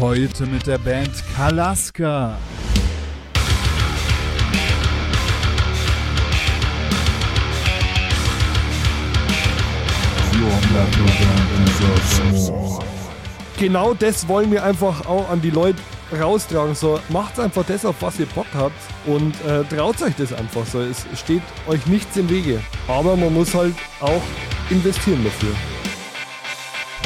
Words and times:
Heute 0.00 0.46
mit 0.46 0.66
der 0.66 0.78
Band 0.78 1.10
Kalaska. 1.36 2.38
Genau 13.58 13.92
das 13.92 14.26
wollen 14.26 14.50
wir 14.50 14.64
einfach 14.64 15.04
auch 15.04 15.28
an 15.28 15.42
die 15.42 15.50
Leute 15.50 15.76
raustragen. 16.18 16.74
So, 16.74 16.98
macht 17.10 17.38
einfach 17.38 17.66
das, 17.66 17.84
auf 17.84 17.96
was 18.00 18.18
ihr 18.18 18.26
Bock 18.26 18.46
habt 18.54 18.72
und 19.04 19.34
äh, 19.44 19.64
traut 19.64 20.00
euch 20.00 20.14
das 20.16 20.32
einfach 20.32 20.64
so. 20.64 20.80
Es 20.80 21.04
steht 21.14 21.42
euch 21.68 21.84
nichts 21.84 22.16
im 22.16 22.30
Wege. 22.30 22.60
Aber 22.88 23.16
man 23.16 23.34
muss 23.34 23.54
halt 23.54 23.74
auch 24.00 24.22
investieren 24.70 25.22
dafür. 25.24 25.54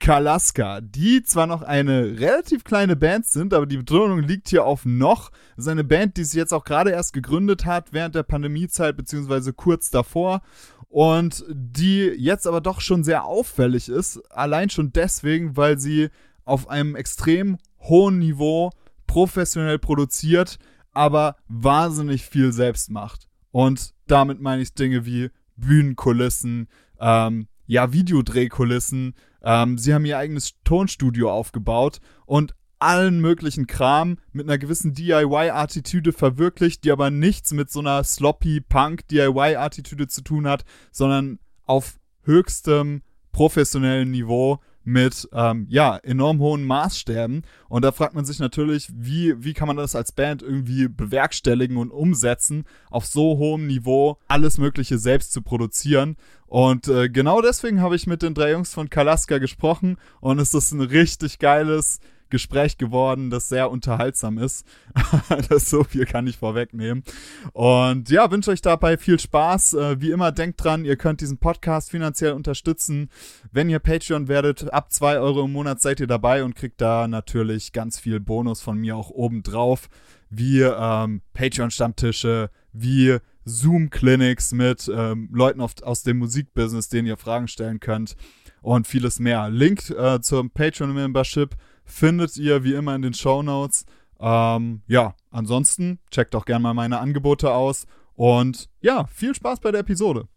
Kalaska, 0.00 0.80
die 0.80 1.22
zwar 1.22 1.46
noch 1.46 1.62
eine 1.62 2.20
relativ 2.20 2.64
kleine 2.64 2.96
Band 2.96 3.26
sind, 3.26 3.52
aber 3.52 3.66
die 3.66 3.78
Betonung 3.78 4.20
liegt 4.20 4.48
hier 4.48 4.64
auf 4.64 4.84
noch. 4.84 5.30
Das 5.56 5.66
ist 5.66 5.68
eine 5.68 5.84
Band, 5.84 6.16
die 6.16 6.24
sich 6.24 6.34
jetzt 6.34 6.52
auch 6.52 6.64
gerade 6.64 6.90
erst 6.90 7.12
gegründet 7.12 7.66
hat, 7.66 7.92
während 7.92 8.14
der 8.14 8.22
Pandemiezeit, 8.22 8.96
beziehungsweise 8.96 9.52
kurz 9.52 9.90
davor. 9.90 10.42
Und 10.88 11.44
die 11.50 12.06
jetzt 12.16 12.46
aber 12.46 12.60
doch 12.60 12.80
schon 12.80 13.04
sehr 13.04 13.24
auffällig 13.24 13.88
ist. 13.88 14.18
Allein 14.30 14.70
schon 14.70 14.92
deswegen, 14.92 15.56
weil 15.56 15.78
sie 15.78 16.08
auf 16.44 16.68
einem 16.68 16.96
extrem 16.96 17.58
hohen 17.80 18.18
Niveau 18.18 18.70
professionell 19.06 19.78
produziert, 19.78 20.58
aber 20.92 21.36
wahnsinnig 21.48 22.24
viel 22.24 22.52
selbst 22.52 22.90
macht. 22.90 23.28
Und 23.50 23.94
damit 24.06 24.40
meine 24.40 24.62
ich 24.62 24.74
Dinge 24.74 25.04
wie 25.04 25.30
Bühnenkulissen, 25.56 26.68
ähm, 27.00 27.48
ja, 27.66 27.92
Videodrehkulissen. 27.92 29.14
Ähm, 29.42 29.78
sie 29.78 29.94
haben 29.94 30.04
ihr 30.04 30.18
eigenes 30.18 30.54
Tonstudio 30.64 31.30
aufgebaut 31.30 32.00
und 32.26 32.54
allen 32.78 33.20
möglichen 33.20 33.66
Kram 33.66 34.18
mit 34.32 34.46
einer 34.46 34.58
gewissen 34.58 34.94
DIY-Attitüde 34.94 36.12
verwirklicht, 36.12 36.84
die 36.84 36.92
aber 36.92 37.10
nichts 37.10 37.52
mit 37.52 37.70
so 37.70 37.80
einer 37.80 38.04
sloppy 38.04 38.60
Punk-DIY-Attitüde 38.60 40.06
zu 40.06 40.22
tun 40.22 40.46
hat, 40.46 40.64
sondern 40.92 41.38
auf 41.64 41.98
höchstem 42.22 43.02
professionellen 43.32 44.10
Niveau 44.10 44.60
mit 44.88 45.28
ähm, 45.32 45.66
ja 45.68 45.96
enorm 45.96 46.40
hohen 46.40 46.64
Maßstäben. 46.64 47.42
Und 47.68 47.84
da 47.84 47.92
fragt 47.92 48.14
man 48.14 48.24
sich 48.24 48.38
natürlich, 48.38 48.88
wie 48.94 49.34
wie 49.44 49.52
kann 49.52 49.68
man 49.68 49.76
das 49.76 49.94
als 49.94 50.12
Band 50.12 50.42
irgendwie 50.42 50.88
bewerkstelligen 50.88 51.76
und 51.76 51.90
umsetzen, 51.90 52.64
auf 52.90 53.06
so 53.06 53.38
hohem 53.38 53.66
Niveau 53.66 54.18
alles 54.26 54.58
Mögliche 54.58 54.98
selbst 54.98 55.32
zu 55.32 55.42
produzieren. 55.42 56.16
Und 56.46 56.88
äh, 56.88 57.10
genau 57.10 57.42
deswegen 57.42 57.82
habe 57.82 57.96
ich 57.96 58.06
mit 58.06 58.22
den 58.22 58.34
drei 58.34 58.52
Jungs 58.52 58.72
von 58.72 58.88
Kalaska 58.88 59.38
gesprochen. 59.38 59.98
Und 60.20 60.38
es 60.38 60.54
ist 60.54 60.72
ein 60.72 60.80
richtig 60.80 61.38
geiles 61.38 62.00
Gespräch 62.30 62.78
geworden, 62.78 63.30
das 63.30 63.48
sehr 63.48 63.70
unterhaltsam 63.70 64.38
ist. 64.38 64.66
das 65.48 65.70
so 65.70 65.84
viel 65.84 66.06
kann 66.06 66.26
ich 66.26 66.36
vorwegnehmen. 66.36 67.04
Und 67.52 68.10
ja, 68.10 68.30
wünsche 68.30 68.50
euch 68.50 68.62
dabei 68.62 68.96
viel 68.98 69.18
Spaß. 69.18 69.74
Äh, 69.74 70.00
wie 70.00 70.10
immer, 70.10 70.32
denkt 70.32 70.62
dran, 70.62 70.84
ihr 70.84 70.96
könnt 70.96 71.20
diesen 71.20 71.38
Podcast 71.38 71.90
finanziell 71.90 72.32
unterstützen. 72.32 73.10
Wenn 73.52 73.70
ihr 73.70 73.78
Patreon 73.78 74.28
werdet, 74.28 74.72
ab 74.72 74.92
zwei 74.92 75.18
Euro 75.18 75.44
im 75.44 75.52
Monat 75.52 75.80
seid 75.80 76.00
ihr 76.00 76.06
dabei 76.06 76.44
und 76.44 76.54
kriegt 76.54 76.80
da 76.80 77.08
natürlich 77.08 77.72
ganz 77.72 77.98
viel 77.98 78.20
Bonus 78.20 78.60
von 78.60 78.78
mir 78.78 78.96
auch 78.96 79.10
oben 79.10 79.42
drauf. 79.42 79.88
Wie 80.30 80.60
ähm, 80.60 81.22
Patreon-Stammtische, 81.32 82.50
wie 82.72 83.18
Zoom-Clinics 83.48 84.52
mit 84.52 84.90
ähm, 84.94 85.30
Leuten 85.32 85.60
auf, 85.60 85.82
aus 85.82 86.02
dem 86.02 86.18
Musikbusiness, 86.18 86.88
denen 86.88 87.08
ihr 87.08 87.16
Fragen 87.16 87.48
stellen 87.48 87.80
könnt 87.80 88.14
und 88.60 88.86
vieles 88.86 89.18
mehr. 89.18 89.48
Link 89.50 89.90
äh, 89.90 90.20
zum 90.20 90.50
Patreon-Membership 90.50 91.56
findet 91.88 92.36
ihr 92.36 92.62
wie 92.62 92.74
immer 92.74 92.94
in 92.94 93.02
den 93.02 93.14
Show 93.14 93.42
Notes. 93.42 93.84
Ähm, 94.20 94.82
ja, 94.86 95.14
ansonsten 95.30 95.98
checkt 96.10 96.34
doch 96.34 96.44
gerne 96.44 96.62
mal 96.62 96.74
meine 96.74 96.98
Angebote 96.98 97.52
aus 97.52 97.86
und 98.14 98.68
ja, 98.80 99.06
viel 99.06 99.34
Spaß 99.34 99.60
bei 99.60 99.70
der 99.70 99.80
Episode. 99.80 100.28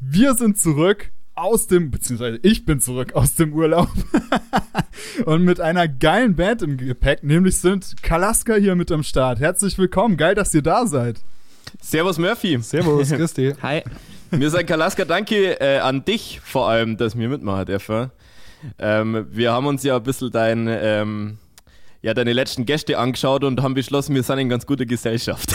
Wir 0.00 0.34
sind 0.34 0.58
zurück 0.58 1.12
aus 1.34 1.66
dem, 1.66 1.90
beziehungsweise 1.90 2.38
ich 2.42 2.64
bin 2.64 2.80
zurück 2.80 3.14
aus 3.14 3.34
dem 3.34 3.52
Urlaub 3.52 3.88
und 5.26 5.44
mit 5.44 5.60
einer 5.60 5.88
geilen 5.88 6.36
Band 6.36 6.62
im 6.62 6.76
Gepäck, 6.76 7.24
nämlich 7.24 7.58
sind 7.58 8.02
Kalaska 8.02 8.54
hier 8.54 8.76
mit 8.76 8.92
am 8.92 9.02
Start. 9.02 9.40
Herzlich 9.40 9.76
willkommen, 9.78 10.16
geil, 10.16 10.34
dass 10.34 10.54
ihr 10.54 10.62
da 10.62 10.86
seid. 10.86 11.20
Servus 11.80 12.18
Murphy. 12.18 12.60
Servus, 12.60 13.10
Christi. 13.16 13.54
Hi. 13.62 13.82
Wir 14.30 14.50
sagen 14.50 14.66
Kalaska, 14.66 15.04
danke 15.04 15.60
äh, 15.60 15.78
an 15.78 16.04
dich 16.04 16.40
vor 16.40 16.68
allem, 16.68 16.96
dass 16.96 17.18
wir 17.18 17.28
mitmachen 17.28 17.66
dürfen. 17.66 18.10
Ähm, 18.78 19.26
wir 19.30 19.52
haben 19.52 19.66
uns 19.66 19.82
ja 19.82 19.96
ein 19.96 20.02
bisschen 20.02 20.30
dein, 20.30 20.66
ähm, 20.68 21.38
ja, 22.02 22.14
deine 22.14 22.32
letzten 22.32 22.64
Gäste 22.66 22.98
angeschaut 22.98 23.44
und 23.44 23.62
haben 23.62 23.74
beschlossen, 23.74 24.14
wir 24.14 24.22
sind 24.22 24.38
in 24.38 24.48
ganz 24.48 24.66
guter 24.66 24.86
Gesellschaft. 24.86 25.54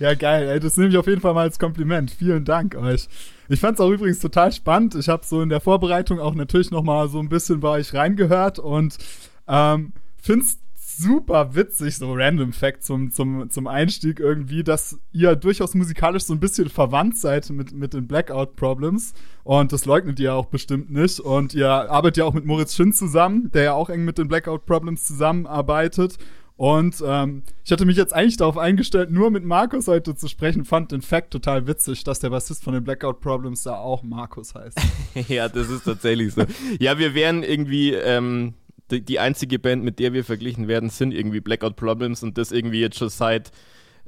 ja, 0.00 0.14
geil. 0.14 0.48
Ey, 0.48 0.60
das 0.60 0.76
nehme 0.76 0.90
ich 0.90 0.96
auf 0.96 1.06
jeden 1.06 1.20
Fall 1.20 1.34
mal 1.34 1.42
als 1.42 1.58
Kompliment. 1.58 2.10
Vielen 2.10 2.44
Dank 2.44 2.74
euch. 2.74 3.08
Ich 3.48 3.60
fand 3.60 3.78
es 3.78 3.80
auch 3.80 3.90
übrigens 3.90 4.18
total 4.18 4.52
spannend. 4.52 4.94
Ich 4.94 5.08
habe 5.08 5.24
so 5.24 5.40
in 5.42 5.48
der 5.48 5.60
Vorbereitung 5.60 6.20
auch 6.20 6.34
natürlich 6.34 6.70
noch 6.70 6.82
mal 6.82 7.08
so 7.08 7.18
ein 7.18 7.28
bisschen 7.28 7.60
bei 7.60 7.68
euch 7.70 7.94
reingehört 7.94 8.58
und 8.58 8.98
ähm, 9.46 9.92
finde 10.20 10.44
es 10.44 10.58
super 10.98 11.54
witzig, 11.54 11.96
so 11.96 12.12
Random 12.12 12.52
Fact 12.52 12.82
zum, 12.82 13.10
zum, 13.12 13.50
zum 13.50 13.66
Einstieg 13.66 14.18
irgendwie, 14.18 14.64
dass 14.64 14.98
ihr 15.12 15.36
durchaus 15.36 15.74
musikalisch 15.74 16.24
so 16.24 16.34
ein 16.34 16.40
bisschen 16.40 16.68
verwandt 16.68 17.16
seid 17.16 17.48
mit, 17.50 17.72
mit 17.72 17.94
den 17.94 18.08
Blackout 18.08 18.56
Problems. 18.56 19.14
Und 19.44 19.72
das 19.72 19.84
leugnet 19.84 20.18
ihr 20.18 20.34
auch 20.34 20.46
bestimmt 20.46 20.90
nicht. 20.90 21.20
Und 21.20 21.54
ihr 21.54 21.68
arbeitet 21.70 22.18
ja 22.18 22.24
auch 22.24 22.34
mit 22.34 22.44
Moritz 22.44 22.74
Schinn 22.74 22.92
zusammen, 22.92 23.50
der 23.52 23.62
ja 23.62 23.72
auch 23.74 23.90
eng 23.90 24.04
mit 24.04 24.18
den 24.18 24.28
Blackout 24.28 24.66
Problems 24.66 25.04
zusammenarbeitet. 25.04 26.18
Und 26.56 27.04
ähm, 27.06 27.44
ich 27.64 27.70
hatte 27.70 27.86
mich 27.86 27.96
jetzt 27.96 28.12
eigentlich 28.12 28.36
darauf 28.36 28.58
eingestellt, 28.58 29.12
nur 29.12 29.30
mit 29.30 29.44
Markus 29.44 29.86
heute 29.86 30.16
zu 30.16 30.26
sprechen, 30.26 30.64
fand 30.64 30.90
den 30.90 31.02
Fact 31.02 31.30
total 31.30 31.68
witzig, 31.68 32.02
dass 32.02 32.18
der 32.18 32.30
Bassist 32.30 32.64
von 32.64 32.74
den 32.74 32.82
Blackout 32.82 33.20
Problems 33.20 33.62
da 33.62 33.76
auch 33.76 34.02
Markus 34.02 34.56
heißt. 34.56 34.76
ja, 35.28 35.48
das 35.48 35.70
ist 35.70 35.84
tatsächlich 35.84 36.34
so. 36.34 36.44
Ja, 36.80 36.98
wir 36.98 37.14
wären 37.14 37.44
irgendwie 37.44 37.92
ähm, 37.92 38.54
die, 38.90 39.02
die, 39.02 39.18
einzige 39.18 39.58
Band, 39.58 39.84
mit 39.84 39.98
der 39.98 40.12
wir 40.12 40.24
verglichen 40.24 40.68
werden, 40.68 40.90
sind 40.90 41.12
irgendwie 41.12 41.40
Blackout 41.40 41.76
Problems 41.76 42.22
und 42.22 42.38
das 42.38 42.52
irgendwie 42.52 42.80
jetzt 42.80 42.98
schon 42.98 43.08
seit, 43.08 43.50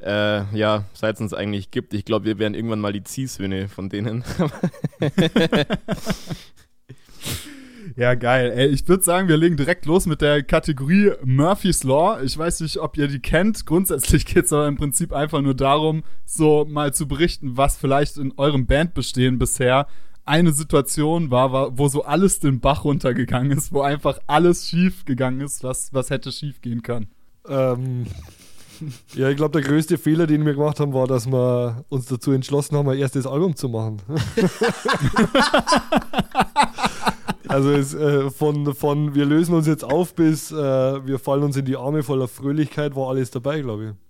äh, 0.03 0.45
ja, 0.57 0.85
seit 0.93 1.17
es 1.17 1.21
uns 1.21 1.35
eigentlich 1.35 1.71
gibt. 1.71 1.95
Ich 1.95 2.05
glaube, 2.05 2.25
wir 2.25 2.39
wären 2.39 2.55
irgendwann 2.55 2.81
mal 2.81 2.93
die 2.93 3.05
Ziehsöhne 3.05 3.69
von 3.69 3.89
denen. 3.89 4.25
Ja, 7.97 8.15
geil. 8.15 8.53
Ey, 8.55 8.69
ich 8.69 8.87
würde 8.89 9.03
sagen, 9.03 9.29
wir 9.29 9.37
legen 9.37 9.57
direkt 9.57 9.85
los 9.85 10.07
mit 10.07 10.21
der 10.21 10.43
Kategorie 10.43 11.13
Murphy's 11.23 11.85
Law. 11.85 12.23
Ich 12.23 12.39
weiß 12.39 12.61
nicht, 12.61 12.79
ob 12.79 12.97
ihr 12.97 13.09
die 13.09 13.21
kennt. 13.21 13.67
Grundsätzlich 13.67 14.25
geht 14.27 14.47
es 14.47 14.53
aber 14.53 14.69
im 14.69 14.77
Prinzip 14.77 15.13
einfach 15.13 15.43
nur 15.43 15.55
darum, 15.55 16.05
so 16.25 16.65
mal 16.65 16.95
zu 16.95 17.09
berichten, 17.09 17.57
was 17.57 17.77
vielleicht 17.77 18.17
in 18.17 18.33
eurem 18.37 18.67
Bandbestehen 18.67 19.39
bisher 19.39 19.87
eine 20.31 20.53
Situation 20.53 21.33
war, 21.33 21.77
wo 21.77 21.89
so 21.89 22.05
alles 22.05 22.39
den 22.39 22.61
Bach 22.61 22.85
runtergegangen 22.85 23.51
ist, 23.51 23.73
wo 23.73 23.83
einfach 23.83 24.21
alles 24.29 24.69
schief 24.69 25.05
gegangen 25.05 25.41
ist, 25.41 25.65
was, 25.65 25.93
was 25.93 26.09
hätte 26.09 26.31
schief 26.31 26.63
gehen 26.63 26.83
können. 26.83 27.09
Ähm, 27.49 28.07
ja, 29.15 29.29
ich 29.29 29.37
glaube, 29.37 29.61
der 29.61 29.69
größte 29.69 29.99
Fehler, 29.99 30.29
den 30.29 30.47
wir 30.47 30.55
gemacht 30.55 30.79
haben, 30.79 30.95
war, 30.95 31.09
dass 31.09 31.27
wir 31.27 31.85
uns 31.89 32.07
dazu 32.07 32.31
entschlossen 32.31 32.77
haben, 32.77 32.89
ein 32.89 32.99
erstes 32.99 33.27
Album 33.27 33.57
zu 33.57 33.69
machen. 33.69 34.01
also 37.49 37.73
es, 37.73 37.93
äh, 37.95 38.31
von, 38.31 38.73
von 38.77 39.17
wir 39.17 39.25
lösen 39.25 39.53
uns 39.53 39.67
jetzt 39.67 39.83
auf 39.83 40.15
bis 40.15 40.53
äh, 40.53 40.55
wir 40.55 41.19
fallen 41.19 41.43
uns 41.43 41.57
in 41.57 41.65
die 41.65 41.77
Arme 41.77 42.05
voller 42.05 42.29
Fröhlichkeit, 42.29 42.95
war 42.95 43.09
alles 43.09 43.33
dabei, 43.33 43.63
glaube 43.63 43.85
ich. 43.85 44.10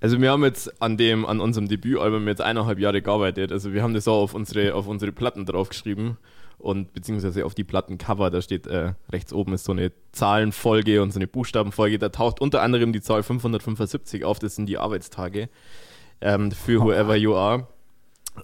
Also 0.00 0.20
wir 0.20 0.30
haben 0.30 0.44
jetzt 0.44 0.82
an 0.82 0.96
dem, 0.96 1.26
an 1.26 1.40
unserem 1.40 1.68
Debütalbum 1.68 2.26
jetzt 2.28 2.40
eineinhalb 2.40 2.78
Jahre 2.78 3.02
gearbeitet. 3.02 3.52
Also 3.52 3.72
wir 3.72 3.82
haben 3.82 3.94
das 3.94 4.08
auch 4.08 4.22
auf 4.22 4.34
unsere, 4.34 4.74
auf 4.74 4.86
unsere 4.86 5.12
Platten 5.12 5.46
draufgeschrieben 5.46 6.16
und 6.60 6.92
beziehungsweise 6.92 7.46
auf 7.46 7.54
die 7.54 7.64
Plattencover, 7.64 8.30
da 8.30 8.42
steht 8.42 8.66
äh, 8.66 8.92
rechts 9.10 9.32
oben 9.32 9.54
ist 9.54 9.64
so 9.64 9.72
eine 9.72 9.92
Zahlenfolge 10.12 11.02
und 11.02 11.10
so 11.12 11.18
eine 11.18 11.26
Buchstabenfolge. 11.26 11.98
Da 11.98 12.10
taucht 12.10 12.40
unter 12.40 12.62
anderem 12.62 12.92
die 12.92 13.00
Zahl 13.00 13.22
575 13.22 14.24
auf, 14.24 14.38
das 14.38 14.56
sind 14.56 14.66
die 14.66 14.76
Arbeitstage 14.76 15.48
ähm, 16.20 16.52
für 16.52 16.82
Whoever 16.82 17.16
You 17.16 17.34
Are. 17.34 17.66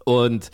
Und 0.04 0.50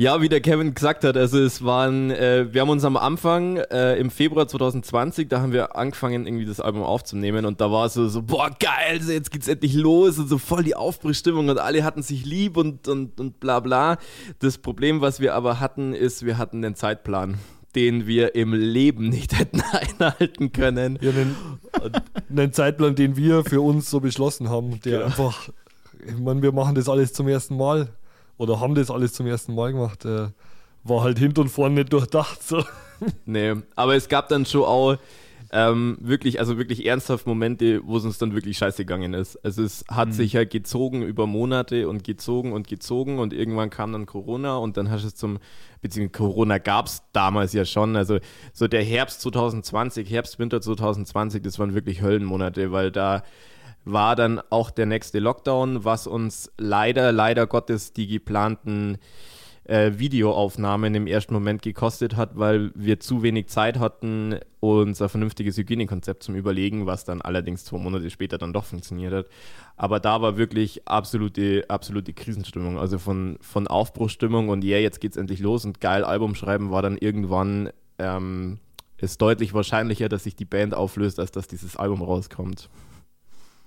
Ja, 0.00 0.22
wie 0.22 0.28
der 0.28 0.40
Kevin 0.40 0.74
gesagt 0.74 1.02
hat, 1.02 1.16
also 1.16 1.40
es 1.40 1.64
waren, 1.64 2.12
äh, 2.12 2.46
wir 2.52 2.60
haben 2.60 2.68
uns 2.68 2.84
am 2.84 2.96
Anfang 2.96 3.56
äh, 3.56 3.96
im 3.96 4.12
Februar 4.12 4.46
2020, 4.46 5.28
da 5.28 5.40
haben 5.40 5.52
wir 5.52 5.74
angefangen, 5.74 6.24
irgendwie 6.24 6.44
das 6.46 6.60
Album 6.60 6.84
aufzunehmen 6.84 7.44
und 7.44 7.60
da 7.60 7.72
war 7.72 7.86
es 7.86 7.94
so, 7.94 8.06
so, 8.06 8.22
boah, 8.22 8.48
geil, 8.60 9.02
so 9.02 9.10
jetzt 9.10 9.32
geht's 9.32 9.48
endlich 9.48 9.74
los 9.74 10.20
und 10.20 10.28
so 10.28 10.38
voll 10.38 10.62
die 10.62 10.76
Aufbruchstimmung 10.76 11.48
und 11.48 11.58
alle 11.58 11.82
hatten 11.82 12.02
sich 12.02 12.24
lieb 12.24 12.56
und, 12.56 12.86
und, 12.86 13.18
und 13.18 13.40
bla 13.40 13.58
bla. 13.58 13.98
Das 14.38 14.58
Problem, 14.58 15.00
was 15.00 15.18
wir 15.18 15.34
aber 15.34 15.58
hatten, 15.58 15.94
ist, 15.94 16.24
wir 16.24 16.38
hatten 16.38 16.62
den 16.62 16.76
Zeitplan 16.76 17.38
den 17.74 18.06
wir 18.06 18.34
im 18.34 18.54
Leben 18.54 19.08
nicht 19.08 19.38
hätten 19.38 19.62
einhalten 19.62 20.52
können. 20.52 20.98
Ja, 21.02 21.10
einen, 21.10 21.36
einen 22.30 22.52
Zeitplan, 22.52 22.94
den 22.94 23.16
wir 23.16 23.44
für 23.44 23.60
uns 23.60 23.90
so 23.90 23.98
beschlossen 23.98 24.48
haben, 24.48 24.80
der 24.84 25.00
ja. 25.00 25.06
einfach, 25.06 25.48
ich 26.06 26.16
meine, 26.18 26.40
wir 26.40 26.52
machen 26.52 26.76
das 26.76 26.88
alles 26.88 27.12
zum 27.12 27.26
ersten 27.28 27.56
Mal 27.56 27.88
oder 28.38 28.60
haben 28.60 28.74
das 28.74 28.90
alles 28.90 29.12
zum 29.12 29.26
ersten 29.26 29.54
Mal 29.54 29.72
gemacht, 29.72 30.04
äh, 30.04 30.28
war 30.84 31.02
halt 31.02 31.18
hinten 31.18 31.40
und 31.40 31.48
vorne 31.48 31.74
nicht 31.74 31.92
durchdacht. 31.92 32.42
So. 32.42 32.64
Nee, 33.26 33.54
aber 33.76 33.94
es 33.94 34.08
gab 34.08 34.28
dann 34.28 34.44
schon 34.44 34.64
auch 34.64 34.96
ähm, 35.50 35.96
wirklich, 36.00 36.40
also 36.40 36.58
wirklich 36.58 36.84
ernsthaft 36.84 37.26
Momente, 37.26 37.80
wo 37.84 37.96
es 37.96 38.04
uns 38.04 38.18
dann 38.18 38.34
wirklich 38.34 38.58
scheiße 38.58 38.84
gegangen 38.84 39.14
ist. 39.14 39.36
Also 39.44 39.62
es 39.62 39.84
hat 39.88 40.08
mhm. 40.08 40.12
sich 40.12 40.36
halt 40.36 40.50
gezogen 40.50 41.02
über 41.02 41.26
Monate 41.26 41.88
und 41.88 42.04
gezogen 42.04 42.52
und 42.52 42.68
gezogen 42.68 43.18
und 43.18 43.32
irgendwann 43.32 43.70
kam 43.70 43.92
dann 43.92 44.06
Corona 44.06 44.56
und 44.56 44.76
dann 44.76 44.90
hast 44.90 45.04
du 45.04 45.08
es 45.08 45.14
zum, 45.14 45.38
beziehungsweise 45.80 46.18
Corona 46.18 46.58
gab 46.58 46.86
es 46.86 47.02
damals 47.12 47.52
ja 47.54 47.64
schon, 47.64 47.96
also 47.96 48.18
so 48.52 48.68
der 48.68 48.82
Herbst 48.82 49.22
2020, 49.22 50.10
Herbst, 50.10 50.38
Winter 50.38 50.60
2020, 50.60 51.42
das 51.42 51.58
waren 51.58 51.74
wirklich 51.74 52.02
Höllenmonate, 52.02 52.70
weil 52.72 52.90
da 52.90 53.22
war 53.92 54.16
dann 54.16 54.40
auch 54.50 54.70
der 54.70 54.86
nächste 54.86 55.18
Lockdown, 55.18 55.84
was 55.84 56.06
uns 56.06 56.50
leider, 56.58 57.12
leider 57.12 57.46
Gottes 57.46 57.92
die 57.92 58.06
geplanten 58.06 58.98
äh, 59.64 59.92
Videoaufnahmen 59.98 60.94
im 60.94 61.06
ersten 61.06 61.34
Moment 61.34 61.62
gekostet 61.62 62.16
hat, 62.16 62.38
weil 62.38 62.72
wir 62.74 63.00
zu 63.00 63.22
wenig 63.22 63.48
Zeit 63.48 63.78
hatten, 63.78 64.38
unser 64.60 65.08
vernünftiges 65.08 65.56
Hygienekonzept 65.58 66.22
zum 66.22 66.34
Überlegen, 66.34 66.86
was 66.86 67.04
dann 67.04 67.20
allerdings 67.20 67.64
zwei 67.64 67.78
Monate 67.78 68.10
später 68.10 68.38
dann 68.38 68.52
doch 68.52 68.64
funktioniert 68.64 69.12
hat. 69.12 69.26
Aber 69.76 70.00
da 70.00 70.22
war 70.22 70.36
wirklich 70.36 70.88
absolute, 70.88 71.64
absolute 71.68 72.14
Krisenstimmung, 72.14 72.78
also 72.78 72.98
von, 72.98 73.38
von 73.40 73.66
Aufbruchstimmung 73.66 74.48
und 74.48 74.64
ja, 74.64 74.76
yeah, 74.76 74.80
jetzt 74.80 75.00
geht's 75.00 75.16
endlich 75.16 75.40
los 75.40 75.64
und 75.64 75.80
geil 75.80 76.02
Album 76.02 76.34
schreiben 76.34 76.70
war 76.70 76.82
dann 76.82 76.96
irgendwann 76.96 77.70
ähm, 77.98 78.58
ist 78.98 79.20
deutlich 79.22 79.54
wahrscheinlicher, 79.54 80.08
dass 80.08 80.24
sich 80.24 80.34
die 80.34 80.44
Band 80.44 80.74
auflöst, 80.74 81.20
als 81.20 81.30
dass 81.30 81.46
dieses 81.46 81.76
Album 81.76 82.02
rauskommt. 82.02 82.68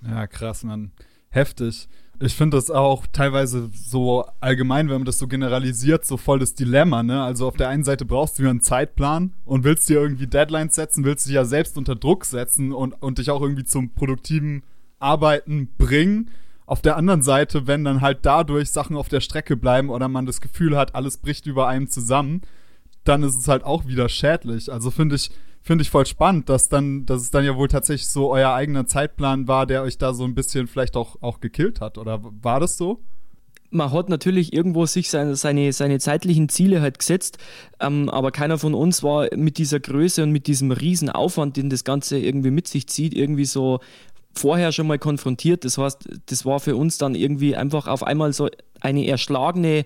Ja, 0.06 0.28
krass, 0.28 0.64
Mann. 0.64 0.92
Heftig. 1.30 1.88
Ich 2.20 2.36
finde 2.36 2.58
das 2.58 2.70
auch 2.70 3.08
teilweise 3.12 3.72
so 3.74 4.26
allgemein, 4.42 4.90
wenn 4.90 4.98
man 4.98 5.06
das 5.06 5.18
so 5.18 5.28
generalisiert, 5.28 6.06
so 6.06 6.18
voll 6.18 6.38
das 6.38 6.54
Dilemma, 6.54 7.02
ne? 7.02 7.24
Also 7.24 7.48
auf 7.48 7.58
der 7.58 7.70
einen 7.70 7.84
Seite 7.84 8.06
brauchst 8.06 8.38
du 8.38 8.44
ja 8.44 8.52
einen 8.52 8.62
Zeitplan 8.62 9.34
und 9.44 9.64
willst 9.64 9.90
dir 9.90 10.00
irgendwie 10.00 10.28
Deadlines 10.28 10.76
setzen, 10.76 11.04
willst 11.04 11.26
dich 11.26 11.34
ja 11.34 11.46
selbst 11.46 11.80
unter 11.80 11.96
Druck 11.96 12.26
setzen 12.26 12.74
und, 12.74 12.94
und 13.02 13.18
dich 13.18 13.32
auch 13.32 13.42
irgendwie 13.42 13.64
zum 13.64 13.96
produktiven 13.96 14.62
Arbeiten 15.00 15.70
bringen. 15.80 16.30
Auf 16.68 16.82
der 16.82 16.96
anderen 16.96 17.24
Seite, 17.24 17.66
wenn 17.66 17.84
dann 17.84 18.02
halt 18.02 18.20
dadurch 18.22 18.70
Sachen 18.70 18.96
auf 18.96 19.10
der 19.10 19.22
Strecke 19.22 19.58
bleiben 19.58 19.90
oder 19.90 20.08
man 20.08 20.28
das 20.28 20.42
Gefühl 20.42 20.78
hat, 20.78 20.94
alles 20.94 21.18
bricht 21.18 21.48
über 21.48 21.68
einem 21.68 21.90
zusammen, 21.90 22.42
dann 23.04 23.24
ist 23.24 23.36
es 23.36 23.48
halt 23.48 23.64
auch 23.64 23.88
wieder 23.88 24.10
schädlich. 24.10 24.72
Also 24.72 24.92
finde 24.92 25.16
ich, 25.16 25.32
finde 25.62 25.84
ich 25.84 25.90
voll 25.90 26.06
spannend, 26.06 26.50
dass 26.50 26.70
dann, 26.70 27.06
dass 27.06 27.22
es 27.22 27.32
dann 27.32 27.46
ja 27.46 27.56
wohl 27.56 27.68
tatsächlich 27.68 28.10
so 28.10 28.32
euer 28.32 28.52
eigener 28.54 28.86
Zeitplan 28.86 29.48
war, 29.48 29.66
der 29.66 29.84
euch 29.84 29.98
da 29.98 30.14
so 30.14 30.24
ein 30.24 30.36
bisschen 30.36 30.68
vielleicht 30.68 30.96
auch, 30.96 31.22
auch 31.22 31.40
gekillt 31.40 31.82
hat. 31.82 31.98
Oder 31.98 32.22
war 32.24 32.60
das 32.60 32.78
so? 32.78 33.02
man 33.72 33.92
hat 33.92 34.10
natürlich 34.10 34.54
irgendwo 34.54 34.86
sich 34.86 35.10
seine, 35.10 35.36
seine, 35.36 35.72
seine 35.74 36.00
zeitlichen 36.00 36.50
Ziele 36.50 36.82
halt 36.82 37.00
gesetzt, 37.00 37.38
ähm, 37.80 38.10
aber 38.10 38.32
keiner 38.32 38.58
von 38.58 38.74
uns 38.74 39.02
war 39.02 39.30
mit 39.36 39.58
dieser 39.58 39.80
Größe 39.80 40.24
und 40.24 40.32
mit 40.32 40.48
diesem 40.48 40.72
riesen 40.72 41.10
Aufwand, 41.10 41.58
den 41.58 41.70
das 41.70 41.84
Ganze 41.84 42.20
irgendwie 42.20 42.52
mit 42.52 42.68
sich 42.68 42.88
zieht, 42.88 43.14
irgendwie 43.14 43.46
so 43.46 43.80
vorher 44.34 44.72
schon 44.72 44.88
mal 44.88 45.00
konfrontiert. 45.00 45.66
Das 45.66 45.78
heißt, 45.78 46.08
das 46.26 46.46
war 46.46 46.60
für 46.60 46.76
uns 46.76 46.98
dann 46.98 47.16
irgendwie 47.16 47.56
einfach 47.56 47.88
auf 47.88 48.04
einmal 48.04 48.34
so 48.34 48.50
eine 48.82 49.08
erschlagene 49.08 49.86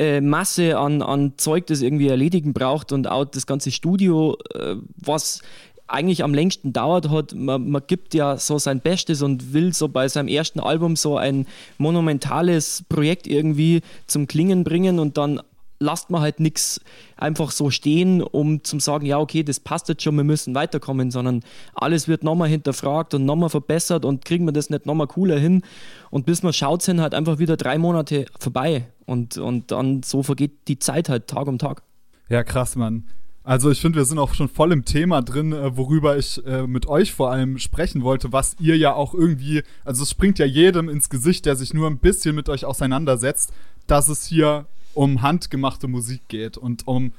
äh, 0.00 0.22
Masse 0.22 0.78
an, 0.78 1.02
an 1.02 1.34
Zeug, 1.36 1.66
das 1.66 1.82
irgendwie 1.82 2.08
erledigen 2.08 2.54
braucht 2.54 2.90
und 2.90 3.06
auch 3.06 3.26
das 3.26 3.46
ganze 3.46 3.70
Studio, 3.70 4.38
äh, 4.54 4.76
was 4.96 5.42
eigentlich 5.88 6.24
am 6.24 6.32
längsten 6.32 6.72
dauert 6.72 7.10
hat. 7.10 7.34
Man, 7.34 7.68
man, 7.68 7.82
gibt 7.86 8.14
ja 8.14 8.38
so 8.38 8.58
sein 8.58 8.80
Bestes 8.80 9.20
und 9.20 9.52
will 9.52 9.74
so 9.74 9.88
bei 9.88 10.08
seinem 10.08 10.28
ersten 10.28 10.60
Album 10.60 10.96
so 10.96 11.18
ein 11.18 11.46
monumentales 11.76 12.82
Projekt 12.88 13.26
irgendwie 13.26 13.82
zum 14.06 14.26
Klingen 14.26 14.64
bringen 14.64 14.98
und 14.98 15.18
dann 15.18 15.42
lasst 15.80 16.08
man 16.08 16.22
halt 16.22 16.40
nichts 16.40 16.80
einfach 17.16 17.50
so 17.50 17.70
stehen, 17.70 18.22
um 18.22 18.64
zu 18.64 18.78
sagen, 18.78 19.04
ja, 19.04 19.18
okay, 19.18 19.42
das 19.42 19.60
passt 19.60 19.88
jetzt 19.88 20.02
schon, 20.02 20.16
wir 20.16 20.24
müssen 20.24 20.54
weiterkommen, 20.54 21.10
sondern 21.10 21.42
alles 21.74 22.08
wird 22.08 22.22
nochmal 22.22 22.48
hinterfragt 22.48 23.12
und 23.12 23.26
nochmal 23.26 23.50
verbessert 23.50 24.04
und 24.06 24.24
kriegen 24.24 24.46
wir 24.46 24.52
das 24.52 24.70
nicht 24.70 24.86
nochmal 24.86 25.08
cooler 25.08 25.38
hin. 25.38 25.62
Und 26.10 26.24
bis 26.26 26.42
man 26.42 26.52
schaut, 26.52 26.82
sind 26.82 27.00
halt 27.00 27.14
einfach 27.14 27.38
wieder 27.38 27.56
drei 27.56 27.78
Monate 27.78 28.26
vorbei 28.38 28.86
und, 29.10 29.36
und 29.38 29.72
dann 29.72 30.02
so 30.04 30.22
vergeht 30.22 30.68
die 30.68 30.78
Zeit 30.78 31.08
halt 31.08 31.26
Tag 31.26 31.48
um 31.48 31.58
Tag. 31.58 31.82
Ja, 32.28 32.44
krass, 32.44 32.76
Mann. 32.76 33.04
Also 33.42 33.70
ich 33.70 33.80
finde, 33.80 33.98
wir 33.98 34.04
sind 34.04 34.20
auch 34.20 34.34
schon 34.34 34.48
voll 34.48 34.70
im 34.70 34.84
Thema 34.84 35.20
drin, 35.22 35.52
äh, 35.52 35.76
worüber 35.76 36.16
ich 36.16 36.44
äh, 36.46 36.66
mit 36.68 36.86
euch 36.86 37.12
vor 37.12 37.32
allem 37.32 37.58
sprechen 37.58 38.02
wollte, 38.02 38.32
was 38.32 38.54
ihr 38.60 38.76
ja 38.76 38.94
auch 38.94 39.12
irgendwie, 39.12 39.62
also 39.84 40.04
es 40.04 40.10
springt 40.10 40.38
ja 40.38 40.46
jedem 40.46 40.88
ins 40.88 41.10
Gesicht, 41.10 41.44
der 41.46 41.56
sich 41.56 41.74
nur 41.74 41.88
ein 41.88 41.98
bisschen 41.98 42.36
mit 42.36 42.48
euch 42.48 42.64
auseinandersetzt, 42.64 43.52
dass 43.88 44.08
es 44.08 44.26
hier 44.26 44.66
um 44.94 45.22
handgemachte 45.22 45.88
Musik 45.88 46.28
geht 46.28 46.56
und 46.56 46.86
um 46.86 47.12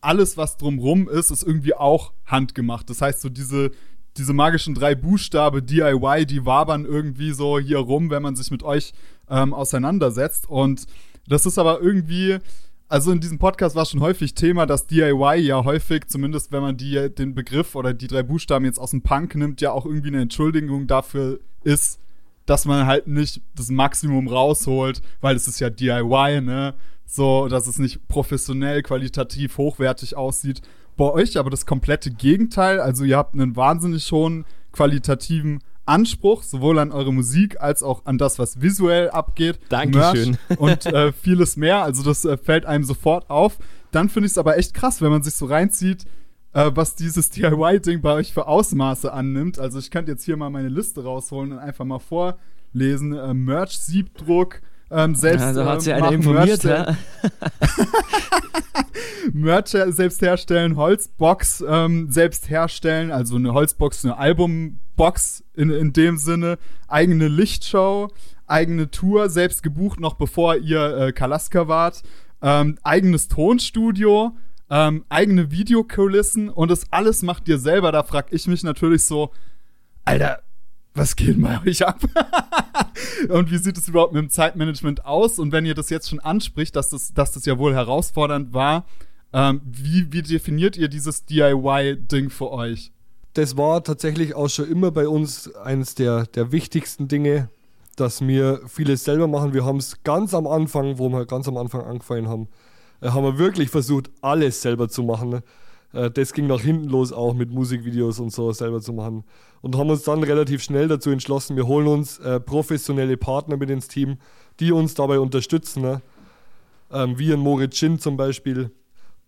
alles, 0.00 0.36
was 0.36 0.56
drumrum 0.56 1.08
ist, 1.08 1.30
ist 1.30 1.42
irgendwie 1.42 1.74
auch 1.74 2.12
handgemacht. 2.26 2.88
Das 2.88 3.00
heißt, 3.00 3.20
so 3.20 3.28
diese, 3.28 3.72
diese 4.16 4.32
magischen 4.32 4.74
drei 4.74 4.94
Buchstabe 4.94 5.62
DIY, 5.62 6.26
die 6.26 6.44
wabern 6.44 6.84
irgendwie 6.84 7.32
so 7.32 7.58
hier 7.58 7.78
rum, 7.78 8.10
wenn 8.10 8.22
man 8.22 8.36
sich 8.36 8.50
mit 8.50 8.62
euch 8.62 8.92
ähm, 9.30 9.54
auseinandersetzt. 9.54 10.48
Und 10.48 10.86
das 11.26 11.46
ist 11.46 11.58
aber 11.58 11.80
irgendwie, 11.80 12.38
also 12.88 13.12
in 13.12 13.20
diesem 13.20 13.38
Podcast 13.38 13.74
war 13.76 13.86
schon 13.86 14.00
häufig 14.00 14.34
Thema, 14.34 14.66
dass 14.66 14.86
DIY 14.86 15.40
ja 15.40 15.64
häufig, 15.64 16.06
zumindest 16.08 16.52
wenn 16.52 16.62
man 16.62 16.76
die, 16.76 17.08
den 17.08 17.34
Begriff 17.34 17.74
oder 17.74 17.94
die 17.94 18.06
drei 18.06 18.22
Buchstaben 18.22 18.64
jetzt 18.64 18.78
aus 18.78 18.90
dem 18.90 19.02
Punk 19.02 19.34
nimmt, 19.34 19.60
ja 19.60 19.72
auch 19.72 19.86
irgendwie 19.86 20.08
eine 20.08 20.22
Entschuldigung 20.22 20.86
dafür 20.86 21.40
ist, 21.64 22.00
dass 22.46 22.64
man 22.64 22.86
halt 22.86 23.06
nicht 23.06 23.40
das 23.54 23.70
Maximum 23.70 24.28
rausholt, 24.28 25.00
weil 25.20 25.36
es 25.36 25.46
ist 25.46 25.60
ja 25.60 25.70
DIY, 25.70 26.40
ne? 26.42 26.74
so 27.06 27.48
dass 27.48 27.66
es 27.66 27.78
nicht 27.78 28.08
professionell, 28.08 28.82
qualitativ 28.82 29.58
hochwertig 29.58 30.16
aussieht. 30.16 30.62
Bei 30.96 31.04
euch 31.04 31.38
aber 31.38 31.50
das 31.50 31.66
komplette 31.66 32.10
Gegenteil. 32.10 32.80
Also 32.80 33.04
ihr 33.04 33.16
habt 33.16 33.34
einen 33.34 33.56
wahnsinnig 33.56 34.10
hohen 34.12 34.44
qualitativen 34.72 35.62
Anspruch, 35.84 36.42
sowohl 36.42 36.78
an 36.78 36.92
eure 36.92 37.12
Musik 37.12 37.60
als 37.60 37.82
auch 37.82 38.06
an 38.06 38.18
das, 38.18 38.38
was 38.38 38.60
visuell 38.60 39.10
abgeht. 39.10 39.58
Dankeschön. 39.68 40.38
und 40.56 40.86
äh, 40.86 41.12
vieles 41.12 41.56
mehr. 41.56 41.82
Also 41.82 42.02
das 42.02 42.24
äh, 42.24 42.36
fällt 42.36 42.66
einem 42.66 42.84
sofort 42.84 43.28
auf. 43.30 43.58
Dann 43.90 44.08
finde 44.08 44.26
ich 44.26 44.32
es 44.32 44.38
aber 44.38 44.56
echt 44.58 44.74
krass, 44.74 45.00
wenn 45.00 45.10
man 45.10 45.22
sich 45.22 45.34
so 45.34 45.46
reinzieht, 45.46 46.04
äh, 46.52 46.70
was 46.74 46.94
dieses 46.94 47.30
DIY-Ding 47.30 48.00
bei 48.00 48.14
euch 48.14 48.32
für 48.32 48.46
Ausmaße 48.46 49.12
annimmt. 49.12 49.58
Also 49.58 49.78
ich 49.78 49.90
könnte 49.90 50.12
jetzt 50.12 50.24
hier 50.24 50.36
mal 50.36 50.50
meine 50.50 50.68
Liste 50.68 51.02
rausholen 51.04 51.52
und 51.52 51.58
einfach 51.58 51.84
mal 51.84 51.98
vorlesen. 51.98 53.12
Äh, 53.12 53.34
Merch, 53.34 53.78
Siebdruck, 53.78 54.62
ähm, 54.92 55.14
selbst 55.14 55.42
ja, 55.42 55.54
so 55.54 55.64
hat 55.64 55.82
sie 55.82 55.90
ähm, 55.90 56.02
einer 56.02 56.12
informiert, 56.12 56.64
Merch? 56.64 56.96
Merch 59.32 59.68
selbst 59.68 60.20
herstellen, 60.22 60.76
Holzbox 60.76 61.64
ähm, 61.66 62.10
selbst 62.10 62.50
herstellen, 62.50 63.10
also 63.10 63.36
eine 63.36 63.54
Holzbox, 63.54 64.04
eine 64.04 64.18
Albumbox 64.18 65.44
in, 65.54 65.70
in 65.70 65.92
dem 65.92 66.18
Sinne, 66.18 66.58
eigene 66.88 67.28
Lichtshow, 67.28 68.10
eigene 68.46 68.90
Tour, 68.90 69.30
selbst 69.30 69.62
gebucht, 69.62 70.00
noch 70.00 70.14
bevor 70.14 70.56
ihr 70.56 70.96
äh, 70.96 71.12
Kalaska 71.12 71.68
wart, 71.68 72.02
ähm, 72.42 72.78
eigenes 72.82 73.28
Tonstudio, 73.28 74.32
ähm, 74.70 75.04
eigene 75.08 75.50
Videokulissen 75.50 76.48
und 76.48 76.70
das 76.70 76.84
alles 76.90 77.22
macht 77.22 77.48
ihr 77.48 77.58
selber. 77.58 77.92
Da 77.92 78.02
frag 78.02 78.32
ich 78.32 78.46
mich 78.46 78.62
natürlich 78.62 79.04
so, 79.04 79.30
Alter, 80.04 80.42
was 80.94 81.16
geht 81.16 81.40
bei 81.40 81.60
euch 81.66 81.86
ab? 81.86 82.00
und 83.28 83.50
wie 83.50 83.58
sieht 83.58 83.78
es 83.78 83.88
überhaupt 83.88 84.12
mit 84.12 84.22
dem 84.22 84.30
Zeitmanagement 84.30 85.04
aus? 85.04 85.38
Und 85.38 85.52
wenn 85.52 85.64
ihr 85.64 85.74
das 85.74 85.90
jetzt 85.90 86.08
schon 86.08 86.20
anspricht, 86.20 86.76
dass 86.76 86.90
das, 86.90 87.14
dass 87.14 87.32
das 87.32 87.44
ja 87.46 87.58
wohl 87.58 87.74
herausfordernd 87.74 88.52
war, 88.52 88.84
ähm, 89.32 89.62
wie, 89.64 90.12
wie 90.12 90.22
definiert 90.22 90.76
ihr 90.76 90.88
dieses 90.88 91.24
DIY-Ding 91.24 92.30
für 92.30 92.50
euch? 92.50 92.92
Das 93.34 93.56
war 93.56 93.82
tatsächlich 93.82 94.34
auch 94.34 94.48
schon 94.48 94.68
immer 94.68 94.90
bei 94.90 95.08
uns 95.08 95.54
eines 95.54 95.94
der, 95.94 96.26
der 96.26 96.52
wichtigsten 96.52 97.08
Dinge, 97.08 97.48
dass 97.96 98.20
wir 98.26 98.60
vieles 98.68 99.04
selber 99.04 99.26
machen. 99.26 99.54
Wir 99.54 99.64
haben 99.64 99.78
es 99.78 100.02
ganz 100.02 100.34
am 100.34 100.46
Anfang, 100.46 100.98
wo 100.98 101.08
wir 101.08 101.24
ganz 101.24 101.48
am 101.48 101.56
Anfang 101.56 101.82
angefangen 101.82 102.28
haben, 102.28 102.48
äh, 103.00 103.08
haben 103.08 103.24
wir 103.24 103.38
wirklich 103.38 103.70
versucht, 103.70 104.10
alles 104.20 104.60
selber 104.60 104.88
zu 104.90 105.02
machen. 105.02 105.42
Äh, 105.92 106.10
das 106.10 106.32
ging 106.32 106.46
nach 106.46 106.60
hinten 106.60 106.88
los, 106.88 107.12
auch 107.12 107.34
mit 107.34 107.50
Musikvideos 107.50 108.18
und 108.20 108.32
so 108.32 108.52
selber 108.52 108.80
zu 108.80 108.92
machen. 108.92 109.24
Und 109.60 109.76
haben 109.76 109.90
uns 109.90 110.02
dann 110.02 110.22
relativ 110.22 110.62
schnell 110.62 110.88
dazu 110.88 111.10
entschlossen, 111.10 111.56
wir 111.56 111.66
holen 111.66 111.86
uns 111.86 112.18
äh, 112.18 112.40
professionelle 112.40 113.16
Partner 113.16 113.56
mit 113.56 113.70
ins 113.70 113.88
Team, 113.88 114.18
die 114.60 114.72
uns 114.72 114.94
dabei 114.94 115.18
unterstützen. 115.18 115.82
Ne? 115.82 116.02
ähm, 116.92 117.18
wie 117.18 117.32
ein 117.32 117.40
Moritz 117.40 117.76
Schinn 117.76 117.98
zum 117.98 118.16
Beispiel. 118.16 118.70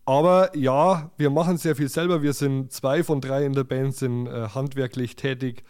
Aber 0.05 0.55
ja, 0.57 1.11
wir 1.17 1.31
machen 1.31 1.57
sehr 1.57 1.77
viel 1.77 1.89
selber. 1.89 2.23
Wir 2.23 2.35
sind 2.35 2.73
zwei 2.73 3.03
von 3.03 3.21
drei 3.21 3.47
in 3.47 3.55
der 3.55 3.65
Band, 3.65 3.97
sind 3.97 4.27
äh, 4.27 4.49
handwerklich 4.55 5.17
tätig. 5.17 5.65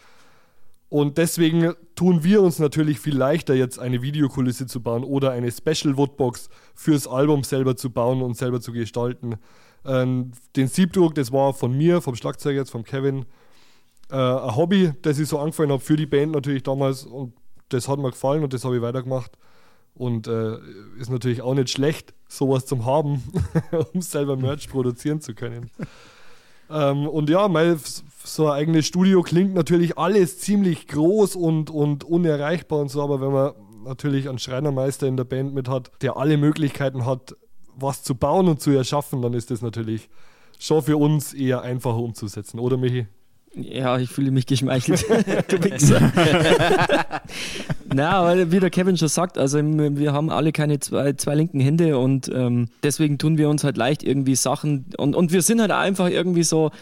Und 0.89 1.19
deswegen 1.19 1.75
tun 1.95 2.23
wir 2.25 2.43
uns 2.43 2.59
natürlich 2.59 3.01
viel 3.01 3.17
leichter, 3.17 3.55
jetzt 3.55 3.79
eine 3.79 4.03
Videokulisse 4.03 4.67
zu 4.67 4.81
bauen 4.81 5.03
oder 5.03 5.31
eine 5.31 5.51
Special 5.51 5.97
Woodbox 5.97 6.49
fürs 6.75 7.07
Album 7.07 7.43
selber 7.43 7.77
zu 7.77 7.91
bauen 7.91 8.23
und 8.23 8.37
selber 8.37 8.61
zu 8.61 8.73
gestalten. 8.73 9.37
Ähm, 9.85 10.33
den 10.57 10.69
Siebdruck, 10.69 11.15
das 11.15 11.33
war 11.33 11.53
von 11.53 11.77
mir, 11.77 12.01
vom 12.01 12.15
Schlagzeuger 12.15 12.61
jetzt, 12.61 12.71
vom 12.71 12.85
Kevin, 12.85 13.27
äh, 14.11 14.17
ein 14.17 14.57
Hobby, 14.57 14.93
das 15.03 15.19
ich 15.19 15.29
so 15.29 15.39
angefangen 15.39 15.73
habe 15.73 15.83
für 15.83 15.97
die 15.97 16.07
Band 16.07 16.33
natürlich 16.33 16.63
damals 16.63 17.05
und 17.05 17.35
das 17.69 17.89
hat 17.89 17.99
mir 17.99 18.11
gefallen 18.11 18.43
und 18.43 18.53
das 18.53 18.65
habe 18.65 18.77
ich 18.77 18.83
weitergemacht. 18.83 19.33
Und 19.95 20.27
äh, 20.27 20.57
ist 20.99 21.11
natürlich 21.11 21.41
auch 21.41 21.55
nicht 21.55 21.71
schlecht, 21.71 22.15
sowas 22.27 22.67
zu 22.67 22.85
haben, 22.85 23.23
um 23.93 24.03
selber 24.03 24.37
Merch 24.37 24.69
produzieren 24.69 25.21
zu 25.21 25.35
können. 25.35 25.71
Ähm, 26.71 27.07
und 27.07 27.29
ja, 27.29 27.47
mein, 27.47 27.79
so 28.25 28.47
ein 28.49 28.53
eigenes 28.53 28.87
Studio 28.87 29.23
klingt 29.23 29.55
natürlich 29.55 29.99
alles 29.99 30.41
ziemlich 30.41 30.89
groß 30.89 31.37
und, 31.37 31.69
und 31.69 32.05
unerreichbar 32.05 32.81
und 32.81 32.91
so, 32.91 33.03
aber 33.03 33.21
wenn 33.21 33.33
man 33.33 33.53
natürlich 33.85 34.31
einen 34.31 34.39
Schreinermeister 34.39 35.07
in 35.07 35.19
der 35.19 35.25
Band 35.25 35.55
mit 35.55 35.69
hat, 35.69 35.91
der 36.01 36.17
alle 36.17 36.39
Möglichkeiten 36.39 37.05
hat, 37.05 37.37
was 37.77 38.03
zu 38.03 38.15
bauen 38.15 38.49
und 38.49 38.61
zu 38.61 38.71
erschaffen, 38.71 39.23
dann 39.23 39.35
ist 39.35 39.51
das 39.51 39.63
natürlich 39.63 40.09
schon 40.59 40.83
für 40.83 40.97
uns 40.97 41.35
eher 41.35 41.63
einfacher 41.63 41.99
umzusetzen, 41.99 42.59
oder 42.59 42.77
Michi? 42.77 43.07
Ja, 43.57 43.99
ich 43.99 44.11
fühle 44.11 44.33
mich 44.33 44.47
geschmeichelt. 44.47 45.05
du 45.49 45.63
Wichser. 45.63 46.13
Na, 47.95 48.11
aber 48.11 48.51
wie 48.51 48.59
der 48.59 48.71
Kevin 48.71 48.97
schon 48.97 49.09
sagt, 49.09 49.39
also 49.39 49.59
wir 49.63 50.13
haben 50.13 50.31
alle 50.31 50.51
keine 50.51 50.81
zwei, 50.81 51.13
zwei 51.13 51.35
linken 51.37 51.61
Hände 51.61 51.99
und 51.99 52.29
ähm, 52.35 52.69
deswegen 52.83 53.19
tun 53.19 53.39
wir 53.39 53.49
uns 53.49 53.63
halt 53.63 53.77
leicht 53.77 54.03
irgendwie 54.03 54.35
Sachen 54.35 54.87
und, 54.97 55.15
und 55.15 55.33
wir 55.33 55.43
sind 55.43 55.61
halt 55.61 55.71
einfach 55.71 56.09
irgendwie 56.09 56.43
so 56.43 56.73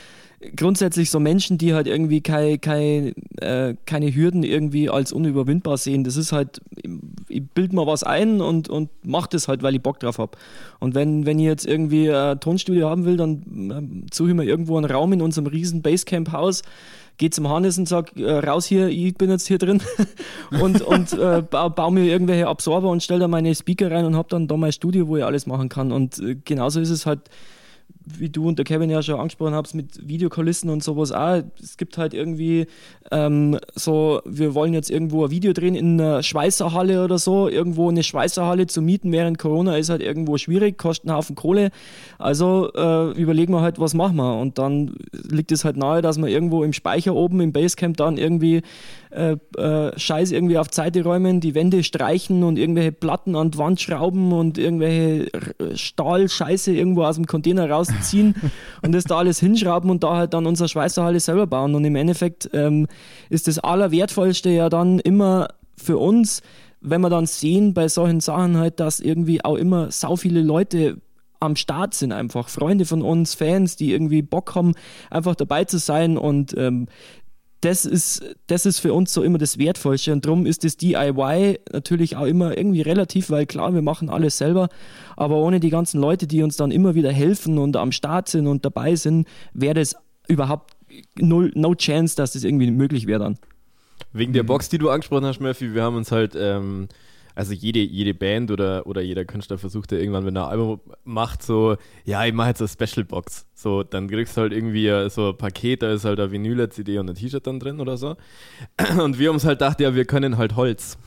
grundsätzlich 0.56 1.11
so 1.11 1.20
Menschen, 1.20 1.58
die 1.58 1.75
halt 1.75 1.87
irgendwie 1.87 2.20
keine, 2.20 2.58
keine, 2.58 3.14
äh, 3.40 3.75
keine 3.87 4.14
Hürden 4.14 4.42
irgendwie 4.42 4.90
als 4.90 5.12
unüberwindbar 5.12 5.76
sehen. 5.76 6.04
Das 6.04 6.16
ist 6.16 6.32
halt, 6.32 6.61
ich 7.28 7.42
bild 7.50 7.72
mal 7.72 7.87
was 7.87 8.02
ein 8.02 8.40
und, 8.40 8.68
und 8.68 8.90
mach 9.04 9.26
das 9.26 9.49
halt, 9.49 9.62
weil 9.62 9.75
ich 9.75 9.82
Bock 9.82 10.00
drauf 10.00 10.18
habe. 10.18 10.37
Und 10.80 10.94
wenn, 10.94 11.26
wenn 11.26 11.38
ich 11.38 11.46
jetzt 11.46 11.66
irgendwie 11.66 12.11
ein 12.11 12.40
Tonstudio 12.40 12.88
haben 12.88 13.04
will, 13.04 13.16
dann 13.16 14.04
äh, 14.04 14.14
suche 14.14 14.30
ich 14.30 14.34
mir 14.34 14.44
irgendwo 14.44 14.76
einen 14.76 14.90
Raum 14.90 15.12
in 15.12 15.22
unserem 15.22 15.46
riesen 15.46 15.82
Basecamp-Haus, 15.82 16.62
gehe 17.18 17.30
zum 17.30 17.49
Hannes 17.49 17.78
und 17.78 17.88
sag 17.88 18.16
äh, 18.16 18.30
raus 18.30 18.66
hier, 18.66 18.88
ich 18.88 19.14
bin 19.14 19.30
jetzt 19.30 19.46
hier 19.46 19.58
drin 19.58 19.82
und, 20.61 20.82
und 20.82 21.12
äh, 21.12 21.42
baue 21.42 21.70
bau 21.70 21.90
mir 21.90 22.04
irgendwelche 22.04 22.49
Absorber 22.49 22.90
und 22.90 23.02
stelle 23.02 23.20
da 23.20 23.28
meine 23.28 23.54
Speaker 23.54 23.90
rein 23.90 24.04
und 24.04 24.16
habe 24.16 24.28
dann 24.28 24.49
da 24.49 24.56
mein 24.56 24.72
Studio, 24.72 25.08
wo 25.08 25.16
ich 25.16 25.25
alles 25.25 25.46
machen 25.46 25.68
kann. 25.68 25.92
Und 25.92 26.18
äh, 26.18 26.37
genauso 26.44 26.80
ist 26.80 26.90
es 26.90 27.06
halt 27.06 27.20
wie 28.04 28.28
du 28.28 28.49
und 28.49 28.59
der 28.59 28.64
Kevin 28.64 28.90
ja 28.90 29.02
schon 29.02 29.18
angesprochen 29.18 29.54
habt, 29.54 29.75
mit 29.75 30.06
Videokulissen 30.06 30.71
und 30.71 30.82
sowas 30.82 31.12
auch. 31.12 31.42
Es 31.62 31.76
gibt 31.76 31.99
halt 31.99 32.14
irgendwie 32.14 32.66
ähm, 33.11 33.59
so, 33.75 34.23
wir 34.25 34.54
wollen 34.54 34.75
jetzt 34.75 34.90
irgendwo 34.90 35.25
ein 35.25 35.30
Video 35.30 35.52
drehen 35.52 35.75
in 35.75 36.00
einer 36.00 36.23
Schweißerhalle 36.23 37.04
oder 37.04 37.18
so. 37.18 37.49
Irgendwo 37.49 37.88
eine 37.88 38.02
Schweißerhalle 38.02 38.66
zu 38.66 38.82
mieten 38.82 39.12
während 39.12 39.38
Corona 39.38 39.76
ist 39.76 39.90
halt 39.90 40.02
irgendwo 40.02 40.38
schwierig, 40.38 40.78
kostet 40.78 41.09
einen 41.09 41.16
Haufen 41.16 41.37
Kohle. 41.37 41.71
Also 42.18 42.71
äh, 42.75 43.11
überlegen 43.12 43.52
wir 43.52 43.61
halt, 43.61 43.78
was 43.78 43.94
machen 43.94 44.16
wir. 44.16 44.38
Und 44.38 44.59
dann 44.59 44.94
liegt 45.12 45.52
es 45.52 45.64
halt 45.64 45.76
nahe, 45.76 46.02
dass 46.02 46.18
wir 46.18 46.28
irgendwo 46.28 46.64
im 46.64 46.73
Speicher 46.73 47.14
oben 47.14 47.40
im 47.40 47.52
Basecamp 47.52 47.97
dann 47.97 48.18
irgendwie 48.18 48.62
äh, 49.11 49.37
äh, 49.59 49.99
Scheiß 49.99 50.32
irgendwie 50.32 50.56
auf 50.56 50.68
Seite 50.71 51.02
räumen, 51.04 51.40
die 51.40 51.54
Wände 51.54 51.85
streichen 51.85 52.42
und 52.44 52.59
irgendwelche 52.59 52.92
Platten 52.92 53.37
an 53.37 53.50
die 53.50 53.59
Wand 53.59 53.80
schrauben 53.80 54.32
und 54.32 54.56
irgendwelche 54.56 55.30
Stahlscheiße 55.75 56.73
irgendwo 56.73 57.04
aus 57.04 57.16
dem 57.16 57.26
Container 57.26 57.68
rausziehen 58.02 58.35
und 58.82 58.92
das 58.92 59.04
da 59.04 59.18
alles 59.18 59.40
hinschrauben 59.40 59.90
und 59.90 60.02
da 60.02 60.16
halt 60.16 60.35
dann 60.35 60.47
unsere 60.47 60.68
Schweißerhalle 60.68 61.21
selber 61.21 61.47
bauen. 61.47 61.75
Und 61.75 61.85
im 61.85 61.97
Endeffekt 61.97 62.50
ähm, 62.52 62.87
ist 63.30 63.49
das 63.49 63.59
Allerwertvollste 63.59 64.50
ja 64.50 64.68
dann 64.68 64.99
immer 64.99 65.49
für 65.76 65.99
uns, 65.99 66.42
wenn 66.80 67.00
wir 67.00 67.11
dann 67.11 67.26
sehen 67.26 67.75
bei 67.75 67.88
solchen 67.88 68.21
Sachen 68.21 68.56
halt, 68.56 68.80
dass 68.80 69.00
irgendwie 69.00 69.44
auch 69.44 69.56
immer 69.56 69.90
sau 69.90 70.16
viele 70.16 70.42
Leute 70.42 70.99
am 71.38 71.56
Start 71.56 71.94
sind 71.94 72.12
einfach. 72.12 72.49
Freunde 72.49 72.85
von 72.85 73.02
uns, 73.02 73.35
Fans, 73.35 73.76
die 73.76 73.92
irgendwie 73.92 74.23
Bock 74.23 74.54
haben, 74.54 74.75
einfach 75.11 75.35
dabei 75.35 75.64
zu 75.64 75.78
sein 75.78 76.16
und 76.16 76.54
ähm, 76.56 76.87
das 77.62 77.85
ist, 77.85 78.23
das 78.49 78.66
ist 78.66 78.81
für 78.81 78.92
uns 78.92 79.14
so 79.14 79.23
immer 79.23 79.38
das 79.38 79.57
Wertvollste. 79.57 80.12
Und 80.12 80.26
darum 80.26 80.47
ist 80.47 80.64
das 80.64 80.76
DIY 80.76 81.61
natürlich 81.73 82.16
auch 82.16 82.26
immer 82.26 82.57
irgendwie 82.57 82.83
relativ, 82.83 83.31
weil 83.31 83.47
klar, 83.47 83.73
wir 83.73 83.83
machen 83.83 84.11
alles 84.11 84.37
selber, 84.37 84.69
aber 85.16 85.37
ohne 85.37 85.61
die 85.61 85.71
ganzen 85.71 86.00
Leute, 86.00 86.26
die 86.26 86.42
uns 86.42 86.57
dann 86.57 86.73
immer 86.73 86.95
wieder 86.95 87.12
helfen 87.12 87.59
und 87.59 87.76
am 87.76 87.92
Start 87.92 88.28
sind 88.28 88.49
und 88.49 88.64
dabei 88.64 88.97
sind, 88.97 89.28
wäre 89.54 89.75
das 89.75 89.95
überhaupt 90.26 90.73
null, 91.16 91.52
no 91.54 91.75
chance, 91.75 92.16
dass 92.16 92.33
das 92.33 92.42
irgendwie 92.42 92.71
möglich 92.71 93.07
wäre 93.07 93.21
dann. 93.21 93.38
Wegen 94.12 94.33
der 94.33 94.42
Box, 94.42 94.69
die 94.69 94.78
du 94.78 94.90
angesprochen 94.90 95.25
hast, 95.25 95.40
Murphy, 95.40 95.73
wir 95.73 95.85
haben 95.85 95.97
uns 95.97 96.11
halt 96.11 96.35
ähm, 96.37 96.88
also 97.35 97.52
jede, 97.52 97.78
jede 97.78 98.14
Band 98.14 98.50
oder, 98.50 98.87
oder 98.87 99.00
jeder 99.00 99.25
Künstler 99.25 99.59
versucht 99.59 99.92
ja 99.92 99.99
irgendwann, 99.99 100.26
wenn 100.26 100.37
er 100.37 100.47
ein 100.47 100.50
Album 100.50 100.81
macht, 101.04 101.42
so, 101.42 101.76
ja, 102.04 102.25
ich 102.25 102.33
mache 102.33 102.49
jetzt 102.49 102.61
eine 102.61 102.69
Special 102.69 103.04
Box. 103.04 103.47
So, 103.62 103.85
dann 103.85 104.09
kriegst 104.09 104.37
du 104.37 104.40
halt 104.40 104.52
irgendwie 104.52 104.88
so 105.09 105.28
ein 105.28 105.37
Paket, 105.37 105.83
da 105.83 105.92
ist 105.92 106.04
halt 106.04 106.19
eine 106.19 106.33
Vinyl, 106.33 106.69
CD 106.71 106.99
und 106.99 107.09
ein 107.09 107.14
T-Shirt 107.14 107.47
dann 107.47 107.61
drin 107.61 107.78
oder 107.78 107.97
so. 107.97 108.16
Und 109.00 109.21
wir 109.21 109.31
uns 109.31 109.45
halt 109.45 109.61
gedacht, 109.61 109.81
ja, 109.81 109.95
wir 109.95 110.04
können 110.04 110.37
halt 110.37 110.57
Holz. 110.57 110.99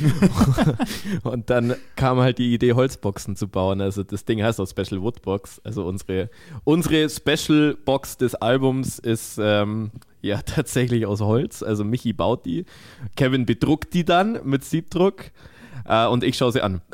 und 1.24 1.50
dann 1.50 1.74
kam 1.96 2.18
halt 2.20 2.38
die 2.38 2.54
Idee, 2.54 2.72
Holzboxen 2.72 3.36
zu 3.36 3.48
bauen. 3.48 3.80
Also 3.80 4.02
das 4.02 4.24
Ding 4.24 4.42
heißt 4.42 4.60
auch 4.60 4.66
Special 4.66 5.02
Wood 5.02 5.22
Box. 5.22 5.60
Also 5.64 5.84
unsere, 5.84 6.30
unsere 6.64 7.08
Special 7.10 7.76
Box 7.84 8.16
des 8.16 8.34
Albums 8.34 8.98
ist 8.98 9.38
ähm, 9.40 9.90
ja, 10.22 10.40
tatsächlich 10.46 11.04
aus 11.04 11.20
Holz. 11.20 11.62
Also 11.62 11.84
Michi 11.84 12.12
baut 12.12 12.46
die. 12.46 12.64
Kevin 13.16 13.44
bedruckt 13.44 13.92
die 13.92 14.04
dann 14.04 14.40
mit 14.44 14.64
Siebdruck. 14.64 15.32
Äh, 15.84 16.06
und 16.06 16.24
ich 16.24 16.36
schaue 16.36 16.52
sie 16.52 16.62
an. 16.62 16.80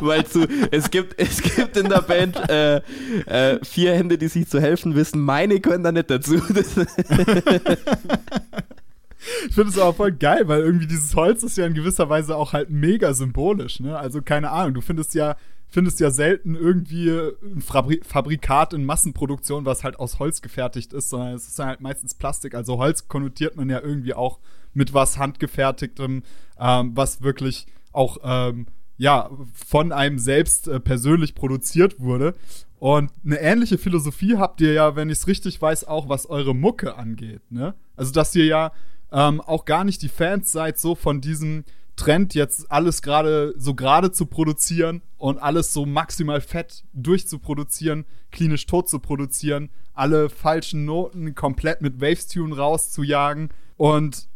Weil 0.00 0.26
zu, 0.26 0.46
es, 0.70 0.90
gibt, 0.90 1.20
es 1.20 1.42
gibt 1.42 1.76
in 1.76 1.88
der 1.88 2.02
Band 2.02 2.36
äh, 2.48 2.76
äh, 3.26 3.58
vier 3.64 3.94
Hände, 3.94 4.18
die 4.18 4.28
sich 4.28 4.48
zu 4.48 4.60
helfen 4.60 4.94
wissen. 4.94 5.20
Meine 5.20 5.60
können 5.60 5.84
da 5.84 5.92
nicht 5.92 6.10
dazu. 6.10 6.34
Ich 9.48 9.54
finde 9.54 9.70
es 9.70 9.78
aber 9.78 9.94
voll 9.94 10.12
geil, 10.12 10.48
weil 10.48 10.60
irgendwie 10.60 10.86
dieses 10.86 11.14
Holz 11.14 11.42
ist 11.42 11.56
ja 11.56 11.66
in 11.66 11.72
gewisser 11.74 12.10
Weise 12.10 12.36
auch 12.36 12.52
halt 12.52 12.70
mega 12.70 13.14
symbolisch, 13.14 13.80
ne? 13.80 13.98
Also 13.98 14.20
keine 14.20 14.50
Ahnung, 14.50 14.74
du 14.74 14.80
findest 14.82 15.14
ja 15.14 15.36
findest 15.74 15.98
ja 15.98 16.10
selten 16.10 16.54
irgendwie 16.54 17.10
ein 17.10 17.60
Fabri 17.60 18.00
Fabrikat 18.04 18.72
in 18.72 18.84
Massenproduktion, 18.84 19.64
was 19.64 19.82
halt 19.82 19.98
aus 19.98 20.20
Holz 20.20 20.40
gefertigt 20.40 20.92
ist, 20.92 21.10
sondern 21.10 21.34
es 21.34 21.48
ist 21.48 21.58
halt 21.58 21.80
meistens 21.80 22.14
Plastik. 22.14 22.54
Also 22.54 22.78
Holz 22.78 23.08
konnotiert 23.08 23.56
man 23.56 23.68
ja 23.68 23.80
irgendwie 23.80 24.14
auch 24.14 24.38
mit 24.74 24.92
was 24.92 25.18
handgefertigtem, 25.18 26.22
ähm, 26.58 26.92
was 26.94 27.22
wirklich 27.22 27.66
auch 27.92 28.18
ähm, 28.22 28.66
ja 28.96 29.30
von 29.52 29.92
einem 29.92 30.18
selbst 30.18 30.68
äh, 30.68 30.80
persönlich 30.80 31.34
produziert 31.34 32.00
wurde. 32.00 32.34
Und 32.78 33.10
eine 33.24 33.40
ähnliche 33.40 33.78
Philosophie 33.78 34.36
habt 34.36 34.60
ihr 34.60 34.74
ja, 34.74 34.94
wenn 34.94 35.08
ich 35.08 35.18
es 35.18 35.26
richtig 35.26 35.60
weiß, 35.60 35.84
auch 35.84 36.08
was 36.08 36.26
eure 36.26 36.54
Mucke 36.54 36.96
angeht. 36.96 37.40
Ne? 37.50 37.74
Also 37.96 38.12
dass 38.12 38.34
ihr 38.34 38.44
ja 38.44 38.72
ähm, 39.10 39.40
auch 39.40 39.64
gar 39.64 39.84
nicht 39.84 40.02
die 40.02 40.08
Fans 40.08 40.52
seid 40.52 40.78
so 40.78 40.94
von 40.94 41.20
diesem 41.20 41.64
Trend, 41.96 42.34
jetzt 42.34 42.70
alles 42.72 43.02
gerade 43.02 43.54
so 43.56 43.74
gerade 43.74 44.10
zu 44.10 44.26
produzieren 44.26 45.02
und 45.16 45.38
alles 45.38 45.72
so 45.72 45.86
maximal 45.86 46.40
fett 46.40 46.84
durchzuproduzieren, 46.92 48.04
klinisch 48.32 48.66
tot 48.66 48.88
zu 48.88 48.98
produzieren, 48.98 49.70
alle 49.92 50.28
falschen 50.28 50.84
Noten 50.84 51.34
komplett 51.34 51.80
mit 51.80 52.00
Waves-Tune 52.00 52.56
rauszujagen. 52.56 53.50
Und 53.76 54.28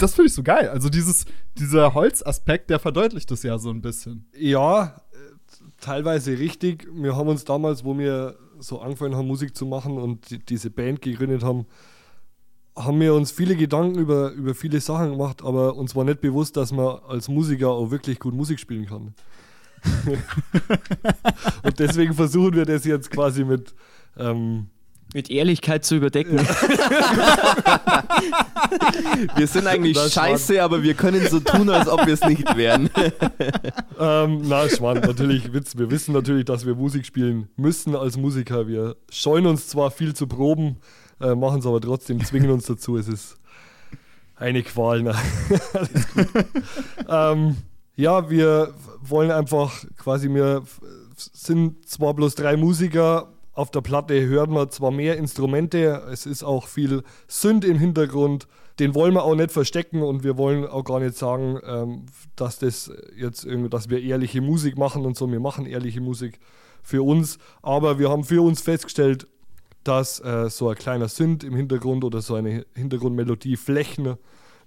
das 0.00 0.14
finde 0.14 0.28
ich 0.28 0.34
so 0.34 0.42
geil. 0.42 0.68
Also 0.68 0.88
dieses, 0.88 1.26
dieser 1.58 1.94
Holzaspekt, 1.94 2.70
der 2.70 2.78
verdeutlicht 2.78 3.30
das 3.30 3.42
ja 3.42 3.58
so 3.58 3.70
ein 3.70 3.82
bisschen. 3.82 4.26
Ja, 4.36 5.02
teilweise 5.78 6.38
richtig. 6.38 6.88
Wir 6.92 7.16
haben 7.16 7.28
uns 7.28 7.44
damals, 7.44 7.84
wo 7.84 7.96
wir 7.98 8.36
so 8.58 8.80
angefangen 8.80 9.14
haben, 9.14 9.26
Musik 9.26 9.56
zu 9.56 9.66
machen 9.66 9.98
und 9.98 10.48
diese 10.48 10.70
Band 10.70 11.02
gegründet 11.02 11.42
haben, 11.42 11.66
haben 12.76 13.00
wir 13.00 13.14
uns 13.14 13.30
viele 13.30 13.56
Gedanken 13.56 13.98
über, 13.98 14.30
über 14.32 14.54
viele 14.54 14.80
Sachen 14.80 15.12
gemacht, 15.12 15.42
aber 15.42 15.76
uns 15.76 15.96
war 15.96 16.04
nicht 16.04 16.20
bewusst, 16.20 16.56
dass 16.56 16.72
man 16.72 16.98
als 17.08 17.28
Musiker 17.28 17.68
auch 17.68 17.90
wirklich 17.90 18.18
gut 18.18 18.34
Musik 18.34 18.60
spielen 18.60 18.86
kann. 18.86 19.14
und 21.62 21.78
deswegen 21.78 22.14
versuchen 22.14 22.54
wir 22.54 22.66
das 22.66 22.84
jetzt 22.84 23.10
quasi 23.10 23.44
mit. 23.44 23.74
Ähm, 24.16 24.66
mit 25.14 25.30
Ehrlichkeit 25.30 25.84
zu 25.84 25.96
überdecken. 25.96 26.38
wir 29.36 29.46
sind 29.46 29.66
eigentlich 29.66 29.96
das 29.96 30.12
scheiße, 30.12 30.54
Schwan. 30.54 30.64
aber 30.64 30.82
wir 30.82 30.94
können 30.94 31.26
so 31.28 31.40
tun, 31.40 31.68
als 31.70 31.88
ob 31.88 32.06
wir 32.06 32.14
es 32.14 32.22
nicht 32.22 32.56
wären. 32.56 32.90
ähm, 33.98 34.42
na, 34.44 34.68
Schwan, 34.68 35.00
natürlich 35.00 35.52
Witz. 35.52 35.76
Wir 35.76 35.90
wissen 35.90 36.12
natürlich, 36.12 36.44
dass 36.44 36.64
wir 36.66 36.74
Musik 36.74 37.04
spielen 37.06 37.48
müssen 37.56 37.96
als 37.96 38.16
Musiker. 38.16 38.68
Wir 38.68 38.96
scheuen 39.10 39.46
uns 39.46 39.68
zwar 39.68 39.90
viel 39.90 40.14
zu 40.14 40.26
proben, 40.26 40.76
äh, 41.20 41.34
machen 41.34 41.58
es 41.60 41.66
aber 41.66 41.80
trotzdem, 41.80 42.24
zwingen 42.24 42.50
uns 42.50 42.66
dazu. 42.66 42.96
Es 42.96 43.08
ist 43.08 43.36
eine 44.36 44.62
Qual. 44.62 45.02
Ne? 45.02 45.14
ähm, 47.08 47.56
Ja, 48.00 48.30
wir 48.30 48.72
wollen 49.02 49.30
einfach 49.30 49.84
quasi, 49.98 50.32
wir 50.32 50.62
sind 51.16 51.86
zwar 51.86 52.14
bloß 52.14 52.34
drei 52.34 52.56
Musiker, 52.56 53.28
auf 53.60 53.70
der 53.70 53.82
Platte 53.82 54.26
hören 54.26 54.54
wir 54.54 54.70
zwar 54.70 54.90
mehr 54.90 55.18
Instrumente, 55.18 56.02
es 56.10 56.24
ist 56.24 56.42
auch 56.42 56.66
viel 56.66 57.02
Synth 57.28 57.66
im 57.66 57.78
Hintergrund, 57.78 58.48
den 58.78 58.94
wollen 58.94 59.12
wir 59.12 59.22
auch 59.22 59.34
nicht 59.34 59.50
verstecken 59.50 60.00
und 60.00 60.24
wir 60.24 60.38
wollen 60.38 60.66
auch 60.66 60.82
gar 60.82 60.98
nicht 60.98 61.14
sagen, 61.14 61.60
ähm, 61.66 62.06
dass 62.36 62.58
das 62.58 62.90
jetzt 63.14 63.46
dass 63.68 63.90
wir 63.90 64.02
ehrliche 64.02 64.40
Musik 64.40 64.78
machen 64.78 65.04
und 65.04 65.14
so. 65.14 65.30
Wir 65.30 65.40
machen 65.40 65.66
ehrliche 65.66 66.00
Musik 66.00 66.40
für 66.82 67.02
uns, 67.02 67.36
aber 67.60 67.98
wir 67.98 68.08
haben 68.08 68.24
für 68.24 68.42
uns 68.42 68.62
festgestellt, 68.62 69.26
dass 69.84 70.20
äh, 70.20 70.48
so 70.48 70.70
ein 70.70 70.76
kleiner 70.76 71.08
Synth 71.08 71.44
im 71.44 71.54
Hintergrund 71.54 72.02
oder 72.02 72.22
so 72.22 72.36
eine 72.36 72.64
Hintergrundmelodie 72.74 73.58
Flächen, 73.58 74.14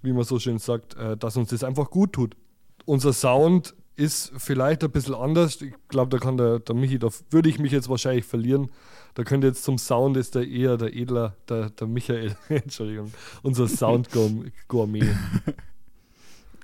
wie 0.02 0.12
man 0.12 0.22
so 0.22 0.38
schön 0.38 0.60
sagt, 0.60 0.96
äh, 0.96 1.16
dass 1.16 1.36
uns 1.36 1.50
das 1.50 1.64
einfach 1.64 1.90
gut 1.90 2.12
tut. 2.12 2.36
Unser 2.84 3.12
Sound 3.12 3.74
ist 3.96 4.32
vielleicht 4.36 4.82
ein 4.84 4.90
bisschen 4.90 5.14
anders. 5.14 5.60
Ich 5.60 5.74
glaube, 5.88 6.10
da 6.10 6.18
kann 6.18 6.36
der, 6.36 6.58
der 6.58 6.74
Michi, 6.74 6.98
da 6.98 7.08
würde 7.30 7.48
ich 7.48 7.58
mich 7.58 7.72
jetzt 7.72 7.88
wahrscheinlich 7.88 8.24
verlieren. 8.24 8.70
Da 9.14 9.22
könnte 9.22 9.46
jetzt 9.46 9.62
zum 9.62 9.78
Sound 9.78 10.16
ist 10.16 10.34
der 10.34 10.46
eher 10.46 10.76
der 10.76 10.94
Edler, 10.94 11.36
der, 11.48 11.70
der 11.70 11.86
Michael, 11.86 12.36
Entschuldigung, 12.48 13.12
unser 13.42 13.68
Sound-Gourmet. 13.68 15.04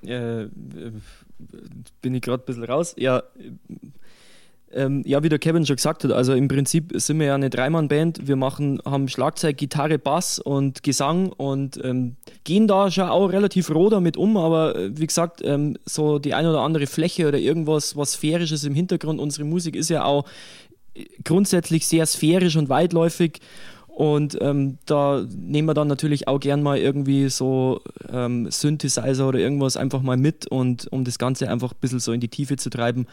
äh, 0.03 0.47
bin 2.01 2.13
ich 2.13 2.21
gerade 2.21 2.43
ein 2.43 2.45
bisschen 2.45 2.63
raus. 2.65 2.93
Ja, 2.97 3.23
ähm, 4.73 5.03
ja, 5.05 5.23
wie 5.23 5.29
der 5.29 5.39
Kevin 5.39 5.65
schon 5.65 5.75
gesagt 5.75 6.03
hat, 6.03 6.11
also 6.11 6.33
im 6.33 6.47
Prinzip 6.47 6.91
sind 6.95 7.19
wir 7.19 7.27
ja 7.27 7.35
eine 7.35 7.49
Dreimann-Band. 7.49 8.27
Wir 8.27 8.35
machen, 8.35 8.81
haben 8.85 9.07
Schlagzeug, 9.07 9.57
Gitarre, 9.57 9.99
Bass 9.99 10.39
und 10.39 10.83
Gesang 10.83 11.31
und 11.31 11.79
ähm, 11.83 12.15
gehen 12.43 12.67
da 12.67 12.89
schon 12.91 13.09
auch 13.09 13.27
relativ 13.27 13.73
roh 13.73 13.89
damit 13.89 14.17
um, 14.17 14.37
aber 14.37 14.75
äh, 14.75 14.97
wie 14.97 15.07
gesagt, 15.07 15.41
ähm, 15.43 15.77
so 15.85 16.19
die 16.19 16.33
eine 16.33 16.49
oder 16.49 16.61
andere 16.61 16.87
Fläche 16.87 17.27
oder 17.27 17.37
irgendwas, 17.37 17.95
was 17.95 18.13
Sphärisches 18.13 18.63
im 18.63 18.75
Hintergrund. 18.75 19.19
Unsere 19.19 19.45
Musik 19.45 19.75
ist 19.75 19.89
ja 19.89 20.03
auch 20.03 20.25
äh, 20.93 21.05
grundsätzlich 21.23 21.87
sehr 21.87 22.05
sphärisch 22.05 22.55
und 22.55 22.69
weitläufig. 22.69 23.39
Und 23.87 24.37
ähm, 24.41 24.77
da 24.85 25.25
nehmen 25.29 25.67
wir 25.67 25.73
dann 25.73 25.89
natürlich 25.89 26.27
auch 26.27 26.39
gern 26.39 26.63
mal 26.63 26.77
irgendwie 26.77 27.29
so 27.29 27.81
ähm, 28.11 28.49
Synthesizer 28.49 29.27
oder 29.27 29.39
irgendwas 29.39 29.75
einfach 29.75 30.01
mal 30.01 30.15
mit 30.15 30.47
und 30.47 30.91
um 30.93 31.03
das 31.03 31.19
Ganze 31.19 31.49
einfach 31.49 31.73
ein 31.73 31.77
bisschen 31.81 31.99
so 31.99 32.13
in 32.13 32.21
die 32.21 32.29
Tiefe 32.29 32.55
zu 32.55 32.69
treiben 32.69 33.05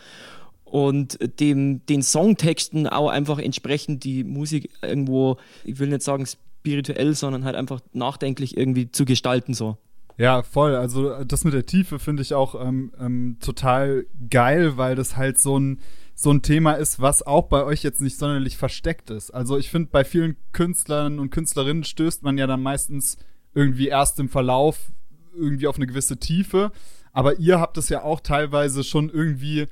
und 0.71 1.19
dem, 1.41 1.85
den 1.87 2.03
Songtexten 2.03 2.87
auch 2.87 3.09
einfach 3.09 3.39
entsprechend 3.39 4.05
die 4.05 4.25
Musik 4.25 4.71
irgendwo, 4.83 5.37
ich 5.65 5.79
will 5.79 5.89
nicht 5.89 6.03
sagen 6.03 6.27
spirituell, 6.27 7.15
sondern 7.15 7.45
halt 7.45 7.57
einfach 7.57 7.81
nachdenklich 7.93 8.57
irgendwie 8.57 8.91
zu 8.91 9.05
gestalten 9.05 9.55
so. 9.55 9.79
Ja, 10.17 10.43
voll. 10.43 10.75
Also 10.75 11.23
das 11.25 11.45
mit 11.45 11.55
der 11.55 11.65
Tiefe 11.65 12.01
finde 12.01 12.23
ich 12.23 12.35
auch 12.35 12.61
ähm, 12.61 12.93
ähm, 13.01 13.37
total 13.41 14.07
geil, 14.31 14.77
weil 14.77 14.97
das 14.97 15.17
halt 15.17 15.39
so 15.41 15.59
ein 15.59 15.81
so 16.21 16.33
ein 16.33 16.43
Thema 16.43 16.73
ist, 16.73 17.01
was 17.01 17.25
auch 17.25 17.45
bei 17.45 17.63
euch 17.63 17.85
jetzt 17.85 18.01
nicht 18.01 18.19
sonderlich 18.19 18.57
versteckt 18.57 19.09
ist. 19.11 19.31
Also 19.31 19.57
ich 19.57 19.71
finde, 19.71 19.91
bei 19.93 20.03
vielen 20.03 20.37
Künstlern 20.51 21.21
und 21.21 21.31
Künstlerinnen 21.31 21.85
stößt 21.85 22.25
man 22.25 22.37
ja 22.37 22.49
dann 22.49 22.61
meistens 22.61 23.19
irgendwie 23.55 23.87
erst 23.87 24.19
im 24.19 24.29
Verlauf 24.29 24.91
irgendwie 25.33 25.69
auf 25.69 25.77
eine 25.77 25.87
gewisse 25.87 26.17
Tiefe. 26.17 26.73
Aber 27.13 27.39
ihr 27.39 27.61
habt 27.61 27.79
es 27.79 27.89
ja 27.89 28.03
auch 28.03 28.19
teilweise 28.19 28.83
schon 28.83 29.11
irgendwie 29.11 29.69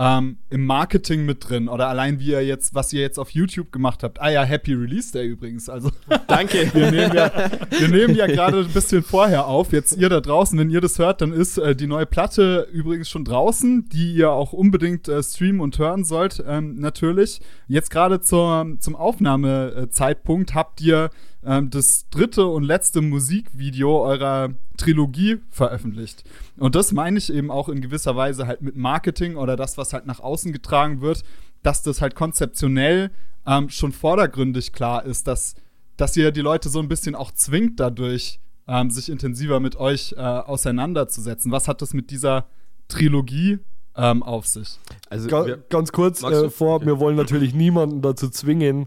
ähm, 0.00 0.38
im 0.48 0.64
Marketing 0.64 1.26
mit 1.26 1.50
drin 1.50 1.68
oder 1.68 1.88
allein 1.88 2.20
wie 2.20 2.30
ihr 2.30 2.42
jetzt, 2.42 2.74
was 2.74 2.90
ihr 2.94 3.02
jetzt 3.02 3.18
auf 3.18 3.32
YouTube 3.32 3.70
gemacht 3.70 4.02
habt. 4.02 4.18
Ah 4.18 4.30
ja, 4.30 4.42
Happy 4.44 4.72
Release 4.72 5.12
Day 5.12 5.26
übrigens. 5.26 5.68
Also 5.68 5.90
danke. 6.26 6.70
wir 6.74 6.90
nehmen 6.90 7.14
ja, 7.14 7.30
wir 7.68 7.88
nehmen 7.88 8.14
ja 8.14 8.26
gerade 8.26 8.60
ein 8.60 8.72
bisschen 8.72 9.02
vorher 9.02 9.46
auf. 9.46 9.72
Jetzt 9.72 9.98
ihr 9.98 10.08
da 10.08 10.22
draußen, 10.22 10.58
wenn 10.58 10.70
ihr 10.70 10.80
das 10.80 10.98
hört, 10.98 11.20
dann 11.20 11.34
ist 11.34 11.58
äh, 11.58 11.76
die 11.76 11.86
neue 11.86 12.06
Platte 12.06 12.66
übrigens 12.72 13.10
schon 13.10 13.26
draußen, 13.26 13.90
die 13.90 14.14
ihr 14.14 14.30
auch 14.30 14.54
unbedingt 14.54 15.06
äh, 15.06 15.22
streamen 15.22 15.60
und 15.60 15.78
hören 15.78 16.04
sollt, 16.04 16.42
ähm, 16.48 16.76
natürlich. 16.76 17.42
Jetzt 17.68 17.90
gerade 17.90 18.22
zum 18.22 18.96
Aufnahmezeitpunkt 18.96 20.54
habt 20.54 20.80
ihr 20.80 21.10
ähm, 21.44 21.70
das 21.70 22.08
dritte 22.10 22.46
und 22.46 22.64
letzte 22.64 23.00
Musikvideo 23.00 24.02
eurer 24.02 24.50
Trilogie 24.76 25.38
veröffentlicht. 25.50 26.24
Und 26.58 26.74
das 26.74 26.92
meine 26.92 27.18
ich 27.18 27.32
eben 27.32 27.50
auch 27.50 27.68
in 27.68 27.80
gewisser 27.80 28.16
Weise 28.16 28.46
halt 28.46 28.62
mit 28.62 28.76
Marketing 28.76 29.36
oder 29.36 29.56
das, 29.56 29.78
was 29.78 29.92
halt 29.92 30.06
nach 30.06 30.20
außen 30.20 30.52
getragen 30.52 31.00
wird, 31.00 31.22
dass 31.62 31.82
das 31.82 32.00
halt 32.00 32.14
konzeptionell 32.14 33.10
ähm, 33.46 33.68
schon 33.68 33.92
vordergründig 33.92 34.72
klar 34.72 35.04
ist, 35.04 35.26
dass, 35.26 35.54
dass 35.96 36.16
ihr 36.16 36.30
die 36.32 36.40
Leute 36.40 36.68
so 36.68 36.78
ein 36.78 36.88
bisschen 36.88 37.14
auch 37.14 37.32
zwingt 37.32 37.80
dadurch, 37.80 38.40
ähm, 38.68 38.90
sich 38.90 39.08
intensiver 39.08 39.60
mit 39.60 39.76
euch 39.76 40.14
äh, 40.16 40.20
auseinanderzusetzen. 40.20 41.50
Was 41.52 41.68
hat 41.68 41.82
das 41.82 41.92
mit 41.94 42.10
dieser 42.10 42.46
Trilogie 42.88 43.58
ähm, 43.96 44.22
auf 44.22 44.46
sich? 44.46 44.78
Also 45.08 45.28
Ga 45.28 45.46
wir, 45.46 45.56
ganz 45.68 45.92
kurz 45.92 46.22
äh, 46.22 46.50
vor, 46.50 46.84
wir 46.86 47.00
wollen 47.00 47.16
natürlich 47.16 47.54
niemanden 47.54 48.02
dazu 48.02 48.28
zwingen, 48.28 48.86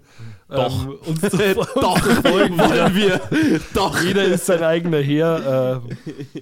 doch. 0.54 0.84
Ähm, 0.84 0.98
uns 1.06 1.22
zu 1.22 1.38
Doch, 1.76 2.24
wollen 2.24 2.58
wir. 2.96 3.22
Doch. 3.74 4.02
Jeder 4.02 4.24
ist 4.26 4.46
sein 4.46 4.64
eigener 4.64 5.00
Herr. 5.00 5.82
Äh, 5.86 6.42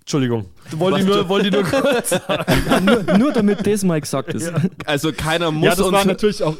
Entschuldigung. 0.00 0.46
Wollte 0.72 1.00
ich 1.00 1.06
nur, 1.06 1.28
wollte 1.28 1.48
ich 1.48 1.52
nur 1.52 1.62
kurz 1.64 2.10
sagen. 2.10 2.84
nur, 2.84 3.18
nur, 3.18 3.32
damit 3.32 3.66
das 3.66 3.82
mal 3.82 4.00
gesagt 4.00 4.34
ist. 4.34 4.48
Ja. 4.48 4.54
Also 4.84 5.12
keiner 5.12 5.50
muss 5.50 5.64
ja, 5.64 5.74
das 5.74 5.92
war 5.92 6.04
natürlich 6.04 6.42
auch 6.42 6.56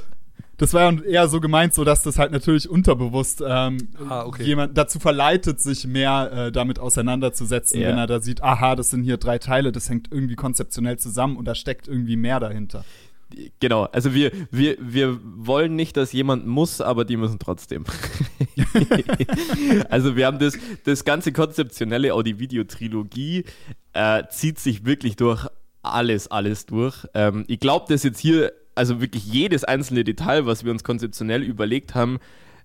das 0.58 0.72
war 0.72 0.90
ja 0.90 1.02
eher 1.02 1.28
so 1.28 1.40
gemeint, 1.40 1.74
so 1.74 1.84
dass 1.84 2.02
das 2.02 2.18
halt 2.18 2.32
natürlich 2.32 2.68
unterbewusst 2.68 3.42
ähm, 3.46 3.88
ah, 4.08 4.24
okay. 4.24 4.42
jemand 4.42 4.76
dazu 4.76 4.98
verleitet, 4.98 5.60
sich 5.60 5.86
mehr 5.86 6.32
äh, 6.32 6.52
damit 6.52 6.78
auseinanderzusetzen, 6.78 7.78
yeah. 7.78 7.90
wenn 7.90 7.98
er 7.98 8.06
da 8.06 8.20
sieht, 8.20 8.42
aha, 8.42 8.74
das 8.74 8.90
sind 8.90 9.02
hier 9.02 9.18
drei 9.18 9.38
Teile, 9.38 9.70
das 9.70 9.90
hängt 9.90 10.10
irgendwie 10.10 10.34
konzeptionell 10.34 10.98
zusammen 10.98 11.36
und 11.36 11.44
da 11.44 11.54
steckt 11.54 11.88
irgendwie 11.88 12.16
mehr 12.16 12.40
dahinter. 12.40 12.84
Genau, 13.60 13.84
also 13.84 14.14
wir, 14.14 14.30
wir, 14.50 14.76
wir 14.80 15.18
wollen 15.22 15.74
nicht, 15.74 15.96
dass 15.96 16.12
jemand 16.12 16.46
muss, 16.46 16.80
aber 16.80 17.04
die 17.04 17.16
müssen 17.16 17.38
trotzdem. 17.38 17.84
also 19.90 20.16
wir 20.16 20.26
haben 20.26 20.38
das, 20.38 20.56
das 20.84 21.04
ganze 21.04 21.32
konzeptionelle 21.32 22.14
Audio-Video-Trilogie 22.14 23.44
äh, 23.94 24.22
zieht 24.30 24.60
sich 24.60 24.84
wirklich 24.84 25.16
durch 25.16 25.48
alles, 25.82 26.28
alles 26.28 26.66
durch. 26.66 27.06
Ähm, 27.14 27.44
ich 27.48 27.58
glaube, 27.58 27.86
dass 27.88 28.04
jetzt 28.04 28.20
hier, 28.20 28.52
also 28.74 29.00
wirklich 29.00 29.26
jedes 29.26 29.64
einzelne 29.64 30.04
Detail, 30.04 30.46
was 30.46 30.64
wir 30.64 30.70
uns 30.70 30.84
konzeptionell 30.84 31.42
überlegt 31.42 31.94
haben, 31.94 32.18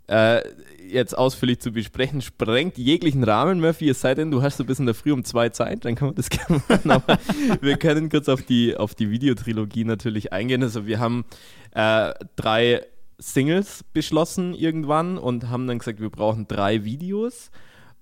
äh, 0.07 0.41
jetzt 0.87 1.17
ausführlich 1.17 1.59
zu 1.59 1.71
besprechen, 1.71 2.21
sprengt 2.21 2.77
jeglichen 2.77 3.23
Rahmen, 3.23 3.61
Murphy, 3.61 3.89
es 3.89 4.01
sei 4.01 4.13
denn, 4.13 4.31
du 4.31 4.41
hast 4.41 4.57
so 4.57 4.65
bis 4.65 4.79
in 4.79 4.85
der 4.85 4.95
Früh 4.95 5.11
um 5.11 5.23
zwei 5.23 5.49
Zeit, 5.49 5.85
dann 5.85 5.95
kann 5.95 6.09
man 6.09 6.15
das 6.15 6.29
gerne 6.29 6.61
machen. 6.67 6.91
Aber 6.91 7.17
wir 7.61 7.77
können 7.77 8.09
kurz 8.09 8.27
auf 8.27 8.41
die, 8.41 8.75
auf 8.75 8.95
die 8.95 9.09
Videotrilogie 9.09 9.85
natürlich 9.85 10.33
eingehen. 10.33 10.63
Also 10.63 10.85
wir 10.85 10.99
haben 10.99 11.25
äh, 11.71 12.13
drei 12.35 12.85
Singles 13.17 13.85
beschlossen 13.93 14.53
irgendwann 14.53 15.17
und 15.17 15.49
haben 15.49 15.67
dann 15.67 15.79
gesagt, 15.79 16.01
wir 16.01 16.09
brauchen 16.09 16.47
drei 16.47 16.83
Videos. 16.83 17.51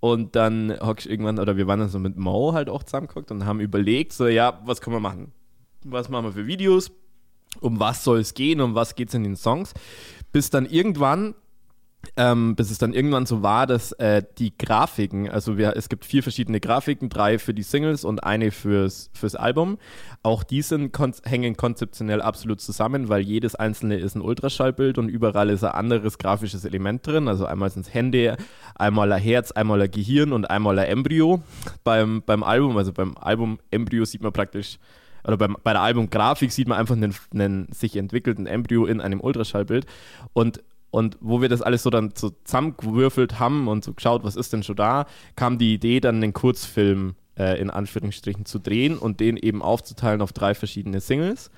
Und 0.02 0.38
dann 0.38 0.74
hockst 0.80 1.08
irgendwann, 1.08 1.40
oder 1.40 1.58
wir 1.58 1.68
waren 1.68 1.82
dann 1.82 1.90
so 1.90 2.00
mit 2.00 2.16
Mo 2.16 2.54
halt 2.54 2.70
auch 2.70 2.84
zusammengeguckt 2.84 3.32
und 3.32 3.46
haben 3.46 3.60
überlegt, 3.60 4.14
so, 4.14 4.28
ja, 4.28 4.62
was 4.64 4.80
können 4.80 4.96
wir 4.96 5.02
machen? 5.02 5.34
Was 5.84 6.08
machen 6.08 6.26
wir 6.26 6.32
für 6.32 6.48
Videos? 6.48 6.92
Um 7.60 7.80
was 7.82 8.04
soll 8.06 8.20
es 8.20 8.34
gehen? 8.34 8.62
Um 8.62 8.76
was 8.76 8.96
geht 8.96 9.10
es 9.10 9.14
in 9.14 9.24
den 9.24 9.36
Songs? 9.36 9.74
Bis 10.32 10.50
dann 10.50 10.66
irgendwann 10.66 11.36
ähm, 12.16 12.56
bis 12.56 12.72
es 12.72 12.78
dann 12.78 12.94
irgendwann 12.94 13.26
so 13.26 13.44
war, 13.44 13.68
dass 13.68 13.92
äh, 13.94 14.24
die 14.38 14.58
Grafiken, 14.58 15.30
also 15.30 15.58
wir, 15.58 15.76
es 15.76 15.90
gibt 15.90 16.06
vier 16.06 16.24
verschiedene 16.24 16.60
Grafiken, 16.60 17.10
drei 17.10 17.40
für 17.40 17.54
die 17.54 17.64
Singles 17.64 18.04
und 18.04 18.24
eine 18.24 18.52
fürs, 18.52 19.10
fürs 19.14 19.36
Album. 19.36 19.78
Auch 20.24 20.44
die 20.44 20.62
sind 20.62 20.92
kon 20.92 21.14
hängen 21.24 21.58
konzeptionell 21.58 22.22
absolut 22.22 22.62
zusammen, 22.62 23.10
weil 23.10 23.22
jedes 23.22 23.56
einzelne 23.56 23.98
ist 23.98 24.16
ein 24.16 24.22
Ultraschallbild 24.22 24.98
und 24.98 25.10
überall 25.10 25.50
ist 25.50 25.64
ein 25.64 25.72
anderes 25.72 26.18
grafisches 26.18 26.66
Element 26.66 27.06
drin. 27.06 27.28
Also 27.28 27.46
einmal 27.46 27.70
sind 27.70 27.86
es 27.86 27.94
Hände, 27.94 28.38
einmal 28.76 29.12
ein 29.12 29.22
Herz, 29.22 29.52
einmal 29.52 29.82
ein 29.82 29.92
Gehirn 29.92 30.32
und 30.32 30.50
einmal 30.50 30.80
ein 30.80 30.88
Embryo. 30.88 31.42
Beim, 31.84 32.22
beim 32.26 32.44
Album, 32.44 32.78
also 32.78 32.94
beim 32.94 33.18
Album 33.18 33.60
Embryo 33.72 34.06
sieht 34.06 34.22
man 34.22 34.32
praktisch 34.32 34.78
oder 35.26 35.38
beim, 35.38 35.58
bei 35.64 35.74
der 35.74 35.82
Albumgrafik 35.82 36.52
sieht 36.52 36.68
man 36.68 36.78
einfach 36.78 36.96
einen, 36.96 37.14
einen 37.34 37.72
sich 37.74 37.98
entwickelten 37.98 38.48
Embryo 38.48 38.86
in 38.86 39.02
einem 39.02 39.20
Ultraschallbild. 39.20 39.86
Und 40.34 40.62
und 40.92 41.18
wo 41.22 41.42
wir 41.42 41.50
das 41.50 41.62
alles 41.62 41.84
so 41.84 41.90
dann 41.90 42.12
so 42.16 42.32
zusammengewürfelt 42.44 43.40
haben 43.40 43.68
und 43.68 43.84
so 43.84 43.94
geschaut, 43.94 44.24
was 44.24 44.36
ist 44.36 44.54
denn 44.54 44.64
schon 44.64 44.76
da, 44.76 45.06
kam 45.36 45.58
die 45.58 45.74
Idee, 45.74 46.00
dann 46.00 46.16
einen 46.16 46.34
Kurzfilm 46.34 47.16
äh, 47.38 47.60
in 47.60 47.70
Anführungsstrichen 47.70 48.46
zu 48.46 48.60
drehen 48.60 48.98
und 48.98 49.20
den 49.20 49.38
eben 49.38 49.62
aufzuteilen 49.62 50.22
auf 50.22 50.34
drei 50.34 50.54
verschiedene 50.54 51.00
Singles, 51.00 51.52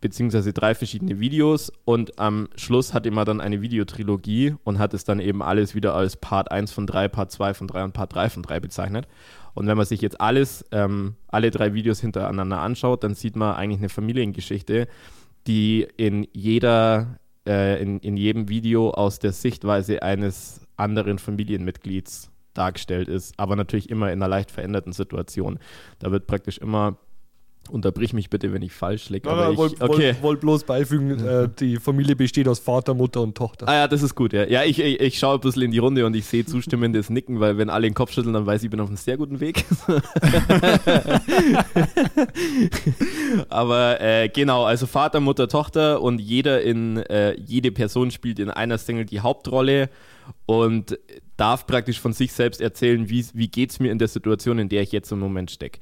beziehungsweise 0.00 0.52
drei 0.52 0.74
verschiedene 0.74 1.20
Videos. 1.20 1.72
Und 1.84 2.18
am 2.18 2.48
Schluss 2.56 2.92
hatte 2.92 3.10
man 3.10 3.24
dann 3.24 3.40
eine 3.40 3.62
Videotrilogie 3.62 4.56
und 4.64 4.78
hat 4.78 4.94
es 4.94 5.04
dann 5.04 5.20
eben 5.20 5.42
alles 5.42 5.74
wieder 5.74 5.94
als 5.94 6.16
Part 6.16 6.50
1 6.50 6.72
von 6.72 6.86
3, 6.86 7.08
Part 7.08 7.30
2 7.30 7.54
von 7.54 7.68
3 7.68 7.84
und 7.84 7.92
Part 7.92 8.14
3 8.14 8.30
von 8.30 8.42
3 8.42 8.60
bezeichnet. 8.60 9.06
Und 9.54 9.66
wenn 9.66 9.76
man 9.76 9.86
sich 9.86 10.00
jetzt 10.00 10.20
alles, 10.20 10.64
ähm, 10.72 11.14
alle 11.28 11.50
drei 11.50 11.74
Videos 11.74 12.00
hintereinander 12.00 12.60
anschaut, 12.60 13.04
dann 13.04 13.14
sieht 13.14 13.36
man 13.36 13.54
eigentlich 13.54 13.80
eine 13.80 13.90
Familiengeschichte, 13.90 14.88
die 15.46 15.86
in 15.96 16.26
jeder 16.32 17.18
äh, 17.46 17.80
in, 17.82 17.98
in 18.00 18.16
jedem 18.16 18.48
Video 18.48 18.90
aus 18.90 19.18
der 19.18 19.32
Sichtweise 19.32 20.02
eines 20.02 20.60
anderen 20.76 21.18
Familienmitglieds 21.18 22.30
dargestellt 22.54 23.08
ist, 23.08 23.38
aber 23.38 23.56
natürlich 23.56 23.90
immer 23.90 24.12
in 24.12 24.18
einer 24.22 24.28
leicht 24.28 24.50
veränderten 24.50 24.92
Situation. 24.92 25.58
Da 25.98 26.10
wird 26.10 26.26
praktisch 26.26 26.58
immer 26.58 26.98
Unterbrich 27.70 28.12
mich 28.12 28.28
bitte, 28.28 28.52
wenn 28.52 28.62
ich 28.62 28.72
falsch 28.72 29.08
liege. 29.08 29.28
Nein, 29.28 29.34
aber 29.34 29.44
nein, 29.44 29.52
ich, 29.52 29.58
wollte 29.58 29.82
okay. 29.82 29.90
wollt, 29.90 30.22
wollt 30.22 30.40
bloß 30.40 30.64
beifügen, 30.64 31.24
äh, 31.24 31.48
die 31.58 31.76
Familie 31.76 32.16
besteht 32.16 32.48
aus 32.48 32.58
Vater, 32.58 32.92
Mutter 32.92 33.22
und 33.22 33.36
Tochter. 33.36 33.68
Ah 33.68 33.74
ja, 33.74 33.88
das 33.88 34.02
ist 34.02 34.14
gut, 34.14 34.32
ja. 34.32 34.46
Ja, 34.46 34.64
ich, 34.64 34.80
ich, 34.80 35.00
ich 35.00 35.18
schaue 35.18 35.36
ein 35.36 35.40
bisschen 35.40 35.62
in 35.62 35.70
die 35.70 35.78
Runde 35.78 36.04
und 36.04 36.14
ich 36.14 36.26
sehe 36.26 36.44
zustimmendes 36.44 37.08
Nicken, 37.08 37.40
weil 37.40 37.58
wenn 37.58 37.70
alle 37.70 37.88
den 37.88 37.94
Kopf 37.94 38.12
schütteln, 38.12 38.34
dann 38.34 38.46
weiß 38.46 38.62
ich, 38.62 38.66
ich 38.66 38.70
bin 38.70 38.80
auf 38.80 38.88
einem 38.88 38.96
sehr 38.96 39.16
guten 39.16 39.40
Weg. 39.40 39.64
Aber 43.48 44.00
äh, 44.00 44.28
genau, 44.28 44.64
also 44.64 44.86
Vater, 44.86 45.20
Mutter, 45.20 45.48
Tochter 45.48 46.02
und 46.02 46.20
jeder 46.20 46.62
in, 46.62 46.98
äh, 46.98 47.38
jede 47.40 47.70
Person 47.70 48.10
spielt 48.10 48.38
in 48.38 48.50
einer 48.50 48.78
Single 48.78 49.04
die 49.04 49.20
Hauptrolle 49.20 49.88
und 50.46 50.98
darf 51.36 51.66
praktisch 51.66 52.00
von 52.00 52.12
sich 52.12 52.32
selbst 52.32 52.60
erzählen, 52.60 53.08
wie, 53.08 53.24
wie 53.34 53.48
geht 53.48 53.70
es 53.70 53.80
mir 53.80 53.90
in 53.90 53.98
der 53.98 54.08
Situation, 54.08 54.58
in 54.58 54.68
der 54.68 54.82
ich 54.82 54.92
jetzt 54.92 55.10
im 55.12 55.18
Moment 55.18 55.50
stecke. 55.50 55.80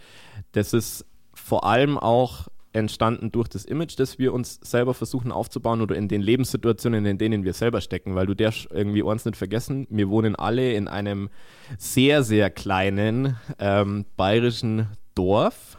Das 0.52 0.72
ist 0.72 1.04
vor 1.50 1.64
allem 1.64 1.98
auch 1.98 2.46
entstanden 2.72 3.32
durch 3.32 3.48
das 3.48 3.64
Image, 3.64 3.98
das 3.98 4.20
wir 4.20 4.32
uns 4.32 4.60
selber 4.62 4.94
versuchen 4.94 5.32
aufzubauen 5.32 5.80
oder 5.80 5.96
in 5.96 6.06
den 6.06 6.22
Lebenssituationen, 6.22 7.04
in 7.06 7.18
denen 7.18 7.42
wir 7.42 7.54
selber 7.54 7.80
stecken, 7.80 8.14
weil 8.14 8.26
du 8.26 8.34
darfst 8.34 8.68
irgendwie 8.70 9.02
uns 9.02 9.24
nicht 9.24 9.36
vergessen, 9.36 9.88
wir 9.90 10.08
wohnen 10.10 10.36
alle 10.36 10.74
in 10.74 10.86
einem 10.86 11.28
sehr, 11.76 12.22
sehr 12.22 12.50
kleinen 12.50 13.36
ähm, 13.58 14.04
bayerischen 14.16 14.86
Dorf, 15.16 15.76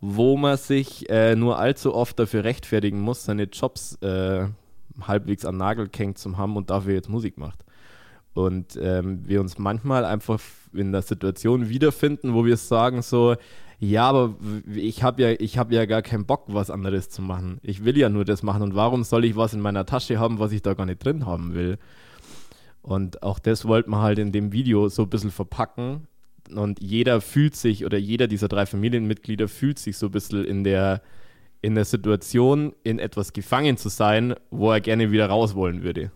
wo 0.00 0.36
man 0.36 0.56
sich 0.56 1.10
äh, 1.10 1.34
nur 1.34 1.58
allzu 1.58 1.92
oft 1.96 2.16
dafür 2.20 2.44
rechtfertigen 2.44 3.00
muss, 3.00 3.24
seine 3.24 3.48
Jobs 3.52 4.00
äh, 4.02 4.46
halbwegs 5.00 5.44
an 5.44 5.56
Nagel 5.56 5.88
gehängt 5.88 6.18
zu 6.18 6.38
haben 6.38 6.54
und 6.54 6.70
dafür 6.70 6.94
jetzt 6.94 7.08
Musik 7.08 7.38
macht. 7.38 7.64
Und 8.34 8.78
ähm, 8.80 9.26
wir 9.26 9.40
uns 9.40 9.58
manchmal 9.58 10.04
einfach 10.04 10.40
in 10.72 10.92
der 10.92 11.02
Situation 11.02 11.68
wiederfinden, 11.68 12.34
wo 12.34 12.44
wir 12.44 12.56
sagen 12.56 13.02
so, 13.02 13.34
ja, 13.82 14.08
aber 14.08 14.36
ich 14.72 15.02
habe 15.02 15.22
ja, 15.22 15.58
habe 15.58 15.74
ja 15.74 15.86
gar 15.86 16.02
keinen 16.02 16.24
Bock, 16.24 16.44
was 16.46 16.70
anderes 16.70 17.08
zu 17.08 17.20
machen. 17.20 17.58
Ich 17.64 17.84
will 17.84 17.98
ja 17.98 18.08
nur 18.08 18.24
das 18.24 18.44
machen 18.44 18.62
und 18.62 18.76
warum 18.76 19.02
soll 19.02 19.24
ich 19.24 19.34
was 19.34 19.54
in 19.54 19.60
meiner 19.60 19.84
Tasche 19.84 20.20
haben, 20.20 20.38
was 20.38 20.52
ich 20.52 20.62
da 20.62 20.74
gar 20.74 20.86
nicht 20.86 21.04
drin 21.04 21.26
haben 21.26 21.52
will? 21.52 21.78
Und 22.80 23.24
auch 23.24 23.40
das 23.40 23.64
wollte 23.64 23.90
man 23.90 24.02
halt 24.02 24.20
in 24.20 24.30
dem 24.30 24.52
Video 24.52 24.88
so 24.88 25.02
ein 25.02 25.10
bisschen 25.10 25.32
verpacken. 25.32 26.06
Und 26.54 26.80
jeder 26.80 27.20
fühlt 27.20 27.56
sich 27.56 27.84
oder 27.84 27.98
jeder 27.98 28.28
dieser 28.28 28.46
drei 28.46 28.66
Familienmitglieder 28.66 29.48
fühlt 29.48 29.80
sich 29.80 29.96
so 29.96 30.06
ein 30.06 30.12
bisschen 30.12 30.44
in 30.44 30.62
der, 30.62 31.02
in 31.60 31.74
der 31.74 31.84
Situation, 31.84 32.74
in 32.84 33.00
etwas 33.00 33.32
gefangen 33.32 33.78
zu 33.78 33.88
sein, 33.88 34.36
wo 34.52 34.70
er 34.70 34.80
gerne 34.80 35.10
wieder 35.10 35.26
raus 35.26 35.56
wollen 35.56 35.82
würde. 35.82 36.12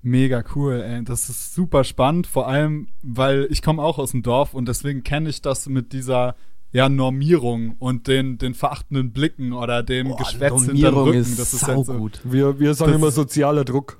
Mega 0.00 0.44
cool, 0.54 0.80
ey. 0.80 1.02
Das 1.02 1.28
ist 1.28 1.56
super 1.56 1.82
spannend, 1.82 2.28
vor 2.28 2.46
allem, 2.46 2.86
weil 3.02 3.48
ich 3.50 3.62
komme 3.62 3.82
auch 3.82 3.98
aus 3.98 4.12
dem 4.12 4.22
Dorf 4.22 4.54
und 4.54 4.68
deswegen 4.68 5.02
kenne 5.02 5.28
ich 5.28 5.42
das 5.42 5.68
mit 5.68 5.92
dieser 5.92 6.36
ja, 6.74 6.88
Normierung 6.88 7.76
und 7.78 8.08
den, 8.08 8.36
den 8.36 8.52
verachtenden 8.52 9.12
Blicken 9.12 9.52
oder 9.52 9.82
dem 9.84 10.08
Boah, 10.08 10.16
Geschwätz 10.18 10.64
hinterm 10.64 10.66
Normierung 10.66 11.04
Rücken. 11.04 11.18
ist 11.20 11.38
das 11.38 11.54
ist 11.54 11.66
halt 11.66 11.78
so, 11.78 11.84
saugut. 11.84 12.20
Wir, 12.24 12.58
wir 12.58 12.74
sagen 12.74 12.90
Das 12.92 13.00
immer 13.00 13.10
sozialer 13.12 13.64
Druck. 13.64 13.98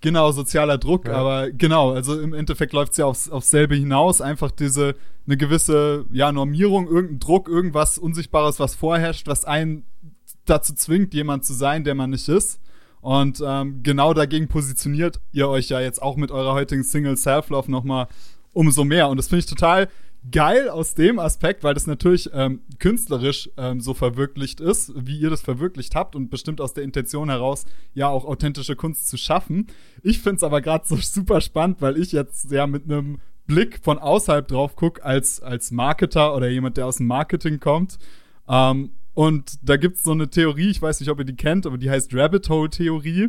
Genau, 0.00 0.32
sozialer 0.32 0.76
Druck, 0.76 1.06
Ja. 1.06 1.14
aber 1.14 1.50
genau, 1.50 1.92
also 1.92 2.20
im 2.20 2.34
Endeffekt 2.34 2.74
läuft 2.74 2.92
es 2.92 2.98
ja 2.98 3.06
aufs, 3.06 3.30
aufs 3.30 3.50
selbe 3.50 3.74
hinaus, 3.74 4.20
einfach 4.20 4.50
diese, 4.50 4.96
eine 5.26 5.38
gewisse, 5.38 6.04
ja, 6.12 6.30
Normierung, 6.30 6.88
irgendein 6.88 7.20
Druck, 7.20 7.48
irgendwas 7.48 7.96
Unsichtbares, 7.96 8.60
was 8.60 8.74
vorherrscht, 8.74 9.26
was 9.26 9.46
einen 9.46 9.84
dazu 10.44 10.74
zwingt, 10.74 11.14
jemand 11.14 11.46
zu 11.46 11.54
sein, 11.54 11.84
der 11.84 11.94
man 11.94 12.10
nicht 12.10 12.28
ist. 12.28 12.60
Und 13.00 13.42
ähm, 13.46 13.82
genau 13.82 14.12
dagegen 14.12 14.48
positioniert 14.48 15.20
ihr 15.32 15.48
euch 15.48 15.70
ja 15.70 15.80
jetzt 15.80 16.02
auch 16.02 16.16
mit 16.16 16.30
eurer 16.30 16.52
heutigen 16.52 16.84
Single 16.84 17.16
Self-Love 17.16 17.70
nochmal 17.70 18.08
umso 18.52 18.84
mehr. 18.84 19.08
Und 19.08 19.16
das 19.16 19.28
finde 19.28 19.40
ich 19.40 19.46
total 19.46 19.88
geil 20.30 20.68
aus 20.68 20.94
dem 20.94 21.18
Aspekt, 21.18 21.64
weil 21.64 21.74
das 21.74 21.86
natürlich 21.86 22.30
ähm, 22.32 22.60
künstlerisch 22.78 23.50
ähm, 23.56 23.80
so 23.80 23.94
verwirklicht 23.94 24.60
ist, 24.60 24.92
wie 24.96 25.18
ihr 25.18 25.30
das 25.30 25.42
verwirklicht 25.42 25.94
habt 25.94 26.16
und 26.16 26.30
bestimmt 26.30 26.60
aus 26.60 26.74
der 26.74 26.84
Intention 26.84 27.28
heraus, 27.28 27.64
ja 27.92 28.08
auch 28.08 28.24
authentische 28.24 28.76
Kunst 28.76 29.08
zu 29.08 29.16
schaffen. 29.16 29.66
Ich 30.02 30.20
finde 30.20 30.36
es 30.36 30.42
aber 30.42 30.60
gerade 30.60 30.86
so 30.86 30.96
super 31.00 31.40
spannend, 31.40 31.80
weil 31.80 31.96
ich 31.98 32.12
jetzt 32.12 32.50
ja 32.50 32.66
mit 32.66 32.84
einem 32.84 33.20
Blick 33.46 33.80
von 33.82 33.98
außerhalb 33.98 34.48
drauf 34.48 34.76
gucke, 34.76 35.04
als, 35.04 35.40
als 35.42 35.70
Marketer 35.70 36.34
oder 36.34 36.48
jemand, 36.48 36.76
der 36.76 36.86
aus 36.86 36.96
dem 36.96 37.06
Marketing 37.06 37.60
kommt. 37.60 37.98
Ähm, 38.48 38.92
und 39.12 39.58
da 39.62 39.76
gibt 39.76 39.96
es 39.96 40.04
so 40.04 40.12
eine 40.12 40.28
Theorie, 40.28 40.70
ich 40.70 40.82
weiß 40.82 41.00
nicht, 41.00 41.10
ob 41.10 41.18
ihr 41.18 41.24
die 41.24 41.36
kennt, 41.36 41.66
aber 41.66 41.78
die 41.78 41.90
heißt 41.90 42.14
Rabbit 42.14 42.48
Hole 42.48 42.70
Theorie. 42.70 43.28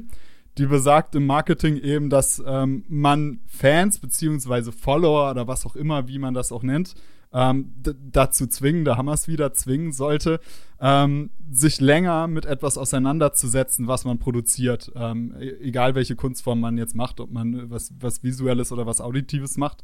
Die 0.58 0.66
besagt 0.66 1.16
im 1.16 1.26
Marketing 1.26 1.78
eben, 1.78 2.10
dass 2.10 2.42
ähm, 2.46 2.86
man 2.88 3.40
Fans 3.46 4.00
beziehungsweise 4.00 4.72
Follower 4.72 5.32
oder 5.32 5.48
was 5.48 5.66
auch 5.66 5.76
immer, 5.76 6.08
wie 6.08 6.20
man 6.20 6.34
das 6.34 6.52
auch 6.52 6.64
nennt, 6.64 6.96
ähm, 7.36 7.74
dazu 8.12 8.48
zwingen, 8.48 8.86
da 8.86 8.96
haben 8.96 9.08
wir 9.08 9.14
es 9.14 9.28
wieder, 9.28 9.54
zwingen 9.54 9.92
sollte, 9.92 10.40
ähm, 10.80 11.32
sich 11.52 11.82
länger 11.82 12.28
mit 12.28 12.46
etwas 12.46 12.78
auseinanderzusetzen, 12.78 13.88
was 13.88 14.06
man 14.06 14.20
produziert. 14.20 14.92
Ähm, 14.96 15.36
e- 15.38 15.58
egal 15.60 15.96
welche 15.96 16.16
Kunstform 16.16 16.62
man 16.62 16.78
jetzt 16.78 16.96
macht, 16.96 17.20
ob 17.20 17.32
man 17.32 17.70
was, 17.70 17.94
was 18.00 18.24
Visuelles 18.24 18.72
oder 18.72 18.86
was 18.86 19.02
Auditives 19.02 19.58
macht. 19.58 19.84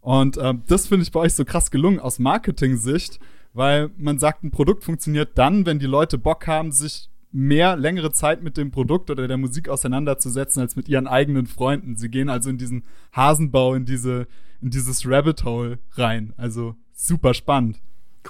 Und 0.00 0.38
ähm, 0.40 0.62
das 0.68 0.86
finde 0.86 1.02
ich 1.02 1.12
bei 1.12 1.20
euch 1.20 1.34
so 1.34 1.44
krass 1.44 1.70
gelungen 1.70 2.00
aus 2.00 2.18
Marketing-Sicht, 2.18 3.20
weil 3.52 3.90
man 3.98 4.18
sagt, 4.18 4.42
ein 4.44 4.50
Produkt 4.50 4.82
funktioniert 4.82 5.36
dann, 5.36 5.66
wenn 5.66 5.78
die 5.78 5.86
Leute 5.86 6.16
Bock 6.16 6.46
haben, 6.46 6.72
sich 6.72 7.10
mehr 7.36 7.76
längere 7.76 8.12
Zeit 8.12 8.42
mit 8.42 8.56
dem 8.56 8.70
Produkt 8.70 9.10
oder 9.10 9.28
der 9.28 9.36
Musik 9.36 9.68
auseinanderzusetzen 9.68 10.62
als 10.62 10.74
mit 10.74 10.88
ihren 10.88 11.06
eigenen 11.06 11.46
Freunden. 11.46 11.94
Sie 11.96 12.08
gehen 12.08 12.30
also 12.30 12.48
in 12.48 12.56
diesen 12.56 12.82
Hasenbau, 13.12 13.74
in 13.74 13.84
diese, 13.84 14.26
in 14.62 14.70
dieses 14.70 15.06
Rabbit 15.06 15.44
Hole 15.44 15.78
rein. 15.92 16.32
Also 16.38 16.76
super 16.94 17.34
spannend. 17.34 17.78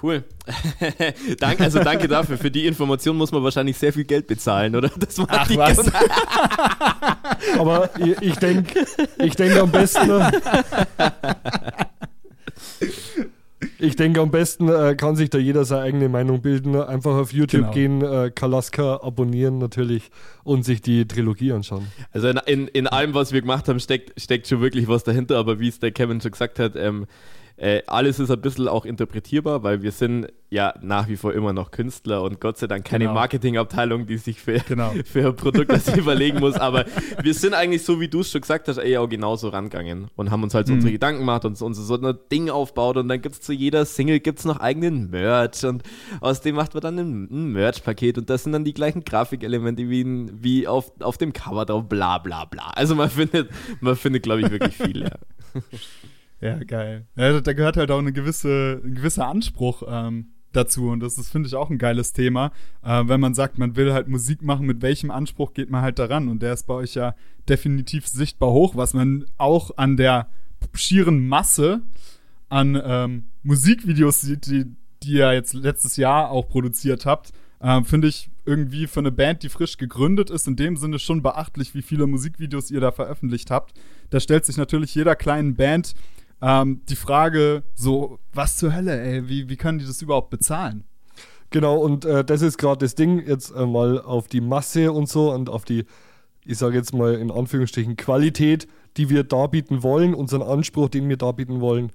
Cool. 0.03 0.25
danke, 1.39 1.63
also 1.63 1.81
danke 1.81 2.09
dafür. 2.09 2.37
Für 2.37 2.51
die 2.51 2.65
Information 2.67 3.15
muss 3.15 3.31
man 3.31 3.41
wahrscheinlich 3.43 3.77
sehr 3.77 3.93
viel 3.93 4.03
Geld 4.03 4.27
bezahlen, 4.27 4.75
oder? 4.75 4.91
Das 4.99 5.17
war 5.17 5.27
Ach 5.29 5.47
die 5.47 5.57
was. 5.57 5.89
Aber 7.57 7.89
ich, 7.99 8.21
ich 8.21 8.35
denke 8.35 8.85
ich 9.19 9.35
denk 9.35 9.55
am 9.57 9.71
besten. 9.71 10.11
Ich 13.87 13.95
denke, 13.95 14.19
am 14.19 14.31
besten 14.31 14.67
äh, 14.67 14.95
kann 14.95 15.15
sich 15.15 15.29
da 15.29 15.37
jeder 15.37 15.63
seine 15.63 15.83
eigene 15.83 16.09
Meinung 16.09 16.41
bilden. 16.41 16.75
Einfach 16.75 17.15
auf 17.15 17.31
YouTube 17.31 17.71
Genau. 17.71 17.71
gehen, 17.71 18.01
äh, 18.01 18.31
Kalaska 18.35 18.97
abonnieren 19.01 19.59
natürlich 19.59 20.11
und 20.43 20.63
sich 20.65 20.81
die 20.81 21.07
Trilogie 21.07 21.53
anschauen. 21.53 21.87
Also 22.11 22.27
in, 22.27 22.37
in, 22.45 22.67
in 22.67 22.87
allem, 22.87 23.13
was 23.13 23.31
wir 23.31 23.39
gemacht 23.39 23.69
haben, 23.69 23.79
steckt, 23.79 24.19
steckt 24.19 24.47
schon 24.47 24.59
wirklich 24.59 24.89
was 24.89 25.05
dahinter, 25.05 25.37
aber 25.37 25.59
wie 25.61 25.69
es 25.69 25.79
der 25.79 25.91
Kevin 25.91 26.19
schon 26.19 26.31
gesagt 26.31 26.59
hat, 26.59 26.75
ähm, 26.75 27.05
äh, 27.57 27.81
alles 27.87 28.19
ist 28.19 28.29
ein 28.31 28.39
bisschen 28.39 28.67
auch 28.67 28.85
interpretierbar, 28.85 29.63
weil 29.63 29.81
wir 29.81 29.91
sind 29.91 30.27
ja 30.49 30.73
nach 30.81 31.09
wie 31.09 31.17
vor 31.17 31.33
immer 31.33 31.51
noch 31.51 31.71
Künstler 31.71 32.21
und 32.23 32.39
Gott 32.39 32.57
sei 32.57 32.67
Dank 32.67 32.85
keine 32.85 33.05
Genau. 33.05 33.15
Marketingabteilung, 33.15 34.05
die 34.05 34.17
sich 34.17 34.39
für, 34.39 34.59
Genau. 34.59 34.93
für 35.05 35.27
ein 35.29 35.35
Produkt 35.35 35.71
das 35.71 35.93
überlegen 35.97 36.39
muss, 36.39 36.53
aber 36.55 36.85
wir 37.21 37.33
sind 37.33 37.53
eigentlich 37.53 37.83
so, 37.83 37.99
wie 37.99 38.07
du 38.07 38.21
es 38.21 38.31
schon 38.31 38.41
gesagt 38.41 38.67
hast, 38.67 38.77
eher 38.77 39.01
auch 39.01 39.09
genauso 39.09 39.49
rangegangen 39.49 40.07
und 40.15 40.31
haben 40.31 40.43
uns 40.43 40.53
halt 40.53 40.67
so 40.67 40.73
Mhm. 40.73 40.77
unsere 40.77 40.93
Gedanken 40.93 41.19
gemacht 41.21 41.43
und 41.45 41.57
so, 41.57 41.65
uns 41.65 41.77
so 41.77 41.95
ein 41.95 42.17
Ding 42.31 42.49
aufbaut 42.49 42.95
und 42.97 43.09
dann 43.09 43.21
gibt 43.21 43.35
es 43.35 43.41
zu 43.41 43.51
jeder 43.53 43.85
Single 43.85 44.19
gibt's 44.19 44.45
noch 44.45 44.59
eigenen 44.59 45.09
Merch 45.09 45.65
und 45.65 45.83
aus 46.21 46.39
dem 46.41 46.55
macht 46.55 46.73
man 46.75 46.81
dann 46.81 46.97
ein, 46.99 47.23
ein 47.29 47.51
Merch-Paket 47.51 48.17
und 48.19 48.29
das 48.29 48.43
sind 48.43 48.53
dann 48.53 48.63
die 48.63 48.73
gleichen 48.73 49.03
Grafikelemente 49.03 49.89
wie, 49.89 50.27
wie 50.31 50.67
auf, 50.67 50.91
auf 51.01 51.17
dem 51.17 51.33
Cover 51.33 51.65
drauf, 51.65 51.89
bla 51.89 52.19
bla 52.19 52.45
bla. 52.45 52.69
Also 52.75 52.95
man 52.95 53.09
findet, 53.09 53.49
man 53.81 53.95
findet 53.95 54.23
glaube 54.23 54.41
ich 54.41 54.51
wirklich 54.51 54.77
viel, 54.77 55.01
ja. 55.01 55.09
Ja, 56.39 56.63
geil. 56.63 57.07
Ja, 57.15 57.39
da 57.41 57.53
gehört 57.53 57.77
halt 57.77 57.91
auch 57.91 57.99
eine 57.99 58.13
gewisse, 58.13 58.81
ein 58.83 58.95
gewisser 58.95 59.27
Anspruch 59.27 59.83
ähm, 59.87 60.27
dazu 60.53 60.89
und 60.89 60.99
das 60.99 61.17
ist, 61.17 61.31
finde 61.31 61.47
ich, 61.47 61.55
auch 61.55 61.69
ein 61.69 61.77
geiles 61.77 62.13
Thema. 62.13 62.51
Äh, 62.83 63.03
wenn 63.07 63.19
man 63.19 63.33
sagt, 63.33 63.57
man 63.57 63.75
will 63.75 63.93
halt 63.93 64.07
Musik 64.07 64.41
machen, 64.41 64.65
mit 64.65 64.81
welchem 64.81 65.11
Anspruch 65.11 65.53
geht 65.53 65.69
man 65.69 65.81
halt 65.81 65.99
daran? 65.99 66.27
Und 66.27 66.41
der 66.41 66.53
ist 66.53 66.67
bei 66.67 66.73
euch 66.73 66.95
ja 66.95 67.15
definitiv 67.49 68.07
sichtbar 68.07 68.51
hoch, 68.51 68.75
was 68.75 68.93
man 68.93 69.25
auch 69.37 69.77
an 69.77 69.97
der 69.97 70.27
schieren 70.73 71.27
Masse 71.27 71.81
an 72.49 72.81
ähm, 72.83 73.25
Musikvideos 73.43 74.21
sieht, 74.21 74.45
die, 74.45 74.65
die 75.03 75.13
ihr 75.13 75.33
jetzt 75.33 75.53
letztes 75.53 75.97
Jahr 75.97 76.31
auch 76.31 76.47
produziert 76.47 77.05
habt. 77.05 77.33
Ähm, 77.61 77.85
Finde 77.85 78.07
ich 78.07 78.29
irgendwie 78.45 78.87
für 78.87 79.01
eine 79.01 79.11
Band, 79.11 79.43
die 79.43 79.49
frisch 79.49 79.77
gegründet 79.77 80.29
ist, 80.29 80.47
in 80.47 80.55
dem 80.55 80.77
Sinne 80.77 80.99
schon 80.99 81.21
beachtlich, 81.21 81.75
wie 81.75 81.81
viele 81.81 82.07
Musikvideos 82.07 82.71
ihr 82.71 82.79
da 82.79 82.91
veröffentlicht 82.91 83.51
habt. 83.51 83.73
Da 84.09 84.19
stellt 84.19 84.45
sich 84.45 84.57
natürlich 84.57 84.95
jeder 84.95 85.15
kleinen 85.15 85.55
Band 85.55 85.93
ähm, 86.41 86.81
die 86.87 86.95
Frage, 86.95 87.63
so, 87.73 88.19
was 88.33 88.57
zur 88.57 88.75
Hölle, 88.75 89.01
ey, 89.01 89.27
wie, 89.27 89.49
wie 89.49 89.57
können 89.57 89.79
die 89.79 89.85
das 89.85 90.01
überhaupt 90.01 90.29
bezahlen? 90.29 90.83
Genau, 91.49 91.77
und 91.77 92.05
äh, 92.05 92.23
das 92.23 92.41
ist 92.41 92.57
gerade 92.57 92.85
das 92.85 92.95
Ding, 92.95 93.25
jetzt 93.25 93.51
äh, 93.51 93.65
mal 93.65 94.01
auf 94.01 94.27
die 94.27 94.41
Masse 94.41 94.91
und 94.91 95.07
so 95.07 95.31
und 95.31 95.49
auf 95.49 95.65
die, 95.65 95.85
ich 96.45 96.57
sage 96.57 96.75
jetzt 96.75 96.93
mal 96.93 97.15
in 97.15 97.31
Anführungsstrichen, 97.31 97.95
Qualität, 97.95 98.67
die 98.97 99.09
wir 99.09 99.23
darbieten 99.23 99.81
wollen, 99.81 100.13
unseren 100.13 100.41
Anspruch, 100.41 100.89
den 100.89 101.07
wir 101.07 101.17
darbieten 101.17 101.61
wollen. 101.61 101.91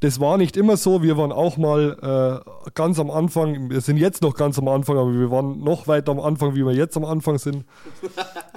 Das 0.00 0.20
war 0.20 0.38
nicht 0.38 0.56
immer 0.56 0.76
so. 0.76 1.02
Wir 1.02 1.16
waren 1.16 1.32
auch 1.32 1.56
mal 1.56 2.44
äh, 2.46 2.70
ganz 2.74 3.00
am 3.00 3.10
Anfang, 3.10 3.68
wir 3.68 3.80
sind 3.80 3.96
jetzt 3.96 4.22
noch 4.22 4.34
ganz 4.34 4.56
am 4.56 4.68
Anfang, 4.68 4.96
aber 4.96 5.12
wir 5.12 5.32
waren 5.32 5.64
noch 5.64 5.88
weiter 5.88 6.12
am 6.12 6.20
Anfang, 6.20 6.54
wie 6.54 6.64
wir 6.64 6.72
jetzt 6.72 6.96
am 6.96 7.04
Anfang 7.04 7.38
sind. 7.38 7.64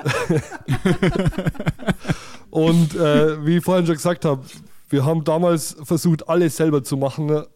und 2.51 2.95
äh, 2.95 3.43
wie 3.43 3.57
ich 3.57 3.63
vorhin 3.63 3.87
schon 3.87 3.95
gesagt 3.95 4.23
habe, 4.23 4.43
wir 4.91 5.05
haben 5.05 5.23
damals 5.23 5.75
versucht, 5.83 6.27
alles 6.29 6.57
selber 6.57 6.83
zu 6.83 6.97
machen. 6.97 7.25
ne? 7.27 7.47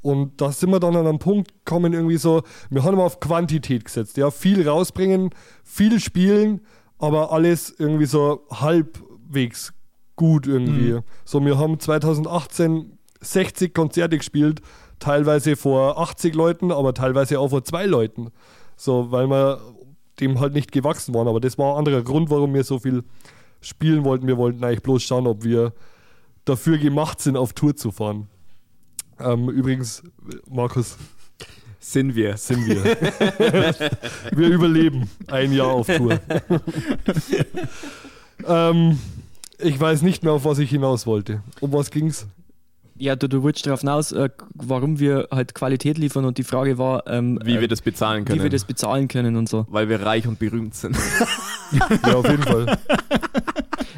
Und 0.00 0.40
da 0.40 0.52
sind 0.52 0.70
wir 0.70 0.80
dann 0.80 0.96
an 0.96 1.06
einem 1.06 1.18
Punkt 1.18 1.52
gekommen, 1.64 1.92
irgendwie 1.92 2.18
so, 2.18 2.42
wir 2.70 2.84
haben 2.84 3.00
auf 3.00 3.20
Quantität 3.20 3.84
gesetzt, 3.84 4.16
ja, 4.16 4.30
viel 4.30 4.66
rausbringen, 4.66 5.30
viel 5.64 5.98
spielen, 5.98 6.60
aber 6.98 7.32
alles 7.32 7.74
irgendwie 7.76 8.06
so 8.06 8.46
halbwegs 8.50 9.72
gut 10.16 10.46
irgendwie. 10.46 10.92
Mhm. 10.92 11.02
So, 11.24 11.44
wir 11.44 11.58
haben 11.58 11.78
2018 11.80 12.98
60 13.20 13.74
Konzerte 13.74 14.18
gespielt, 14.18 14.62
teilweise 14.98 15.56
vor 15.56 15.98
80 15.98 16.34
Leuten, 16.34 16.70
aber 16.70 16.94
teilweise 16.94 17.40
auch 17.40 17.48
vor 17.48 17.64
zwei 17.64 17.86
Leuten. 17.86 18.30
So, 18.76 19.10
weil 19.10 19.28
wir 19.28 19.60
dem 20.20 20.40
halt 20.40 20.54
nicht 20.54 20.72
gewachsen 20.72 21.14
waren. 21.14 21.28
Aber 21.28 21.40
das 21.40 21.58
war 21.58 21.72
ein 21.72 21.78
anderer 21.78 22.02
Grund, 22.02 22.30
warum 22.30 22.54
wir 22.54 22.64
so 22.64 22.78
viel 22.78 23.04
spielen 23.60 24.04
wollten. 24.04 24.26
Wir 24.26 24.36
wollten 24.36 24.62
eigentlich 24.64 24.82
bloß 24.82 25.02
schauen, 25.02 25.26
ob 25.26 25.44
wir 25.44 25.72
dafür 26.44 26.78
gemacht 26.78 27.20
sind, 27.20 27.36
auf 27.36 27.52
Tour 27.52 27.76
zu 27.76 27.90
fahren. 27.90 28.28
Ähm, 29.20 29.48
übrigens, 29.48 30.02
Markus. 30.48 30.96
Sind 31.80 32.14
wir. 32.14 32.36
Sind 32.36 32.66
wir. 32.66 32.84
wir 34.32 34.48
überleben 34.48 35.08
ein 35.28 35.52
Jahr 35.52 35.68
auf 35.68 35.86
Tour. 35.86 36.20
ähm, 38.46 38.98
ich 39.58 39.78
weiß 39.78 40.02
nicht 40.02 40.22
mehr, 40.22 40.32
auf 40.32 40.44
was 40.44 40.58
ich 40.58 40.70
hinaus 40.70 41.06
wollte. 41.06 41.42
Um 41.60 41.72
was 41.72 41.90
ging's? 41.90 42.26
Ja, 42.96 43.14
du, 43.14 43.28
du 43.28 43.42
wolltest 43.42 43.66
darauf 43.66 43.80
hinaus, 43.80 44.10
äh, 44.10 44.28
warum 44.54 44.98
wir 44.98 45.28
halt 45.30 45.54
Qualität 45.54 45.98
liefern 45.98 46.24
und 46.24 46.36
die 46.36 46.42
Frage 46.42 46.78
war, 46.78 47.06
ähm, 47.06 47.38
wie 47.44 47.60
wir 47.60 47.68
das 47.68 47.80
bezahlen 47.80 48.24
können. 48.24 48.40
Wie 48.40 48.42
wir 48.42 48.50
das 48.50 48.64
bezahlen 48.64 49.06
können 49.06 49.36
und 49.36 49.48
so. 49.48 49.66
Weil 49.70 49.88
wir 49.88 50.02
reich 50.02 50.26
und 50.26 50.40
berühmt 50.40 50.74
sind. 50.74 50.96
ja, 52.06 52.14
auf 52.14 52.28
jeden 52.28 52.42
Fall. 52.42 52.78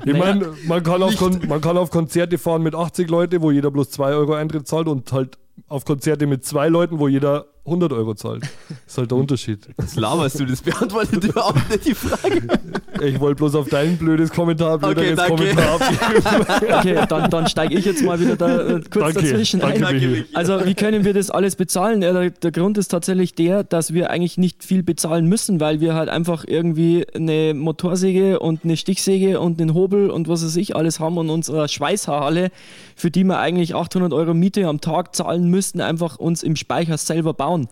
Ich 0.03 0.15
naja, 0.15 0.35
meine, 0.35 0.53
man, 0.67 0.83
kann 0.83 1.03
auf 1.03 1.21
man 1.47 1.61
kann 1.61 1.77
auf 1.77 1.91
Konzerte 1.91 2.39
fahren 2.39 2.63
mit 2.63 2.75
80 2.75 3.11
Leute, 3.11 3.43
wo 3.43 3.51
jeder 3.51 3.71
bloß 3.71 3.91
2 3.91 4.15
Euro 4.15 4.33
Eintritt 4.33 4.67
zahlt 4.67 4.89
und 4.89 5.13
halt 5.13 5.37
auf 5.69 5.85
Konzerte 5.85 6.27
mit 6.27 6.45
zwei 6.45 6.69
Leuten, 6.69 6.99
wo 6.99 7.09
jeder 7.09 7.47
100 7.67 7.93
Euro 7.93 8.15
zahlt. 8.15 8.43
Das 8.43 8.79
ist 8.87 8.99
halt 8.99 9.11
der 9.11 9.19
Unterschied. 9.19 9.69
Was 9.77 9.97
laberst 9.97 10.41
du? 10.41 10.47
Das 10.47 10.63
beantwortet 10.63 11.25
überhaupt 11.25 11.69
nicht 11.71 11.87
die 11.87 11.95
Frage. 11.95 12.43
Ich 13.03 13.19
wollte 13.19 13.37
bloß 13.37 13.55
auf 13.55 13.69
dein 13.71 13.97
blödes 13.97 14.31
Kommentar, 14.31 14.77
blöderes 14.77 15.19
okay, 15.19 15.29
Kommentar 15.29 15.81
abgeben. 15.81 16.71
Okay, 16.71 17.07
dann, 17.09 17.31
dann 17.31 17.49
steige 17.49 17.79
ich 17.79 17.87
jetzt 17.87 18.05
mal 18.05 18.21
wieder 18.21 18.37
da 18.37 18.61
äh, 18.61 18.81
kurz 18.91 19.15
danke, 19.15 19.23
dazwischen 19.23 19.61
danke 19.61 19.87
ein. 19.87 20.27
Also, 20.35 20.67
wie 20.67 20.75
können 20.75 21.03
wir 21.03 21.15
das 21.15 21.31
alles 21.31 21.57
bezahlen? 21.57 22.03
Ja, 22.03 22.13
der, 22.13 22.29
der, 22.29 22.51
Grund 22.53 22.77
ist 22.77 22.89
tatsächlich 22.89 23.35
der, 23.35 23.65
dass 23.65 23.95
wir 23.95 24.11
eigentlich 24.11 24.37
nicht 24.37 24.65
viel 24.65 24.83
bezahlen 24.83 25.25
müssen, 25.27 25.61
weil 25.61 25.81
wir 25.81 25.95
halt 25.95 26.11
einfach 26.11 26.45
irgendwie 26.47 27.07
eine 27.15 27.55
Motorsäge 27.55 28.39
und 28.39 28.65
eine 28.65 28.77
Stichsäge 28.77 29.41
und 29.41 29.59
einen 29.59 29.73
Hobel 29.73 30.11
und 30.11 30.29
was 30.29 30.45
weiß 30.45 30.57
ich 30.57 30.77
alles 30.77 31.01
haben 31.01 31.17
und 31.17 31.31
unsere 31.31 31.71
Schweißhaarhalle, 31.71 32.51
für 32.97 33.11
die 33.11 33.25
wir 33.25 33.39
eigentlich 33.39 33.75
800 33.75 34.13
Euro 34.13 34.35
Miete 34.35 34.67
am 34.67 34.83
Tag 34.83 35.15
zahlen 35.15 35.49
müssten, 35.49 35.81
einfach 35.81 36.19
uns 36.19 36.43
im 36.43 36.55
Speicher 36.55 36.99
selber 36.99 37.33
bauen 37.33 37.60
bauen. 37.67 37.69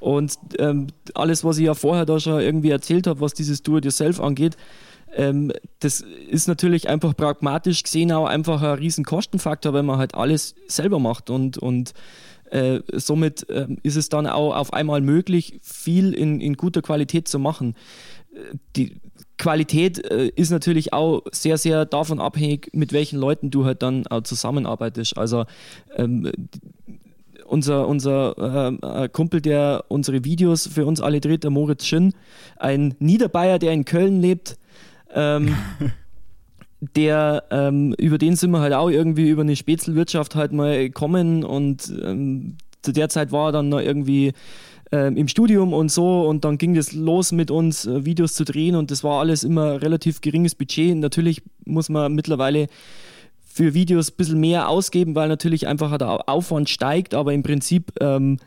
Und 0.00 0.38
ähm, 0.58 0.88
alles, 1.14 1.44
was 1.44 1.58
ich 1.58 1.64
ja 1.64 1.74
vorher 1.74 2.04
da 2.04 2.20
schon 2.20 2.40
irgendwie 2.40 2.70
erzählt 2.70 3.06
habe, 3.06 3.20
was 3.20 3.32
dieses 3.32 3.62
Do-it-yourself 3.62 4.20
angeht, 4.20 4.56
ähm, 5.16 5.52
das 5.78 6.04
ist 6.28 6.48
natürlich 6.48 6.88
einfach 6.88 7.16
pragmatisch 7.16 7.82
gesehen 7.82 8.12
auch 8.12 8.26
einfach 8.26 8.60
ein 8.62 8.78
riesen 8.78 9.04
Kostenfaktor, 9.04 9.72
wenn 9.72 9.86
man 9.86 9.98
halt 9.98 10.14
alles 10.14 10.54
selber 10.66 10.98
macht 10.98 11.30
und, 11.30 11.56
und 11.56 11.94
äh, 12.50 12.80
somit 12.92 13.48
äh, 13.48 13.68
ist 13.82 13.96
es 13.96 14.08
dann 14.08 14.26
auch 14.26 14.54
auf 14.54 14.72
einmal 14.72 15.00
möglich, 15.00 15.60
viel 15.62 16.12
in, 16.12 16.40
in 16.40 16.54
guter 16.54 16.82
Qualität 16.82 17.28
zu 17.28 17.38
machen. 17.38 17.74
Die 18.76 19.00
Qualität 19.38 20.04
äh, 20.10 20.28
ist 20.34 20.50
natürlich 20.50 20.92
auch 20.92 21.22
sehr, 21.32 21.58
sehr 21.58 21.86
davon 21.86 22.20
abhängig, 22.20 22.70
mit 22.72 22.92
welchen 22.92 23.18
Leuten 23.18 23.50
du 23.50 23.64
halt 23.64 23.82
dann 23.82 24.06
auch 24.08 24.22
zusammenarbeitest. 24.22 25.16
Also 25.16 25.44
ähm, 25.96 26.30
unser, 27.54 27.86
unser 27.86 28.34
äh, 28.82 29.04
äh, 29.04 29.08
Kumpel, 29.08 29.40
der 29.40 29.84
unsere 29.88 30.24
Videos 30.24 30.66
für 30.66 30.84
uns 30.86 31.00
alle 31.00 31.20
dreht, 31.20 31.44
der 31.44 31.50
Moritz 31.50 31.86
Schinn, 31.86 32.12
ein 32.56 32.94
Niederbayer, 32.98 33.60
der 33.60 33.72
in 33.72 33.84
Köln 33.84 34.20
lebt, 34.20 34.58
ähm, 35.14 35.54
der, 36.96 37.44
ähm, 37.50 37.94
über 37.96 38.18
den 38.18 38.34
sind 38.34 38.50
wir 38.50 38.60
halt 38.60 38.74
auch 38.74 38.90
irgendwie 38.90 39.28
über 39.28 39.42
eine 39.42 39.56
Spätzelwirtschaft 39.56 40.34
halt 40.34 40.52
mal 40.52 40.76
gekommen 40.78 41.44
und 41.44 41.92
ähm, 42.02 42.56
zu 42.82 42.92
der 42.92 43.08
Zeit 43.08 43.32
war 43.32 43.48
er 43.48 43.52
dann 43.52 43.68
noch 43.68 43.80
irgendwie 43.80 44.32
ähm, 44.92 45.16
im 45.16 45.28
Studium 45.28 45.72
und 45.72 45.90
so 45.90 46.28
und 46.28 46.44
dann 46.44 46.58
ging 46.58 46.76
es 46.76 46.92
los 46.92 47.30
mit 47.30 47.52
uns, 47.52 47.86
äh, 47.86 48.04
Videos 48.04 48.34
zu 48.34 48.44
drehen 48.44 48.74
und 48.74 48.90
das 48.90 49.04
war 49.04 49.20
alles 49.20 49.44
immer 49.44 49.80
relativ 49.80 50.20
geringes 50.20 50.56
Budget. 50.56 50.96
Natürlich 50.96 51.42
muss 51.64 51.88
man 51.88 52.14
mittlerweile 52.14 52.66
für 53.54 53.72
Videos 53.72 54.10
ein 54.10 54.16
bisschen 54.16 54.40
mehr 54.40 54.68
ausgeben, 54.68 55.14
weil 55.14 55.28
natürlich 55.28 55.68
einfach 55.68 55.96
der 55.96 56.28
Aufwand 56.28 56.68
steigt, 56.68 57.14
aber 57.14 57.32
im 57.32 57.44
Prinzip 57.44 57.92
ähm, 58.00 58.38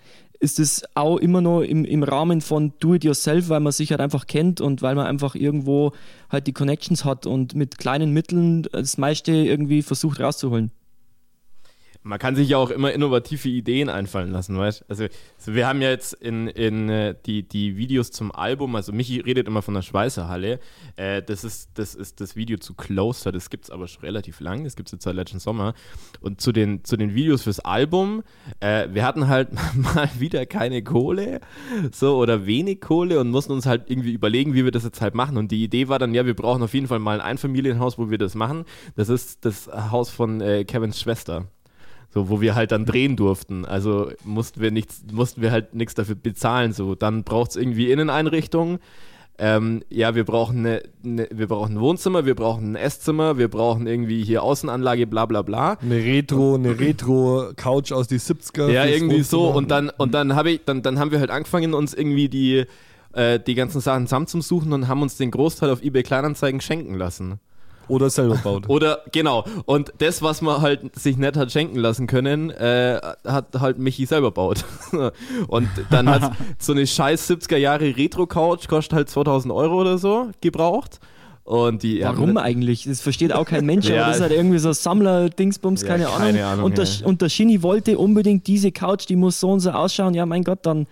ist 0.41 0.59
es 0.59 0.83
auch 0.95 1.15
immer 1.15 1.39
noch 1.39 1.61
im, 1.61 1.85
im 1.85 2.03
Rahmen 2.03 2.41
von 2.41 2.73
Do-it-yourself, 2.79 3.47
weil 3.47 3.61
man 3.61 3.71
sich 3.71 3.91
halt 3.91 4.01
einfach 4.01 4.27
kennt 4.27 4.59
und 4.59 4.81
weil 4.81 4.95
man 4.95 5.07
einfach 5.07 5.33
irgendwo 5.33 5.93
halt 6.29 6.45
die 6.45 6.51
Connections 6.51 7.05
hat 7.05 7.25
und 7.25 7.55
mit 7.55 7.77
kleinen 7.77 8.11
Mitteln 8.11 8.63
das 8.63 8.97
meiste 8.97 9.31
irgendwie 9.31 9.81
versucht 9.81 10.19
rauszuholen 10.19 10.71
man 12.07 12.19
kann 12.19 12.35
sich 12.35 12.49
ja 12.49 12.57
auch 12.57 12.69
immer 12.69 12.91
innovative 12.93 13.49
Ideen 13.49 13.89
einfallen 13.89 14.31
lassen, 14.31 14.57
weißt 14.57 14.85
Also, 14.87 15.05
also 15.37 15.53
wir 15.53 15.67
haben 15.67 15.81
ja 15.81 15.89
jetzt 15.89 16.13
in, 16.13 16.47
in 16.47 16.89
äh, 16.89 17.15
die, 17.25 17.43
die 17.43 17.77
Videos 17.77 18.11
zum 18.11 18.31
Album, 18.31 18.75
also 18.75 18.93
Michi 18.93 19.19
redet 19.19 19.47
immer 19.47 19.61
von 19.61 19.73
der 19.73 19.81
Schweißerhalle. 19.81 20.59
Äh, 20.95 21.21
das, 21.21 21.43
ist, 21.43 21.71
das 21.75 21.95
ist 21.95 22.21
das 22.21 22.35
Video 22.35 22.57
zu 22.57 22.73
Closer, 22.73 23.31
das 23.31 23.49
gibt 23.49 23.65
es 23.65 23.71
aber 23.71 23.87
schon 23.87 24.01
relativ 24.03 24.39
lang, 24.39 24.63
das 24.63 24.75
gibt 24.75 24.89
es 24.89 24.93
jetzt 24.93 25.03
seit 25.03 25.15
letzten 25.15 25.39
Sommer. 25.39 25.73
Und 26.21 26.41
zu 26.41 26.51
den, 26.51 26.83
zu 26.83 26.97
den 26.97 27.13
Videos 27.13 27.43
fürs 27.43 27.59
Album, 27.59 28.23
äh, 28.59 28.87
wir 28.91 29.05
hatten 29.05 29.27
halt 29.27 29.49
mal 29.75 30.09
wieder 30.17 30.45
keine 30.45 30.83
Kohle, 30.83 31.41
so 31.91 32.17
oder 32.17 32.45
wenig 32.45 32.81
Kohle 32.81 33.19
und 33.19 33.29
mussten 33.29 33.51
uns 33.51 33.65
halt 33.65 33.89
irgendwie 33.89 34.13
überlegen, 34.13 34.53
wie 34.53 34.63
wir 34.63 34.71
das 34.71 34.83
jetzt 34.83 35.01
halt 35.01 35.13
machen. 35.13 35.37
Und 35.37 35.51
die 35.51 35.63
Idee 35.63 35.89
war 35.89 35.99
dann, 35.99 36.13
ja, 36.13 36.25
wir 36.25 36.35
brauchen 36.35 36.63
auf 36.63 36.73
jeden 36.73 36.87
Fall 36.87 36.99
mal 36.99 37.19
ein 37.19 37.25
Einfamilienhaus, 37.25 37.97
wo 37.97 38.09
wir 38.09 38.17
das 38.17 38.35
machen. 38.35 38.63
Das 38.95 39.09
ist 39.09 39.43
das 39.45 39.67
Haus 39.67 40.09
von 40.09 40.41
äh, 40.41 40.63
Kevins 40.63 40.99
Schwester. 40.99 41.47
So, 42.17 42.29
wo 42.29 42.41
wir 42.41 42.55
halt 42.55 42.71
dann 42.71 42.87
drehen 42.87 43.15
durften. 43.15 43.63
Also 43.63 44.09
mussten 44.23 44.59
wir 44.59 44.71
nichts, 44.71 45.03
mussten 45.11 45.39
wir 45.43 45.51
halt 45.51 45.75
nichts 45.75 45.93
dafür 45.93 46.15
bezahlen. 46.15 46.73
So, 46.73 46.95
dann 46.95 47.23
braucht 47.23 47.51
es 47.51 47.57
irgendwie 47.57 47.91
Inneneinrichtungen. 47.91 48.79
Ähm, 49.37 49.83
ja, 49.91 50.15
wir 50.15 50.23
brauchen, 50.23 50.65
eine, 50.65 50.81
eine, 51.05 51.27
wir 51.31 51.45
brauchen 51.45 51.75
ein 51.75 51.79
Wohnzimmer, 51.79 52.25
wir 52.25 52.33
brauchen 52.33 52.71
ein 52.71 52.75
Esszimmer, 52.75 53.37
wir 53.37 53.49
brauchen 53.49 53.85
irgendwie 53.85 54.23
hier 54.23 54.41
Außenanlage, 54.41 55.05
bla 55.05 55.27
bla 55.27 55.43
bla. 55.43 55.77
Eine 55.79 55.97
Retro, 55.97 56.55
eine 56.55 56.79
Retro-Couch 56.79 57.91
aus 57.91 58.07
die 58.07 58.19
70er. 58.19 58.67
Ja, 58.71 58.85
irgendwie 58.85 59.21
so. 59.21 59.51
Und 59.51 59.69
dann, 59.69 59.91
und 59.91 60.15
dann 60.15 60.33
habe 60.33 60.49
ich, 60.49 60.61
dann, 60.65 60.81
dann 60.81 60.97
haben 60.97 61.11
wir 61.11 61.19
halt 61.19 61.29
angefangen, 61.29 61.75
uns 61.75 61.93
irgendwie 61.93 62.29
die, 62.29 62.65
äh, 63.13 63.39
die 63.39 63.53
ganzen 63.53 63.79
Sachen 63.79 64.07
zusammenzusuchen 64.07 64.73
und 64.73 64.87
haben 64.87 65.03
uns 65.03 65.17
den 65.17 65.29
Großteil 65.29 65.69
auf 65.69 65.83
eBay 65.83 66.01
Kleinanzeigen 66.01 66.61
schenken 66.61 66.95
lassen. 66.95 67.39
Oder 67.87 68.09
selber 68.09 68.35
baut. 68.35 68.69
Oder, 68.69 69.01
genau. 69.11 69.45
Und 69.65 69.93
das, 69.99 70.21
was 70.21 70.41
man 70.41 70.61
halt 70.61 70.95
sich 70.95 71.17
nicht 71.17 71.37
hat 71.37 71.51
schenken 71.51 71.77
lassen 71.77 72.07
können, 72.07 72.49
äh, 72.51 72.99
hat 73.25 73.47
halt 73.59 73.79
Michi 73.79 74.05
selber 74.05 74.31
baut. 74.31 74.65
und 75.47 75.69
dann 75.89 76.09
hat 76.09 76.33
so 76.59 76.73
eine 76.73 76.85
scheiß 76.85 77.29
70er 77.29 77.57
Jahre 77.57 77.95
Retro-Couch, 77.95 78.67
kostet 78.67 78.93
halt 78.93 79.09
2000 79.09 79.53
Euro 79.53 79.81
oder 79.81 79.97
so, 79.97 80.29
gebraucht. 80.41 80.99
Und 81.43 81.81
die, 81.81 82.01
Warum 82.01 82.35
ja, 82.35 82.41
eigentlich? 82.41 82.83
Das 82.83 82.99
versteht 82.99 83.31
auch 83.31 83.45
kein 83.45 83.65
Mensch, 83.65 83.87
ja, 83.87 84.01
aber 84.01 84.07
das 84.07 84.17
ist 84.17 84.21
halt 84.21 84.33
irgendwie 84.33 84.59
so 84.59 84.73
Sammler-Dingsbums, 84.73 85.81
ja, 85.81 85.87
keine, 85.87 86.03
keine, 86.03 86.45
Ahnung. 86.45 86.51
Ahnung 86.51 86.65
und, 86.65 86.77
der, 86.77 86.87
und 87.05 87.21
der 87.21 87.29
Shinny 87.29 87.63
wollte 87.63 87.97
unbedingt 87.97 88.47
diese 88.47 88.73
Couch, 88.73 89.07
die 89.07 89.15
muss 89.15 89.39
so 89.39 89.51
und 89.51 89.61
so 89.61 89.71
ausschauen. 89.71 90.13
Ja, 90.13 90.25
mein 90.25 90.43
Gott, 90.43 90.59
dann 90.63 90.87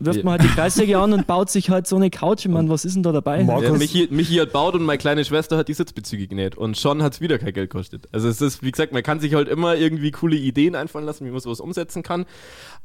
wirft 0.00 0.24
man 0.24 0.32
halt 0.32 0.42
die 0.42 0.54
Kreissäge 0.54 0.98
an 0.98 1.12
und 1.12 1.26
baut 1.26 1.50
sich 1.50 1.70
halt 1.70 1.86
so 1.86 1.96
eine 1.96 2.10
Couch. 2.10 2.46
Ich 2.46 2.50
meine, 2.50 2.68
was 2.68 2.84
ist 2.84 2.94
denn 2.94 3.02
da 3.02 3.12
dabei? 3.12 3.42
Ja, 3.42 3.72
Michi, 3.72 4.08
Michi 4.10 4.34
hat 4.36 4.52
baut 4.52 4.74
und 4.74 4.82
meine 4.82 4.98
kleine 4.98 5.24
Schwester 5.24 5.56
hat 5.56 5.68
die 5.68 5.74
Sitzbezüge 5.74 6.26
genäht. 6.26 6.56
Und 6.56 6.76
schon 6.76 7.02
hat 7.02 7.14
es 7.14 7.20
wieder 7.20 7.38
kein 7.38 7.52
Geld 7.52 7.70
gekostet. 7.70 8.08
Also 8.12 8.28
es 8.28 8.40
ist, 8.40 8.62
wie 8.62 8.70
gesagt, 8.70 8.92
man 8.92 9.02
kann 9.02 9.20
sich 9.20 9.34
halt 9.34 9.48
immer 9.48 9.76
irgendwie 9.76 10.10
coole 10.10 10.36
Ideen 10.36 10.74
einfallen 10.74 11.06
lassen, 11.06 11.26
wie 11.26 11.30
man 11.30 11.40
sowas 11.40 11.60
umsetzen 11.60 12.02
kann. 12.02 12.26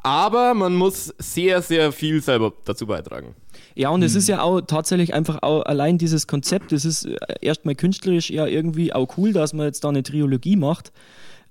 Aber 0.04 0.54
man 0.54 0.75
muss 0.75 1.13
sehr, 1.17 1.62
sehr 1.62 1.91
viel 1.91 2.21
selber 2.21 2.54
dazu 2.65 2.86
beitragen. 2.88 3.36
Ja, 3.75 3.89
und 3.89 4.01
hm. 4.01 4.08
es 4.08 4.15
ist 4.15 4.28
ja 4.28 4.41
auch 4.41 4.62
tatsächlich 4.62 5.13
einfach 5.13 5.41
auch 5.41 5.63
allein 5.63 5.97
dieses 5.97 6.28
Konzept, 6.28 6.71
es 6.73 6.86
ist 6.86 7.06
äh, 7.06 7.17
erstmal 7.41 7.75
künstlerisch 7.75 8.30
ja 8.30 8.45
irgendwie 8.45 8.93
auch 8.93 9.17
cool, 9.17 9.34
dass 9.34 9.54
man 9.54 9.65
jetzt 9.65 9.84
da 9.84 9.89
eine 9.89 10.04
Trilogie 10.04 10.56
macht. 10.56 10.91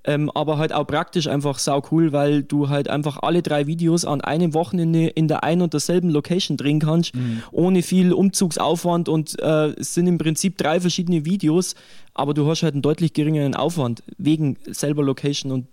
Ähm, 0.07 0.31
aber 0.35 0.59
halt 0.59 0.73
auch 0.73 0.87
praktisch 0.87 1.29
einfach 1.29 1.59
sau 1.59 1.83
cool, 1.91 2.13
weil 2.13 2.43
du 2.43 2.69
halt 2.69 2.89
einfach 2.89 3.19
alle 3.23 3.41
drei 3.41 3.67
Videos 3.67 4.05
an 4.05 4.21
einem 4.21 4.53
Wochenende 4.53 5.07
in 5.07 5.29
der 5.29 5.45
einen 5.45 5.63
und 5.63 5.73
derselben 5.73 6.11
Location 6.11 6.59
drehen 6.59 6.79
kannst, 6.79 7.15
mhm. 7.15 7.43
ohne 7.53 7.83
viel 7.83 8.13
Umzugsaufwand 8.13 9.09
und 9.09 9.41
äh, 9.41 9.69
es 9.79 9.95
sind 9.95 10.07
im 10.07 10.19
Prinzip 10.19 10.59
drei 10.59 10.79
verschiedene 10.79 11.25
Videos, 11.25 11.75
aber 12.13 12.35
du 12.35 12.47
hast 12.47 12.63
halt 12.63 12.75
einen 12.75 12.83
deutlich 12.83 13.15
geringeren 13.15 13.55
Aufwand 13.55 14.03
wegen 14.19 14.59
selber 14.67 15.03
Location 15.03 15.53
und 15.53 15.67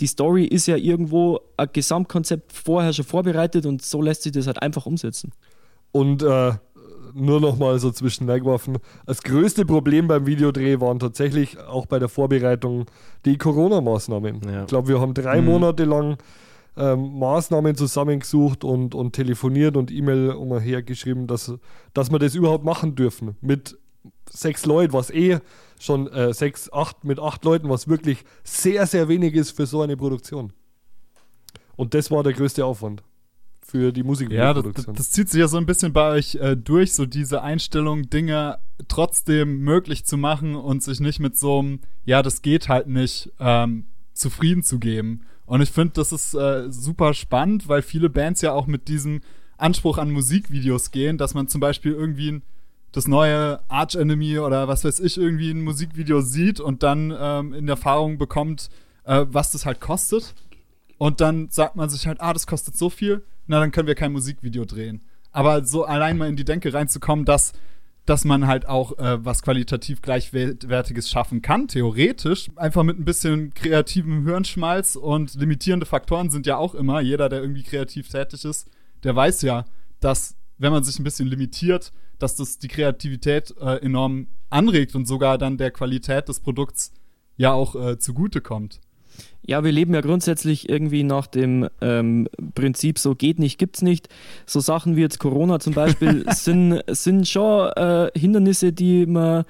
die 0.00 0.06
Story 0.06 0.44
ist 0.44 0.66
ja 0.66 0.76
irgendwo 0.76 1.40
ein 1.56 1.68
Gesamtkonzept 1.72 2.52
vorher 2.52 2.92
schon 2.92 3.04
vorbereitet 3.04 3.66
und 3.66 3.82
so 3.82 4.00
lässt 4.00 4.22
sich 4.22 4.32
das 4.32 4.46
halt 4.46 4.62
einfach 4.62 4.86
umsetzen. 4.86 5.32
Und 5.92 6.22
äh, 6.22 6.52
nur 7.16 7.40
noch 7.40 7.56
mal 7.56 7.78
so 7.78 7.90
zwischen 7.90 8.28
wegwerfen. 8.28 8.78
Das 9.06 9.22
größte 9.22 9.64
Problem 9.64 10.06
beim 10.06 10.26
Videodreh 10.26 10.80
waren 10.80 10.98
tatsächlich 10.98 11.58
auch 11.58 11.86
bei 11.86 11.98
der 11.98 12.08
Vorbereitung 12.08 12.86
die 13.24 13.38
Corona-Maßnahmen. 13.38 14.40
Ja. 14.48 14.60
Ich 14.62 14.66
glaube, 14.66 14.88
wir 14.88 15.00
haben 15.00 15.14
drei 15.14 15.40
mhm. 15.40 15.46
Monate 15.46 15.84
lang 15.84 16.18
ähm, 16.76 17.18
Maßnahmen 17.18 17.74
zusammengesucht 17.74 18.64
und, 18.64 18.94
und 18.94 19.14
telefoniert 19.14 19.76
und 19.76 19.90
E-Mail 19.90 20.32
umher 20.32 20.82
geschrieben, 20.82 21.26
dass, 21.26 21.52
dass 21.94 22.10
wir 22.10 22.18
das 22.18 22.34
überhaupt 22.34 22.64
machen 22.64 22.94
dürfen. 22.94 23.36
Mit 23.40 23.78
sechs 24.30 24.66
Leuten, 24.66 24.92
was 24.92 25.10
eh 25.10 25.38
schon 25.80 26.08
äh, 26.08 26.34
sechs, 26.34 26.70
acht, 26.72 27.04
mit 27.04 27.18
acht 27.18 27.44
Leuten, 27.44 27.68
was 27.70 27.88
wirklich 27.88 28.24
sehr, 28.44 28.86
sehr 28.86 29.08
wenig 29.08 29.34
ist 29.34 29.52
für 29.52 29.66
so 29.66 29.80
eine 29.80 29.96
Produktion. 29.96 30.52
Und 31.76 31.94
das 31.94 32.10
war 32.10 32.22
der 32.22 32.32
größte 32.32 32.64
Aufwand 32.64 33.02
für 33.66 33.92
die 33.92 34.04
Ja, 34.36 34.54
das, 34.54 34.86
das 34.86 35.10
zieht 35.10 35.28
sich 35.28 35.40
ja 35.40 35.48
so 35.48 35.56
ein 35.56 35.66
bisschen 35.66 35.92
bei 35.92 36.10
euch 36.10 36.36
äh, 36.36 36.56
durch, 36.56 36.94
so 36.94 37.04
diese 37.04 37.42
Einstellung, 37.42 38.08
Dinge 38.08 38.58
trotzdem 38.88 39.58
möglich 39.60 40.04
zu 40.04 40.16
machen 40.16 40.54
und 40.54 40.82
sich 40.82 41.00
nicht 41.00 41.18
mit 41.18 41.36
so 41.36 41.58
einem, 41.58 41.80
ja, 42.04 42.22
das 42.22 42.42
geht 42.42 42.68
halt 42.68 42.86
nicht, 42.86 43.32
ähm, 43.40 43.86
zufrieden 44.12 44.62
zu 44.62 44.78
geben. 44.78 45.22
Und 45.46 45.60
ich 45.60 45.70
finde, 45.70 45.94
das 45.94 46.12
ist 46.12 46.34
äh, 46.34 46.70
super 46.70 47.12
spannend, 47.12 47.68
weil 47.68 47.82
viele 47.82 48.08
Bands 48.08 48.40
ja 48.40 48.52
auch 48.52 48.66
mit 48.66 48.88
diesem 48.88 49.20
Anspruch 49.56 49.98
an 49.98 50.10
Musikvideos 50.10 50.90
gehen, 50.90 51.18
dass 51.18 51.34
man 51.34 51.48
zum 51.48 51.60
Beispiel 51.60 51.92
irgendwie 51.92 52.32
ein, 52.32 52.42
das 52.92 53.08
neue 53.08 53.60
Arch 53.68 53.94
Enemy 53.94 54.38
oder 54.38 54.68
was 54.68 54.84
weiß 54.84 55.00
ich 55.00 55.18
irgendwie 55.18 55.50
ein 55.50 55.62
Musikvideo 55.62 56.20
sieht 56.20 56.60
und 56.60 56.82
dann 56.82 57.14
ähm, 57.18 57.52
in 57.52 57.68
Erfahrung 57.68 58.18
bekommt, 58.18 58.70
äh, 59.04 59.26
was 59.28 59.50
das 59.50 59.66
halt 59.66 59.80
kostet. 59.80 60.34
Und 60.98 61.20
dann 61.20 61.48
sagt 61.50 61.76
man 61.76 61.90
sich 61.90 62.06
halt, 62.06 62.20
ah, 62.20 62.32
das 62.32 62.46
kostet 62.46 62.76
so 62.76 62.90
viel, 62.90 63.22
na, 63.46 63.60
dann 63.60 63.72
können 63.72 63.88
wir 63.88 63.94
kein 63.94 64.12
Musikvideo 64.12 64.64
drehen. 64.64 65.02
Aber 65.32 65.64
so 65.64 65.84
allein 65.84 66.16
mal 66.16 66.28
in 66.28 66.36
die 66.36 66.44
Denke 66.44 66.72
reinzukommen, 66.72 67.24
dass, 67.24 67.52
dass 68.06 68.24
man 68.24 68.46
halt 68.46 68.66
auch 68.66 68.98
äh, 68.98 69.24
was 69.24 69.42
qualitativ 69.42 70.00
Gleichwertiges 70.00 71.10
schaffen 71.10 71.42
kann, 71.42 71.68
theoretisch. 71.68 72.48
Einfach 72.56 72.82
mit 72.82 72.98
ein 72.98 73.04
bisschen 73.04 73.52
kreativem 73.52 74.24
Hirnschmalz 74.26 74.96
und 74.96 75.34
limitierende 75.34 75.86
Faktoren 75.86 76.30
sind 76.30 76.46
ja 76.46 76.56
auch 76.56 76.74
immer. 76.74 77.00
Jeder, 77.00 77.28
der 77.28 77.40
irgendwie 77.40 77.64
kreativ 77.64 78.08
tätig 78.08 78.44
ist, 78.44 78.70
der 79.04 79.14
weiß 79.14 79.42
ja, 79.42 79.64
dass, 80.00 80.36
wenn 80.58 80.72
man 80.72 80.84
sich 80.84 80.98
ein 80.98 81.04
bisschen 81.04 81.28
limitiert, 81.28 81.92
dass 82.18 82.34
das 82.34 82.58
die 82.58 82.68
Kreativität 82.68 83.54
äh, 83.60 83.76
enorm 83.82 84.28
anregt 84.50 84.94
und 84.94 85.06
sogar 85.06 85.38
dann 85.38 85.58
der 85.58 85.70
Qualität 85.70 86.28
des 86.28 86.40
Produkts 86.40 86.92
ja 87.36 87.52
auch 87.52 87.74
äh, 87.74 87.98
zugutekommt. 87.98 88.80
Ja, 89.48 89.62
wir 89.62 89.70
leben 89.70 89.94
ja 89.94 90.00
grundsätzlich 90.00 90.68
irgendwie 90.68 91.04
nach 91.04 91.28
dem 91.28 91.68
ähm, 91.80 92.28
Prinzip, 92.54 92.98
so 92.98 93.14
geht 93.14 93.38
nicht, 93.38 93.58
gibt's 93.58 93.80
nicht. 93.80 94.08
So 94.44 94.58
Sachen 94.58 94.96
wie 94.96 95.02
jetzt 95.02 95.20
Corona 95.20 95.60
zum 95.60 95.72
Beispiel 95.72 96.24
sind, 96.32 96.82
sind 96.88 97.28
schon 97.28 97.70
äh, 97.76 98.10
Hindernisse, 98.16 98.72
die 98.72 99.06
man 99.06 99.44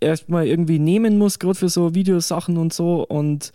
erstmal 0.00 0.46
irgendwie 0.46 0.78
nehmen 0.78 1.18
muss, 1.18 1.38
gerade 1.38 1.56
für 1.56 1.68
so 1.68 1.94
Videosachen 1.94 2.56
und 2.56 2.72
so. 2.72 3.04
Und 3.04 3.52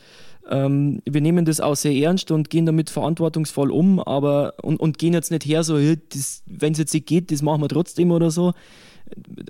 ähm, 0.50 1.02
wir 1.06 1.22
nehmen 1.22 1.46
das 1.46 1.62
auch 1.62 1.76
sehr 1.76 1.94
ernst 1.94 2.32
und 2.32 2.50
gehen 2.50 2.66
damit 2.66 2.90
verantwortungsvoll 2.90 3.72
um, 3.72 4.00
aber 4.00 4.56
und, 4.62 4.80
und 4.80 4.98
gehen 4.98 5.14
jetzt 5.14 5.32
nicht 5.32 5.46
her, 5.46 5.64
so, 5.64 5.76
wenn 5.76 6.72
es 6.72 6.78
jetzt 6.78 6.94
nicht 6.94 7.08
geht, 7.08 7.32
das 7.32 7.42
machen 7.42 7.62
wir 7.62 7.70
trotzdem 7.70 8.12
oder 8.12 8.32
so. 8.32 8.54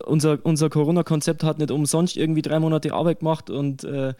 Unser, 0.05 0.39
unser 0.43 0.69
Corona-Konzept 0.69 1.43
hat 1.43 1.59
nicht 1.59 1.71
umsonst 1.71 2.15
irgendwie 2.15 2.41
drei 2.41 2.59
Monate 2.59 2.93
Arbeit 2.93 3.19
gemacht 3.19 3.49
und 3.49 3.83
äh, 3.83 4.13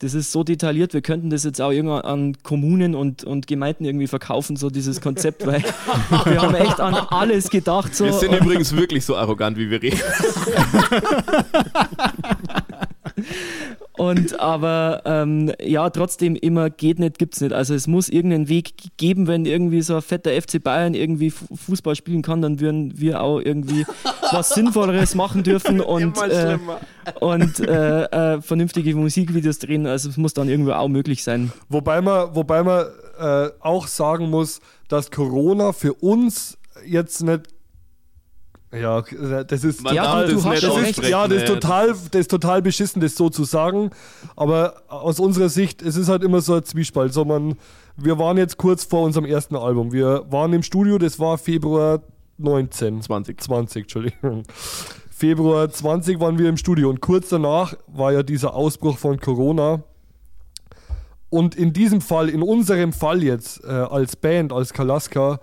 das 0.00 0.14
ist 0.14 0.32
so 0.32 0.44
detailliert, 0.44 0.92
wir 0.92 1.02
könnten 1.02 1.30
das 1.30 1.44
jetzt 1.44 1.60
auch 1.60 1.70
irgendwann 1.70 2.02
an 2.02 2.36
Kommunen 2.42 2.94
und, 2.94 3.24
und 3.24 3.46
Gemeinden 3.46 3.84
irgendwie 3.84 4.06
verkaufen, 4.06 4.56
so 4.56 4.70
dieses 4.70 5.00
Konzept, 5.00 5.46
weil 5.46 5.62
wir 6.24 6.42
haben 6.42 6.54
echt 6.54 6.80
an 6.80 6.94
alles 6.94 7.50
gedacht. 7.50 7.94
So. 7.94 8.04
Wir 8.04 8.12
sind 8.12 8.34
übrigens 8.34 8.74
wirklich 8.74 9.04
so 9.04 9.16
arrogant, 9.16 9.56
wie 9.56 9.70
wir 9.70 9.82
reden. 9.82 10.00
Und 13.96 14.40
aber 14.40 15.02
ähm, 15.04 15.52
ja, 15.62 15.88
trotzdem 15.90 16.36
immer 16.36 16.70
geht 16.70 16.98
nicht, 16.98 17.18
gibt's 17.18 17.40
nicht. 17.40 17.52
Also 17.52 17.74
es 17.74 17.86
muss 17.86 18.08
irgendeinen 18.08 18.48
Weg 18.48 18.74
geben, 18.96 19.26
wenn 19.26 19.46
irgendwie 19.46 19.82
so 19.82 19.96
ein 19.96 20.02
fetter 20.02 20.30
FC 20.30 20.62
Bayern 20.62 20.94
irgendwie 20.94 21.30
Fußball 21.30 21.94
spielen 21.94 22.22
kann, 22.22 22.42
dann 22.42 22.60
würden 22.60 22.98
wir 22.98 23.22
auch 23.22 23.40
irgendwie 23.40 23.86
was 24.32 24.50
Sinnvolleres 24.54 25.14
machen 25.14 25.42
dürfen 25.42 25.80
und, 25.80 26.18
äh, 26.22 26.58
und 27.20 27.60
äh, 27.60 28.04
äh, 28.04 28.42
vernünftige 28.42 28.94
Musikvideos 28.96 29.58
drehen. 29.58 29.86
Also 29.86 30.08
es 30.08 30.16
muss 30.16 30.34
dann 30.34 30.48
irgendwo 30.48 30.72
auch 30.72 30.88
möglich 30.88 31.22
sein. 31.22 31.52
Wobei 31.68 32.00
man, 32.00 32.34
wobei 32.34 32.62
man 32.62 32.86
äh, 33.18 33.50
auch 33.60 33.86
sagen 33.86 34.30
muss, 34.30 34.60
dass 34.88 35.10
Corona 35.10 35.72
für 35.72 35.94
uns 35.94 36.58
jetzt 36.84 37.22
nicht 37.22 37.53
ja, 38.80 39.02
das 39.44 39.64
ist 39.64 39.82
Man 39.82 39.94
ja, 39.94 40.22
das 40.22 40.44
ja, 41.08 41.24
ist 41.24 41.30
ey. 41.30 41.46
total, 41.46 41.88
das 41.88 42.20
ist 42.20 42.30
total 42.30 42.62
beschissen, 42.62 43.00
das 43.00 43.14
so 43.14 43.30
zu 43.30 43.44
sagen. 43.44 43.90
Aber 44.36 44.82
aus 44.88 45.20
unserer 45.20 45.48
Sicht, 45.48 45.82
es 45.82 45.96
ist 45.96 46.08
halt 46.08 46.22
immer 46.22 46.40
so 46.40 46.54
ein 46.54 46.64
Zwiespalt. 46.64 47.12
So 47.12 47.24
man, 47.24 47.56
wir 47.96 48.18
waren 48.18 48.36
jetzt 48.36 48.56
kurz 48.56 48.84
vor 48.84 49.02
unserem 49.02 49.24
ersten 49.24 49.56
Album. 49.56 49.92
Wir 49.92 50.24
waren 50.30 50.52
im 50.52 50.62
Studio, 50.62 50.98
das 50.98 51.18
war 51.18 51.38
Februar 51.38 52.02
19. 52.38 53.02
20. 53.02 53.40
20, 53.40 53.82
Entschuldigung. 53.82 54.42
Februar 55.10 55.70
20 55.70 56.18
waren 56.18 56.38
wir 56.38 56.48
im 56.48 56.56
Studio 56.56 56.90
und 56.90 57.00
kurz 57.00 57.28
danach 57.28 57.74
war 57.86 58.12
ja 58.12 58.22
dieser 58.22 58.54
Ausbruch 58.54 58.98
von 58.98 59.20
Corona. 59.20 59.84
Und 61.30 61.54
in 61.54 61.72
diesem 61.72 62.00
Fall, 62.00 62.28
in 62.28 62.42
unserem 62.42 62.92
Fall 62.92 63.22
jetzt 63.22 63.62
äh, 63.64 63.68
als 63.68 64.16
Band, 64.16 64.52
als 64.52 64.72
Kalaska, 64.72 65.40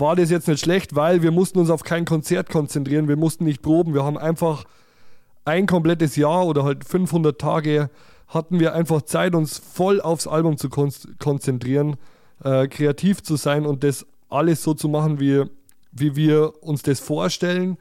war 0.00 0.16
das 0.16 0.30
jetzt 0.30 0.48
nicht 0.48 0.60
schlecht, 0.60 0.96
weil 0.96 1.22
wir 1.22 1.30
mussten 1.30 1.58
uns 1.58 1.70
auf 1.70 1.84
kein 1.84 2.04
Konzert 2.04 2.50
konzentrieren, 2.50 3.08
wir 3.08 3.16
mussten 3.16 3.44
nicht 3.44 3.62
proben, 3.62 3.94
wir 3.94 4.04
haben 4.04 4.18
einfach 4.18 4.64
ein 5.44 5.66
komplettes 5.66 6.16
Jahr 6.16 6.46
oder 6.46 6.64
halt 6.64 6.84
500 6.84 7.38
Tage 7.38 7.90
hatten 8.28 8.60
wir 8.60 8.74
einfach 8.74 9.02
Zeit, 9.02 9.34
uns 9.34 9.58
voll 9.58 10.00
aufs 10.00 10.26
Album 10.26 10.56
zu 10.56 10.68
kon 10.68 10.92
konzentrieren, 11.18 11.96
äh, 12.44 12.68
kreativ 12.68 13.22
zu 13.22 13.36
sein 13.36 13.66
und 13.66 13.82
das 13.84 14.06
alles 14.28 14.62
so 14.62 14.74
zu 14.74 14.88
machen, 14.88 15.20
wie, 15.20 15.44
wie 15.92 16.16
wir 16.16 16.62
uns 16.62 16.82
das 16.82 17.00
vorstellen. 17.00 17.76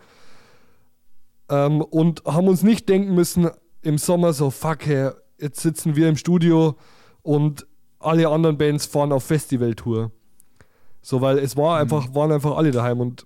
Ähm, 1.50 1.82
und 1.82 2.24
haben 2.26 2.48
uns 2.48 2.64
nicht 2.64 2.90
denken 2.90 3.14
müssen 3.14 3.50
im 3.82 3.98
Sommer 3.98 4.34
so, 4.34 4.50
fuck, 4.50 4.86
hey, 4.86 5.12
jetzt 5.40 5.62
sitzen 5.62 5.96
wir 5.96 6.10
im 6.10 6.18
Studio 6.18 6.76
und 7.22 7.68
alle 8.00 8.28
anderen 8.30 8.58
Bands 8.58 8.86
fahren 8.86 9.12
auf 9.12 9.26
Festivaltour. 9.26 10.12
So, 11.10 11.22
weil 11.22 11.40
es 11.40 11.58
war 11.58 11.80
einfach, 11.80 12.14
waren 12.14 12.32
einfach 12.32 12.56
alle 12.56 12.70
daheim 12.70 13.00
und 13.00 13.26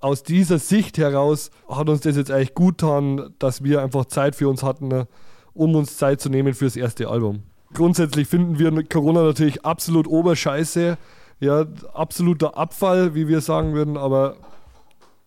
aus 0.00 0.22
dieser 0.22 0.58
Sicht 0.58 0.96
heraus 0.96 1.50
hat 1.68 1.90
uns 1.90 2.00
das 2.00 2.16
jetzt 2.16 2.30
eigentlich 2.30 2.54
gut 2.54 2.78
getan, 2.78 3.34
dass 3.38 3.62
wir 3.62 3.82
einfach 3.82 4.06
Zeit 4.06 4.34
für 4.34 4.48
uns 4.48 4.62
hatten, 4.62 4.88
ne, 4.88 5.06
um 5.52 5.74
uns 5.74 5.98
Zeit 5.98 6.22
zu 6.22 6.30
nehmen 6.30 6.54
fürs 6.54 6.74
erste 6.74 7.08
Album. 7.08 7.42
Grundsätzlich 7.74 8.28
finden 8.28 8.58
wir 8.58 8.72
Corona 8.84 9.24
natürlich 9.24 9.62
absolut 9.62 10.06
oberscheiße, 10.06 10.96
ja, 11.40 11.66
absoluter 11.92 12.56
Abfall, 12.56 13.14
wie 13.14 13.28
wir 13.28 13.42
sagen 13.42 13.74
würden, 13.74 13.98
aber 13.98 14.36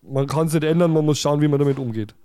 man 0.02 0.26
kann 0.26 0.48
es 0.48 0.54
nicht 0.54 0.64
ändern, 0.64 0.92
man 0.92 1.04
muss 1.04 1.20
schauen, 1.20 1.40
wie 1.40 1.46
man 1.46 1.60
damit 1.60 1.78
umgeht. 1.78 2.16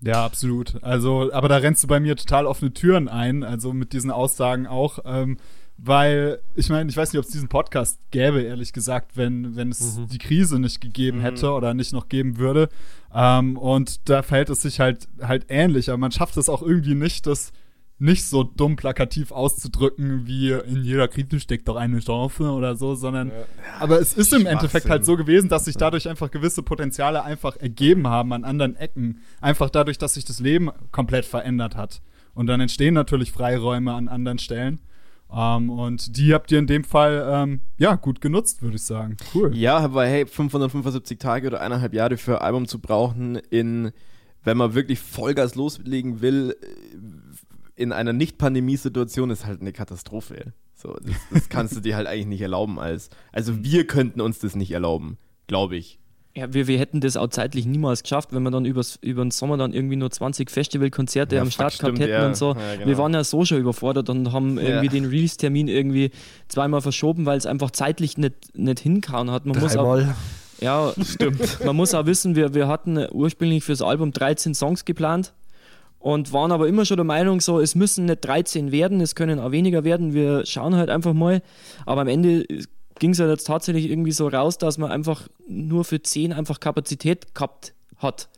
Ja, 0.00 0.24
absolut. 0.24 0.80
Also, 0.84 1.32
aber 1.32 1.48
da 1.48 1.56
rennst 1.56 1.82
du 1.82 1.88
bei 1.88 1.98
mir 1.98 2.14
total 2.14 2.46
offene 2.46 2.72
Türen 2.72 3.08
ein, 3.08 3.42
also 3.42 3.72
mit 3.72 3.92
diesen 3.92 4.12
Aussagen 4.12 4.68
auch. 4.68 5.00
Ähm, 5.04 5.38
weil, 5.76 6.38
ich 6.54 6.68
meine, 6.70 6.88
ich 6.88 6.96
weiß 6.96 7.12
nicht, 7.12 7.18
ob 7.18 7.24
es 7.26 7.32
diesen 7.32 7.48
Podcast 7.48 7.98
gäbe, 8.10 8.40
ehrlich 8.42 8.72
gesagt, 8.72 9.16
wenn, 9.16 9.56
wenn 9.56 9.70
es 9.70 9.96
Mhm. 9.98 10.08
die 10.08 10.18
Krise 10.18 10.58
nicht 10.58 10.80
gegeben 10.80 11.20
hätte 11.20 11.50
oder 11.52 11.74
nicht 11.74 11.92
noch 11.92 12.08
geben 12.08 12.38
würde. 12.38 12.68
Ähm, 13.12 13.56
und 13.56 14.08
da 14.08 14.22
verhält 14.22 14.50
es 14.50 14.62
sich 14.62 14.80
halt, 14.80 15.08
halt 15.20 15.46
ähnlich. 15.48 15.90
Aber 15.90 15.98
man 15.98 16.12
schafft 16.12 16.36
es 16.36 16.48
auch 16.48 16.62
irgendwie 16.62 16.94
nicht, 16.94 17.26
das 17.26 17.52
nicht 17.98 18.24
so 18.24 18.42
dumm 18.42 18.74
plakativ 18.76 19.30
auszudrücken, 19.30 20.26
wie 20.26 20.50
in 20.50 20.82
jeder 20.82 21.06
Krise 21.06 21.38
steckt 21.38 21.68
doch 21.68 21.76
eine 21.76 22.00
Chance 22.00 22.50
oder 22.50 22.74
so, 22.74 22.96
sondern 22.96 23.30
aber 23.78 24.00
es 24.00 24.14
ist 24.14 24.32
im 24.32 24.46
Endeffekt 24.46 24.90
halt 24.90 25.04
so 25.04 25.16
gewesen, 25.16 25.48
dass 25.48 25.66
sich 25.66 25.76
dadurch 25.76 26.08
einfach 26.08 26.30
gewisse 26.32 26.62
Potenziale 26.64 27.22
einfach 27.22 27.56
ergeben 27.56 28.08
haben 28.08 28.32
an 28.32 28.42
anderen 28.44 28.74
Ecken. 28.76 29.20
Einfach 29.40 29.70
dadurch, 29.70 29.96
dass 29.96 30.14
sich 30.14 30.24
das 30.24 30.40
Leben 30.40 30.70
komplett 30.90 31.24
verändert 31.24 31.76
hat. 31.76 32.00
Und 32.34 32.48
dann 32.48 32.60
entstehen 32.60 32.94
natürlich 32.94 33.30
Freiräume 33.30 33.92
an 33.94 34.08
anderen 34.08 34.38
Stellen. 34.40 34.80
Ähm, 35.34 35.70
und 35.70 36.16
die 36.16 36.32
habt 36.32 36.52
ihr 36.52 36.58
in 36.58 36.66
dem 36.66 36.84
Fall 36.84 37.26
ähm, 37.28 37.60
ja 37.76 37.96
gut 37.96 38.20
genutzt, 38.20 38.62
würde 38.62 38.76
ich 38.76 38.82
sagen. 38.82 39.16
Cool. 39.34 39.54
Ja, 39.56 39.78
aber 39.78 40.06
hey, 40.06 40.26
575 40.26 41.18
Tage 41.18 41.48
oder 41.48 41.60
eineinhalb 41.60 41.92
Jahre 41.92 42.16
für 42.16 42.40
ein 42.40 42.46
Album 42.46 42.68
zu 42.68 42.80
brauchen, 42.80 43.36
in, 43.36 43.90
wenn 44.44 44.56
man 44.56 44.74
wirklich 44.74 45.00
Vollgas 45.00 45.56
loslegen 45.56 46.20
will, 46.20 46.56
in 47.74 47.90
einer 47.90 48.12
Nicht-Pandemie-Situation 48.12 49.30
ist 49.30 49.44
halt 49.44 49.60
eine 49.60 49.72
Katastrophe. 49.72 50.52
So, 50.74 50.96
das, 51.02 51.16
das 51.32 51.48
kannst 51.48 51.74
du 51.74 51.80
dir 51.80 51.96
halt 51.96 52.06
eigentlich 52.06 52.26
nicht 52.26 52.42
erlauben 52.42 52.78
als. 52.78 53.10
Also 53.32 53.64
wir 53.64 53.86
könnten 53.86 54.20
uns 54.20 54.38
das 54.38 54.54
nicht 54.54 54.70
erlauben, 54.70 55.18
glaube 55.48 55.76
ich. 55.76 55.98
Ja, 56.36 56.52
wir, 56.52 56.66
wir 56.66 56.80
hätten 56.80 57.00
das 57.00 57.16
auch 57.16 57.28
zeitlich 57.28 57.64
niemals 57.64 58.02
geschafft, 58.02 58.30
wenn 58.32 58.42
wir 58.42 58.50
dann 58.50 58.64
übers, 58.64 58.98
über 59.02 59.24
den 59.24 59.30
Sommer 59.30 59.56
dann 59.56 59.72
irgendwie 59.72 59.94
nur 59.94 60.10
20 60.10 60.50
Festivalkonzerte 60.50 61.36
Ja, 61.36 61.42
am 61.42 61.50
Start 61.50 61.78
gehabt 61.78 62.00
hätten 62.00 62.10
ja. 62.10 62.26
und 62.26 62.36
so. 62.36 62.54
Ja, 62.54 62.74
genau. 62.74 62.86
Wir 62.86 62.98
waren 62.98 63.14
ja 63.14 63.22
so 63.22 63.44
schon 63.44 63.58
überfordert 63.58 64.08
und 64.10 64.32
haben 64.32 64.58
irgendwie 64.58 64.88
den 64.88 65.04
Release-Termin 65.04 65.68
irgendwie 65.68 66.10
zweimal 66.48 66.80
verschoben, 66.80 67.24
weil 67.24 67.38
es 67.38 67.46
einfach 67.46 67.70
zeitlich 67.70 68.18
nicht, 68.18 68.56
nicht 68.56 68.80
hinkauen 68.80 69.30
hat. 69.30 69.46
Man 69.46 69.60
muss 69.60 69.76
auch, 69.76 70.00
ja, 70.60 70.92
stimmt. 71.04 71.64
Man 71.64 71.76
muss 71.76 71.94
auch 71.94 72.06
wissen, 72.06 72.34
wir, 72.34 72.52
wir 72.52 72.66
hatten 72.66 73.06
ursprünglich 73.12 73.62
fürs 73.62 73.80
Album 73.80 74.12
13 74.12 74.54
Songs 74.54 74.84
geplant 74.84 75.34
und 76.00 76.32
waren 76.32 76.50
aber 76.50 76.66
immer 76.66 76.84
schon 76.84 76.96
der 76.96 77.04
Meinung, 77.04 77.40
so, 77.40 77.60
es 77.60 77.76
müssen 77.76 78.06
nicht 78.06 78.24
13 78.24 78.72
werden, 78.72 79.00
es 79.00 79.14
können 79.14 79.38
auch 79.38 79.52
weniger 79.52 79.84
werden, 79.84 80.14
wir 80.14 80.44
schauen 80.46 80.74
halt 80.74 80.90
einfach 80.90 81.12
mal. 81.12 81.42
Aber 81.86 82.00
am 82.00 82.08
Ende 82.08 82.44
ging 82.98 83.10
es 83.10 83.18
ja 83.18 83.28
jetzt 83.28 83.46
tatsächlich 83.46 83.90
irgendwie 83.90 84.12
so 84.12 84.28
raus, 84.28 84.58
dass 84.58 84.78
man 84.78 84.90
einfach 84.90 85.28
nur 85.48 85.84
für 85.84 86.02
10 86.02 86.32
einfach 86.32 86.60
Kapazität 86.60 87.34
gehabt 87.34 87.74
hat. 87.98 88.28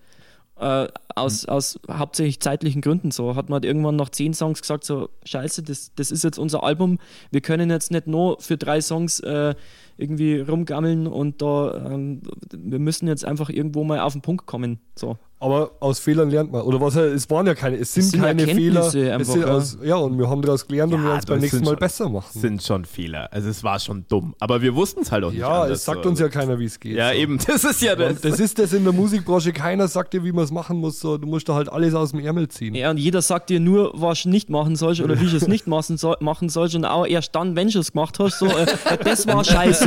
Äh, 0.58 0.88
aus, 1.14 1.46
mhm. 1.46 1.52
aus 1.52 1.78
hauptsächlich 1.90 2.40
zeitlichen 2.40 2.80
Gründen 2.80 3.10
so. 3.10 3.36
Hat 3.36 3.50
man 3.50 3.56
halt 3.56 3.66
irgendwann 3.66 3.96
nach 3.96 4.08
zehn 4.08 4.32
Songs 4.32 4.62
gesagt, 4.62 4.84
so, 4.84 5.10
scheiße, 5.24 5.62
das, 5.62 5.92
das 5.96 6.10
ist 6.10 6.24
jetzt 6.24 6.38
unser 6.38 6.62
Album, 6.62 6.98
wir 7.30 7.42
können 7.42 7.68
jetzt 7.68 7.90
nicht 7.90 8.06
nur 8.06 8.40
für 8.40 8.56
drei 8.56 8.80
Songs 8.80 9.20
äh, 9.20 9.54
irgendwie 9.96 10.40
rumgammeln 10.40 11.06
und 11.06 11.40
da, 11.40 11.86
ähm, 11.86 12.22
wir 12.52 12.78
müssen 12.78 13.08
jetzt 13.08 13.24
einfach 13.24 13.48
irgendwo 13.48 13.84
mal 13.84 14.00
auf 14.00 14.12
den 14.12 14.22
Punkt 14.22 14.46
kommen. 14.46 14.78
So. 14.94 15.16
Aber 15.38 15.72
aus 15.80 15.98
Fehlern 15.98 16.30
lernt 16.30 16.50
man. 16.50 16.62
Oder 16.62 16.80
was 16.80 16.96
es 16.96 17.28
waren 17.28 17.46
ja 17.46 17.54
keine, 17.54 17.76
es 17.76 17.92
sind, 17.92 18.04
es 18.04 18.10
sind 18.12 18.22
keine 18.22 18.46
Fehler. 18.46 18.86
Es 18.86 18.92
sind 19.28 19.44
aus, 19.44 19.76
ja, 19.82 19.96
und 19.96 20.18
wir 20.18 20.30
haben 20.30 20.40
daraus 20.40 20.66
gelernt 20.66 20.92
ja, 20.92 20.96
und 20.96 21.04
wir 21.04 21.08
werden 21.10 21.18
es 21.18 21.26
beim 21.26 21.40
nächsten 21.40 21.60
Mal 21.60 21.72
schon, 21.72 21.78
besser 21.78 22.08
machen. 22.08 22.40
sind 22.40 22.62
schon 22.62 22.86
Fehler. 22.86 23.30
Also 23.32 23.50
es 23.50 23.62
war 23.62 23.78
schon 23.78 24.06
dumm. 24.08 24.34
Aber 24.40 24.62
wir 24.62 24.74
wussten 24.74 25.02
es 25.02 25.12
halt 25.12 25.24
auch 25.24 25.30
nicht. 25.30 25.40
Ja, 25.40 25.62
anders, 25.62 25.80
es 25.80 25.84
sagt 25.84 26.04
so. 26.04 26.08
uns 26.08 26.20
ja 26.20 26.30
keiner, 26.30 26.58
wie 26.58 26.64
es 26.64 26.80
geht. 26.80 26.96
Ja, 26.96 27.10
so. 27.12 27.18
eben, 27.18 27.38
das 27.46 27.64
ist 27.64 27.82
ja 27.82 27.94
das. 27.94 28.14
Und 28.14 28.24
das 28.24 28.40
ist 28.40 28.58
das 28.58 28.72
in 28.72 28.84
der 28.84 28.94
Musikbranche. 28.94 29.52
Keiner 29.52 29.88
sagt 29.88 30.14
dir, 30.14 30.24
wie 30.24 30.32
man 30.32 30.44
es 30.44 30.50
machen 30.50 30.78
muss. 30.78 31.00
So, 31.00 31.18
du 31.18 31.26
musst 31.26 31.46
da 31.50 31.54
halt 31.54 31.70
alles 31.70 31.94
aus 31.94 32.12
dem 32.12 32.20
Ärmel 32.20 32.48
ziehen. 32.48 32.74
Ja, 32.74 32.90
und 32.90 32.96
jeder 32.96 33.20
sagt 33.20 33.50
dir 33.50 33.60
nur, 33.60 33.92
was 33.94 34.22
du 34.22 34.30
nicht 34.30 34.48
machen 34.48 34.74
sollst 34.74 35.02
oder 35.02 35.20
wie 35.20 35.26
du 35.26 35.36
es 35.36 35.46
nicht 35.48 35.66
machen, 35.66 35.98
soll, 35.98 36.16
machen 36.20 36.48
sollst. 36.48 36.74
Und 36.74 36.86
auch 36.86 37.06
erst 37.06 37.34
dann, 37.34 37.56
wenn 37.56 37.68
du 37.68 37.78
es 37.80 37.92
gemacht 37.92 38.18
hast, 38.18 38.38
so, 38.38 38.46
äh, 38.46 38.66
das 39.04 39.26
war 39.26 39.44
scheiße. 39.44 39.85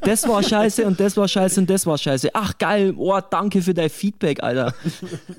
Das 0.00 0.28
war 0.28 0.42
scheiße 0.42 0.84
und 0.84 1.00
das 1.00 1.16
war 1.16 1.28
scheiße 1.28 1.60
und 1.60 1.70
das 1.70 1.86
war 1.86 1.96
scheiße. 1.96 2.30
Ach 2.34 2.56
geil, 2.58 2.94
oh, 2.96 3.18
danke 3.30 3.62
für 3.62 3.74
dein 3.74 3.90
Feedback, 3.90 4.42
Alter. 4.42 4.74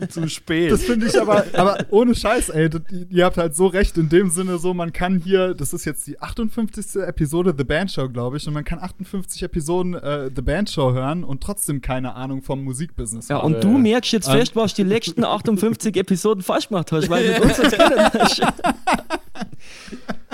Zu 0.09 0.27
spät. 0.27 0.71
Das 0.71 0.83
finde 0.83 1.07
ich 1.07 1.19
aber, 1.19 1.45
aber 1.53 1.77
ohne 1.89 2.15
Scheiß, 2.15 2.49
ey, 2.49 2.69
das, 2.69 2.81
ihr 3.09 3.25
habt 3.25 3.37
halt 3.37 3.55
so 3.55 3.67
recht 3.67 3.97
in 3.97 4.09
dem 4.09 4.29
Sinne 4.29 4.57
so, 4.57 4.73
man 4.73 4.91
kann 4.91 5.19
hier, 5.19 5.53
das 5.53 5.73
ist 5.73 5.85
jetzt 5.85 6.07
die 6.07 6.19
58. 6.19 7.01
Episode 7.01 7.53
The 7.57 7.63
Band 7.63 7.91
Show, 7.91 8.09
glaube 8.09 8.37
ich, 8.37 8.47
und 8.47 8.53
man 8.53 8.63
kann 8.63 8.79
58 8.79 9.43
Episoden 9.43 9.93
äh, 9.95 10.29
The 10.35 10.41
Band 10.41 10.69
Show 10.69 10.93
hören 10.93 11.23
und 11.23 11.41
trotzdem 11.41 11.81
keine 11.81 12.15
Ahnung 12.15 12.41
vom 12.41 12.63
Musikbusiness 12.63 13.27
Ja, 13.27 13.37
und 13.37 13.63
du 13.63 13.77
merkst 13.77 14.11
jetzt 14.11 14.27
ähm. 14.27 14.39
fest, 14.39 14.55
was 14.55 14.73
du 14.73 14.83
die 14.83 14.89
letzten 14.89 15.23
58 15.23 15.95
Episoden 15.95 16.43
falsch 16.43 16.69
gemacht 16.69 16.91
hast, 16.91 17.09
weil 17.09 17.27
mit 17.27 17.41
uns 17.41 17.57
das 17.57 17.77
hast. 17.77 18.41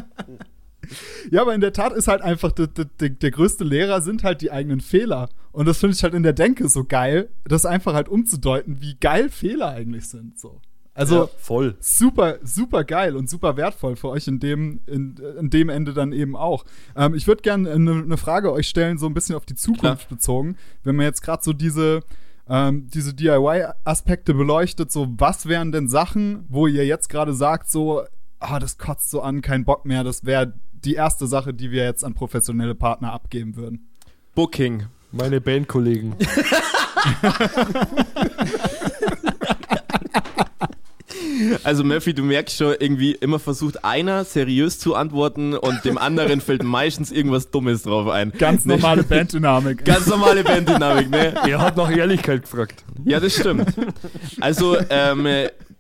Ja, 1.32 1.42
aber 1.42 1.56
in 1.56 1.62
der 1.62 1.72
Tat 1.72 1.94
ist 1.94 2.10
halt 2.10 2.22
einfach 2.22 2.52
der, 2.52 2.68
der, 2.68 3.10
der 3.10 3.32
größte 3.32 3.64
Lehrer 3.64 4.02
sind 4.02 4.24
halt 4.24 4.42
die 4.42 4.52
eigenen 4.52 4.82
Fehler. 4.82 5.30
Und 5.54 5.66
das 5.66 5.78
finde 5.78 5.96
ich 5.96 6.04
halt 6.04 6.14
in 6.14 6.24
der 6.24 6.34
Denke 6.34 6.68
so 6.68 6.84
geil, 6.84 7.30
das 7.46 7.66
einfach 7.66 7.94
halt 7.94 8.10
umzudeuten, 8.10 8.82
wie 8.82 8.96
geil 9.00 9.30
Fehler 9.30 9.70
eigentlich 9.70 10.10
sind. 10.10 10.38
So. 10.38 10.60
Also 10.94 11.22
ja, 11.22 11.30
voll. 11.38 11.78
Super, 11.80 12.40
super 12.44 12.84
geil 12.84 13.16
und 13.16 13.30
super 13.30 13.56
wertvoll 13.56 13.96
für 13.96 14.10
euch 14.10 14.28
in 14.28 14.40
dem, 14.40 14.82
in, 14.88 15.16
in 15.40 15.50
dem 15.50 15.70
Ende 15.70 15.94
dann 15.94 16.12
eben 16.12 16.36
auch. 16.36 16.66
Ähm, 16.98 17.14
ich 17.16 17.28
würde 17.28 17.44
gerne 17.44 17.72
eine 17.72 18.06
ne 18.06 18.18
Frage 18.18 18.52
euch 18.52 18.68
stellen, 18.68 18.98
so 18.98 19.06
ein 19.06 19.14
bisschen 19.14 19.36
auf 19.36 19.46
die 19.46 19.56
Zukunft 19.56 20.08
Klar. 20.08 20.10
bezogen. 20.10 20.58
Wenn 20.84 20.98
man 20.98 21.06
jetzt 21.06 21.22
gerade 21.22 21.44
so 21.44 21.54
diese, 21.54 22.02
ähm, 22.50 22.90
diese 22.94 23.14
DIY-Aspekte 23.14 24.34
beleuchtet, 24.34 24.92
so 24.92 25.08
was 25.18 25.46
wären 25.46 25.72
denn 25.72 25.88
Sachen, 25.88 26.44
wo 26.50 26.68
ihr 26.68 26.86
jetzt 26.86 27.08
gerade 27.08 27.34
sagt, 27.34 27.70
so, 27.70 28.04
ah, 28.40 28.60
das 28.60 28.78
kotzt 28.78 29.12
so 29.12 29.22
an, 29.22 29.42
kein 29.42 29.64
Bock 29.64 29.86
mehr, 29.86 30.04
das 30.04 30.26
wäre 30.26 30.54
die 30.86 30.96
erste 30.96 31.28
Sache, 31.28 31.54
die 31.54 31.72
wir 31.72 31.84
jetzt 31.84 32.04
an 32.04 32.14
professionelle 32.14 32.76
Partner 32.76 33.14
abgeben 33.14 33.56
würden. 33.56 33.88
Booking. 34.36 34.88
Meine 35.12 35.42
Bandkollegen. 35.42 36.16
Also 41.64 41.84
Murphy, 41.84 42.14
du 42.14 42.24
merkst 42.24 42.58
schon, 42.58 42.76
irgendwie 42.80 43.12
immer 43.14 43.40
versucht 43.40 43.84
einer 43.84 44.24
seriös 44.26 44.80
zu 44.80 44.96
antworten 44.96 45.54
und 45.54 45.84
dem 45.86 45.98
anderen 45.98 46.42
fällt 46.42 46.64
meistens 46.64 47.12
irgendwas 47.12 47.52
Dummes 47.52 47.84
drauf 47.84 48.08
ein. 48.10 48.32
Ganz 48.38 48.66
normale 48.66 49.04
Banddynamik. 49.04 49.84
Ganz 49.86 50.08
normale 50.08 50.44
Banddynamik, 50.44 51.10
ne? 51.10 51.34
Er 51.48 51.60
hat 51.60 51.78
nach 51.78 51.96
Ehrlichkeit 51.96 52.44
gefragt. 52.44 52.84
Ja, 53.04 53.20
das 53.20 53.36
stimmt. 53.36 53.74
Also 54.40 54.78
ähm, 54.90 55.28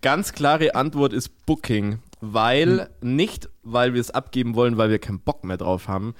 ganz 0.01 0.33
klare 0.33 0.75
Antwort 0.75 1.13
ist 1.13 1.45
Booking 1.45 1.99
weil 2.21 2.89
hm. 3.01 3.15
nicht, 3.15 3.49
weil 3.63 3.93
wir 3.93 4.01
es 4.01 4.11
abgeben 4.11 4.55
wollen, 4.55 4.77
weil 4.77 4.89
wir 4.89 4.99
keinen 4.99 5.19
Bock 5.19 5.43
mehr 5.43 5.57
drauf 5.57 5.87
haben. 5.87 6.15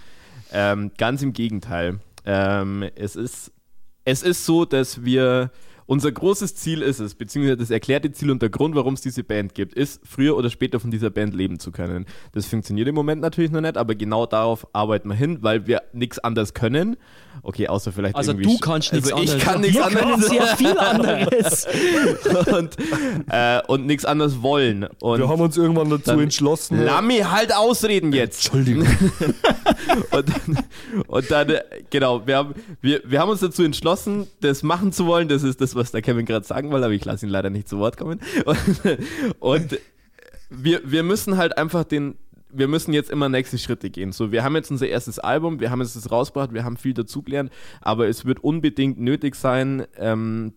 Ähm, 0.52 0.92
ganz 0.98 1.22
im 1.22 1.34
Gegenteil. 1.34 2.00
Ähm, 2.26 2.84
es, 2.96 3.16
ist, 3.16 3.52
es 4.04 4.22
ist 4.22 4.46
so, 4.46 4.66
dass 4.66 5.06
wir 5.06 5.52
unser 5.92 6.10
großes 6.10 6.56
Ziel 6.56 6.84
ist 6.84 7.02
es, 7.02 7.16
beziehungsweise 7.16 7.58
das 7.58 7.70
erklärte 7.70 8.14
Ziel 8.14 8.32
und 8.32 8.42
der 8.42 8.48
Grund, 8.48 8.76
warum 8.76 8.94
es 8.94 9.02
diese 9.02 9.26
Band 9.26 9.54
gibt, 9.54 9.74
ist, 9.74 10.00
früher 10.10 10.38
oder 10.38 10.50
später 10.50 10.80
von 10.80 10.90
dieser 10.90 11.10
Band 11.10 11.36
leben 11.36 11.60
zu 11.60 11.74
können. 11.74 12.06
Das 12.32 12.46
funktioniert 12.46 12.88
im 12.88 12.96
Moment 12.96 13.22
natürlich 13.22 13.52
noch 13.52 13.60
nicht, 13.60 13.76
aber 13.76 13.94
genau 13.96 14.26
darauf 14.26 14.66
arbeiten 14.72 15.10
wir 15.10 15.16
hin, 15.16 15.40
weil 15.42 15.68
wir 15.68 15.82
nichts 15.92 16.18
anderes 16.18 16.54
können. 16.54 16.96
Okay, 17.44 17.68
außer 17.68 17.92
vielleicht 17.92 18.16
also 18.16 18.32
irgendwie. 18.32 18.54
du 18.54 18.60
kannst 18.60 18.94
nichts 18.94 19.12
also 19.12 19.36
ich 19.36 19.40
kann 19.40 19.60
nichts 19.60 19.82
anderes. 19.82 20.28
sehr 20.28 20.48
viel 20.56 20.78
anderes. 20.78 21.68
und, 22.54 22.78
äh, 23.30 23.62
und 23.68 23.86
nichts 23.86 24.06
anderes 24.06 24.42
wollen. 24.42 24.88
Und 25.02 25.20
wir 25.20 25.28
haben 25.28 25.42
uns 25.42 25.58
irgendwann 25.58 25.90
dazu 25.90 26.20
entschlossen. 26.20 26.86
Lami, 26.86 27.18
halt 27.18 27.54
ausreden 27.54 28.14
jetzt. 28.14 28.46
Entschuldigung. 28.46 28.88
und, 30.12 30.30
dann, 30.30 30.58
und 31.08 31.32
dann, 31.32 31.54
genau, 31.90 32.26
wir 32.26 32.38
haben, 32.38 32.54
wir, 32.80 33.02
wir 33.04 33.20
haben 33.20 33.30
uns 33.30 33.42
dazu 33.42 33.64
entschlossen, 33.64 34.28
das 34.40 34.64
machen 34.64 34.94
zu 34.94 35.06
wollen. 35.06 35.28
Das 35.28 35.44
ist 35.44 35.60
das, 35.60 35.76
was 35.76 35.81
der 35.90 36.04
Kevin 36.04 36.28
gerade 36.28 36.46
sagen 36.46 36.70
wollte, 36.70 36.86
aber 36.86 36.94
ich 36.94 37.04
lasse 37.04 37.26
ihn 37.26 37.32
leider 37.32 37.50
nicht 37.50 37.68
zu 37.68 37.80
Wort 37.80 37.98
kommen. 37.98 38.20
Und, 38.46 39.00
und 39.40 39.80
wir, 40.52 40.82
wir 40.84 41.02
müssen 41.02 41.38
halt 41.38 41.58
einfach 41.58 41.84
den, 41.84 42.20
wir 42.50 42.68
müssen 42.68 42.94
jetzt 42.94 43.10
immer 43.10 43.30
nächste 43.30 43.58
Schritte 43.58 43.90
gehen. 43.90 44.12
So, 44.12 44.32
wir 44.32 44.44
haben 44.44 44.56
jetzt 44.56 44.70
unser 44.70 44.88
erstes 44.88 45.18
Album, 45.18 45.60
wir 45.60 45.72
haben 45.72 45.82
jetzt 45.82 46.12
rausgebracht, 46.12 46.54
wir 46.54 46.64
haben 46.64 46.78
viel 46.78 46.94
dazugelernt, 46.94 47.52
aber 47.82 48.08
es 48.08 48.26
wird 48.26 48.44
unbedingt 48.44 49.00
nötig 49.00 49.36
sein, 49.36 49.88
ähm, 49.98 50.54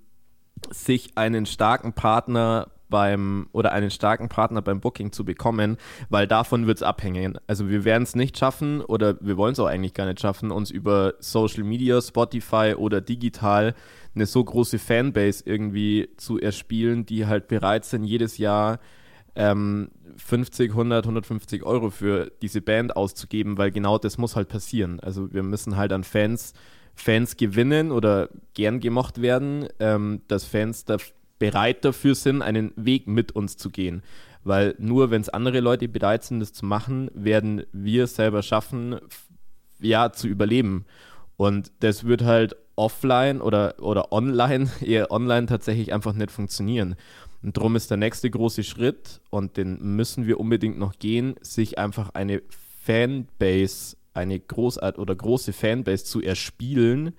sich 0.71 1.17
einen 1.17 1.47
starken 1.47 1.93
Partner 1.93 2.74
beim 2.89 3.49
oder 3.53 3.73
einen 3.73 3.91
starken 3.91 4.29
Partner 4.29 4.63
beim 4.63 4.81
Booking 4.81 5.13
zu 5.13 5.25
bekommen, 5.25 5.77
weil 6.09 6.27
davon 6.27 6.67
wird 6.67 6.79
es 6.79 6.83
abhängen. 6.83 7.39
Also 7.47 7.69
wir 7.69 7.85
werden 7.85 8.05
es 8.05 8.15
nicht 8.15 8.39
schaffen 8.39 8.81
oder 8.81 9.17
wir 9.21 9.37
wollen 9.37 9.53
es 9.53 9.61
auch 9.61 9.67
eigentlich 9.67 9.95
gar 9.95 10.07
nicht 10.07 10.21
schaffen, 10.21 10.51
uns 10.51 10.71
über 10.71 11.15
Social 11.19 11.65
Media, 11.65 12.01
Spotify 12.01 12.75
oder 12.77 13.01
digital 13.01 13.75
eine 14.15 14.27
so 14.27 14.45
große 14.45 14.79
Fanbase 14.79 15.43
irgendwie 15.45 16.09
zu 16.17 16.39
erspielen, 16.39 17.05
die 17.07 17.27
halt 17.27 17.49
bereit 17.49 17.85
sind, 17.85 18.05
jedes 18.05 18.39
Jahr 18.39 18.79
ähm, 19.35 19.89
50, 20.17 20.71
100, 20.71 21.05
150 21.05 21.65
Euro 21.65 21.91
für 21.91 22.31
diese 22.43 22.61
Band 22.61 22.97
auszugeben, 22.97 23.59
weil 23.59 23.71
genau 23.71 23.99
das 23.99 24.19
muss 24.19 24.37
halt 24.37 24.49
passieren. 24.49 25.01
Also 25.01 25.33
wir 25.33 25.43
müssen 25.43 25.77
halt 25.77 25.93
an 25.93 26.05
Fans, 26.05 26.55
Fans 26.95 27.37
gewinnen 27.37 27.91
oder 27.91 28.29
gern 28.55 28.79
gemocht 28.79 29.21
werden, 29.21 29.69
ähm, 29.81 30.23
dass 30.29 30.45
Fans 30.45 30.85
da 30.85 30.99
bereit 31.45 31.85
dafür 31.85 32.15
sind, 32.15 32.41
einen 32.41 32.73
Weg 32.75 33.07
mit 33.07 33.33
uns 33.33 33.59
zu 33.59 33.69
gehen. 33.69 34.03
Weil 34.45 34.75
nur 34.79 35.11
wenn 35.11 35.21
es 35.21 35.29
andere 35.29 35.61
Leute 35.61 35.89
bereit 35.89 36.25
sind, 36.25 36.41
das 36.41 36.55
zu 36.55 36.65
machen, 36.65 37.11
werden 37.13 37.65
wir 37.71 38.07
selber 38.07 38.43
schaffen, 38.43 38.99
ja, 39.79 40.11
zu 40.11 40.27
überleben. 40.27 40.87
Und 41.37 41.71
das 41.81 42.05
wird 42.05 42.23
halt 42.23 42.57
offline 42.77 43.43
oder, 43.43 43.75
oder 43.79 44.11
online, 44.11 44.71
eher 44.81 45.11
online 45.11 45.47
tatsächlich 45.47 45.93
einfach 45.93 46.15
nicht 46.15 46.31
funktionieren. 46.31 46.97
Und 47.43 47.59
darum 47.59 47.77
ist 47.77 47.91
der 47.91 47.99
nächste 47.99 48.31
große 48.31 48.65
Schritt, 48.65 49.21
und 49.29 49.59
den 49.59 49.97
müssen 49.97 50.27
wir 50.27 50.41
unbedingt 50.41 50.79
noch 50.79 50.99
gehen, 50.99 51.35
sich 51.43 51.79
einfach 51.79 52.15
eine 52.15 52.41
Fanbase, 52.85 53.99
eine 54.15 54.41
großart 54.41 54.99
oder 54.99 55.15
große 55.15 55.53
Fanbase 55.53 56.07
zu 56.07 56.23
erspielen, 56.23 57.13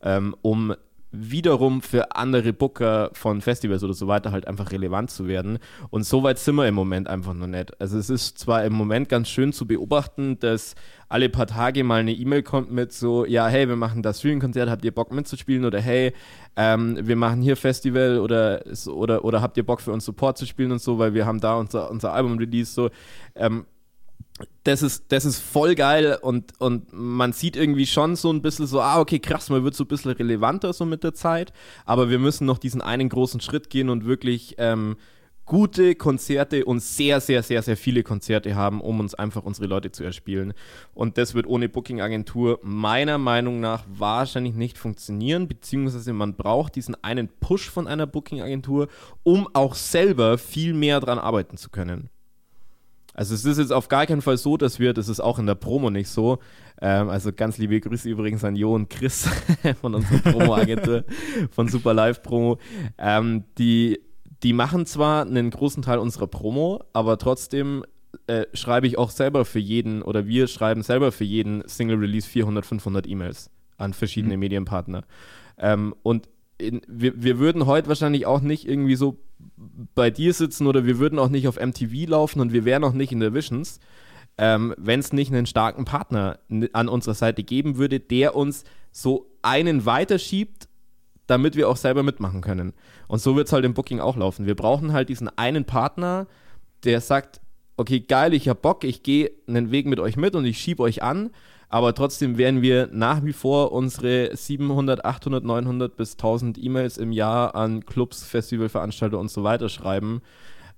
ähm, 0.00 0.36
um 0.42 0.76
wiederum 1.14 1.82
für 1.82 2.16
andere 2.16 2.52
Booker 2.52 3.10
von 3.12 3.40
Festivals 3.40 3.82
oder 3.82 3.94
so 3.94 4.06
weiter 4.06 4.32
halt 4.32 4.46
einfach 4.46 4.72
relevant 4.72 5.10
zu 5.10 5.26
werden. 5.26 5.58
Und 5.90 6.04
so 6.04 6.22
weit 6.22 6.38
sind 6.38 6.56
wir 6.56 6.66
im 6.66 6.74
Moment 6.74 7.08
einfach 7.08 7.34
noch 7.34 7.46
nicht. 7.46 7.80
Also 7.80 7.98
es 7.98 8.10
ist 8.10 8.38
zwar 8.38 8.64
im 8.64 8.72
Moment 8.72 9.08
ganz 9.08 9.28
schön 9.28 9.52
zu 9.52 9.66
beobachten, 9.66 10.38
dass 10.38 10.74
alle 11.08 11.28
paar 11.28 11.46
Tage 11.46 11.84
mal 11.84 12.00
eine 12.00 12.12
E-Mail 12.12 12.42
kommt 12.42 12.72
mit 12.72 12.92
so, 12.92 13.24
ja, 13.24 13.46
hey, 13.46 13.68
wir 13.68 13.76
machen 13.76 14.02
das 14.02 14.18
Streaming-Konzert, 14.18 14.68
habt 14.68 14.84
ihr 14.84 14.92
Bock 14.92 15.12
mitzuspielen? 15.12 15.64
Oder 15.64 15.80
hey, 15.80 16.12
ähm, 16.56 16.98
wir 17.02 17.16
machen 17.16 17.42
hier 17.42 17.56
Festival 17.56 18.18
oder, 18.18 18.64
oder, 18.88 19.24
oder 19.24 19.42
habt 19.42 19.56
ihr 19.56 19.64
Bock 19.64 19.80
für 19.80 19.92
uns 19.92 20.04
Support 20.04 20.38
zu 20.38 20.46
spielen 20.46 20.72
und 20.72 20.80
so, 20.80 20.98
weil 20.98 21.14
wir 21.14 21.26
haben 21.26 21.40
da 21.40 21.56
unser, 21.56 21.90
unser 21.90 22.12
Album-Release 22.12 22.72
so. 22.72 22.90
Ähm, 23.34 23.66
das 24.64 24.82
ist, 24.82 25.12
das 25.12 25.24
ist 25.24 25.38
voll 25.38 25.74
geil 25.74 26.18
und, 26.20 26.58
und 26.60 26.92
man 26.92 27.32
sieht 27.32 27.56
irgendwie 27.56 27.86
schon 27.86 28.16
so 28.16 28.32
ein 28.32 28.42
bisschen 28.42 28.66
so, 28.66 28.80
ah, 28.80 28.98
okay, 28.98 29.20
krass, 29.20 29.48
man 29.48 29.62
wird 29.62 29.74
so 29.74 29.84
ein 29.84 29.88
bisschen 29.88 30.10
relevanter 30.10 30.72
so 30.72 30.84
mit 30.84 31.04
der 31.04 31.14
Zeit, 31.14 31.52
aber 31.84 32.10
wir 32.10 32.18
müssen 32.18 32.46
noch 32.46 32.58
diesen 32.58 32.82
einen 32.82 33.08
großen 33.08 33.40
Schritt 33.40 33.70
gehen 33.70 33.90
und 33.90 34.06
wirklich 34.06 34.56
ähm, 34.58 34.96
gute 35.44 35.94
Konzerte 35.94 36.64
und 36.64 36.80
sehr, 36.80 37.20
sehr, 37.20 37.42
sehr, 37.42 37.62
sehr 37.62 37.76
viele 37.76 38.02
Konzerte 38.02 38.54
haben, 38.54 38.80
um 38.80 39.00
uns 39.00 39.14
einfach 39.14 39.44
unsere 39.44 39.66
Leute 39.66 39.92
zu 39.92 40.02
erspielen. 40.02 40.54
Und 40.94 41.18
das 41.18 41.34
wird 41.34 41.46
ohne 41.46 41.68
Booking-Agentur 41.68 42.60
meiner 42.62 43.18
Meinung 43.18 43.60
nach 43.60 43.84
wahrscheinlich 43.86 44.54
nicht 44.54 44.78
funktionieren, 44.78 45.46
beziehungsweise 45.46 46.12
man 46.12 46.34
braucht 46.34 46.76
diesen 46.76 46.96
einen 47.04 47.28
Push 47.28 47.70
von 47.70 47.86
einer 47.86 48.06
Booking-Agentur, 48.06 48.88
um 49.22 49.48
auch 49.52 49.74
selber 49.74 50.38
viel 50.38 50.72
mehr 50.74 51.00
dran 51.00 51.18
arbeiten 51.18 51.56
zu 51.56 51.70
können. 51.70 52.08
Also 53.14 53.34
es 53.34 53.44
ist 53.44 53.58
jetzt 53.58 53.72
auf 53.72 53.88
gar 53.88 54.06
keinen 54.06 54.22
Fall 54.22 54.36
so, 54.36 54.56
dass 54.56 54.78
wir, 54.78 54.92
das 54.92 55.08
ist 55.08 55.20
auch 55.20 55.38
in 55.38 55.46
der 55.46 55.54
Promo 55.54 55.88
nicht 55.88 56.08
so, 56.08 56.38
ähm, 56.82 57.08
also 57.08 57.32
ganz 57.32 57.58
liebe 57.58 57.80
Grüße 57.80 58.08
übrigens 58.08 58.44
an 58.44 58.56
Jo 58.56 58.74
und 58.74 58.90
Chris 58.90 59.28
von 59.80 59.94
unserer 59.94 60.18
Promo-Agentur, 60.18 61.04
von 61.50 61.68
Super 61.68 61.94
Live 61.94 62.22
Promo, 62.22 62.58
ähm, 62.98 63.44
die 63.56 64.00
die 64.44 64.52
machen 64.52 64.84
zwar 64.84 65.22
einen 65.24 65.48
großen 65.48 65.82
Teil 65.82 65.98
unserer 65.98 66.26
Promo, 66.26 66.84
aber 66.92 67.16
trotzdem 67.16 67.82
äh, 68.26 68.44
schreibe 68.52 68.86
ich 68.86 68.98
auch 68.98 69.10
selber 69.10 69.46
für 69.46 69.58
jeden 69.58 70.02
oder 70.02 70.26
wir 70.26 70.48
schreiben 70.48 70.82
selber 70.82 71.12
für 71.12 71.24
jeden 71.24 71.66
Single 71.66 71.96
Release 71.96 72.28
400, 72.28 72.66
500 72.66 73.06
E-Mails 73.06 73.50
an 73.78 73.94
verschiedene 73.94 74.34
mhm. 74.34 74.40
Medienpartner. 74.40 75.04
Ähm, 75.56 75.94
und 76.02 76.28
in, 76.58 76.82
wir, 76.86 77.22
wir 77.22 77.38
würden 77.38 77.66
heute 77.66 77.88
wahrscheinlich 77.88 78.26
auch 78.26 78.40
nicht 78.40 78.66
irgendwie 78.68 78.96
so 78.96 79.18
bei 79.94 80.10
dir 80.10 80.32
sitzen 80.32 80.66
oder 80.66 80.86
wir 80.86 80.98
würden 80.98 81.18
auch 81.18 81.28
nicht 81.28 81.48
auf 81.48 81.60
MTV 81.60 82.08
laufen 82.08 82.40
und 82.40 82.52
wir 82.52 82.64
wären 82.64 82.84
auch 82.84 82.92
nicht 82.92 83.12
in 83.12 83.20
der 83.20 83.34
Visions, 83.34 83.80
ähm, 84.38 84.74
wenn 84.76 85.00
es 85.00 85.12
nicht 85.12 85.32
einen 85.32 85.46
starken 85.46 85.84
Partner 85.84 86.38
an 86.72 86.88
unserer 86.88 87.14
Seite 87.14 87.42
geben 87.42 87.76
würde, 87.76 88.00
der 88.00 88.36
uns 88.36 88.64
so 88.92 89.30
einen 89.42 89.86
weiterschiebt 89.86 90.68
damit 91.26 91.56
wir 91.56 91.68
auch 91.68 91.76
selber 91.76 92.02
mitmachen 92.02 92.40
können. 92.40 92.72
Und 93.08 93.20
so 93.20 93.36
wird 93.36 93.46
es 93.46 93.52
halt 93.52 93.64
im 93.64 93.74
Booking 93.74 94.00
auch 94.00 94.16
laufen. 94.16 94.46
Wir 94.46 94.54
brauchen 94.54 94.92
halt 94.92 95.08
diesen 95.08 95.28
einen 95.38 95.64
Partner, 95.64 96.26
der 96.84 97.00
sagt, 97.00 97.40
okay, 97.76 98.00
geil, 98.00 98.34
ich 98.34 98.48
hab 98.48 98.62
Bock, 98.62 98.84
ich 98.84 99.02
gehe 99.02 99.30
einen 99.48 99.70
Weg 99.70 99.86
mit 99.86 100.00
euch 100.00 100.16
mit 100.16 100.34
und 100.34 100.44
ich 100.44 100.58
schiebe 100.58 100.82
euch 100.82 101.02
an, 101.02 101.30
aber 101.74 101.92
trotzdem 101.92 102.38
werden 102.38 102.62
wir 102.62 102.88
nach 102.92 103.24
wie 103.24 103.32
vor 103.32 103.72
unsere 103.72 104.30
700, 104.36 105.04
800, 105.04 105.42
900 105.42 105.96
bis 105.96 106.12
1000 106.12 106.56
E-Mails 106.56 106.98
im 106.98 107.10
Jahr 107.10 107.56
an 107.56 107.84
Clubs, 107.84 108.22
Festivalveranstalter 108.22 109.18
und 109.18 109.28
so 109.28 109.42
weiter 109.42 109.68
schreiben. 109.68 110.22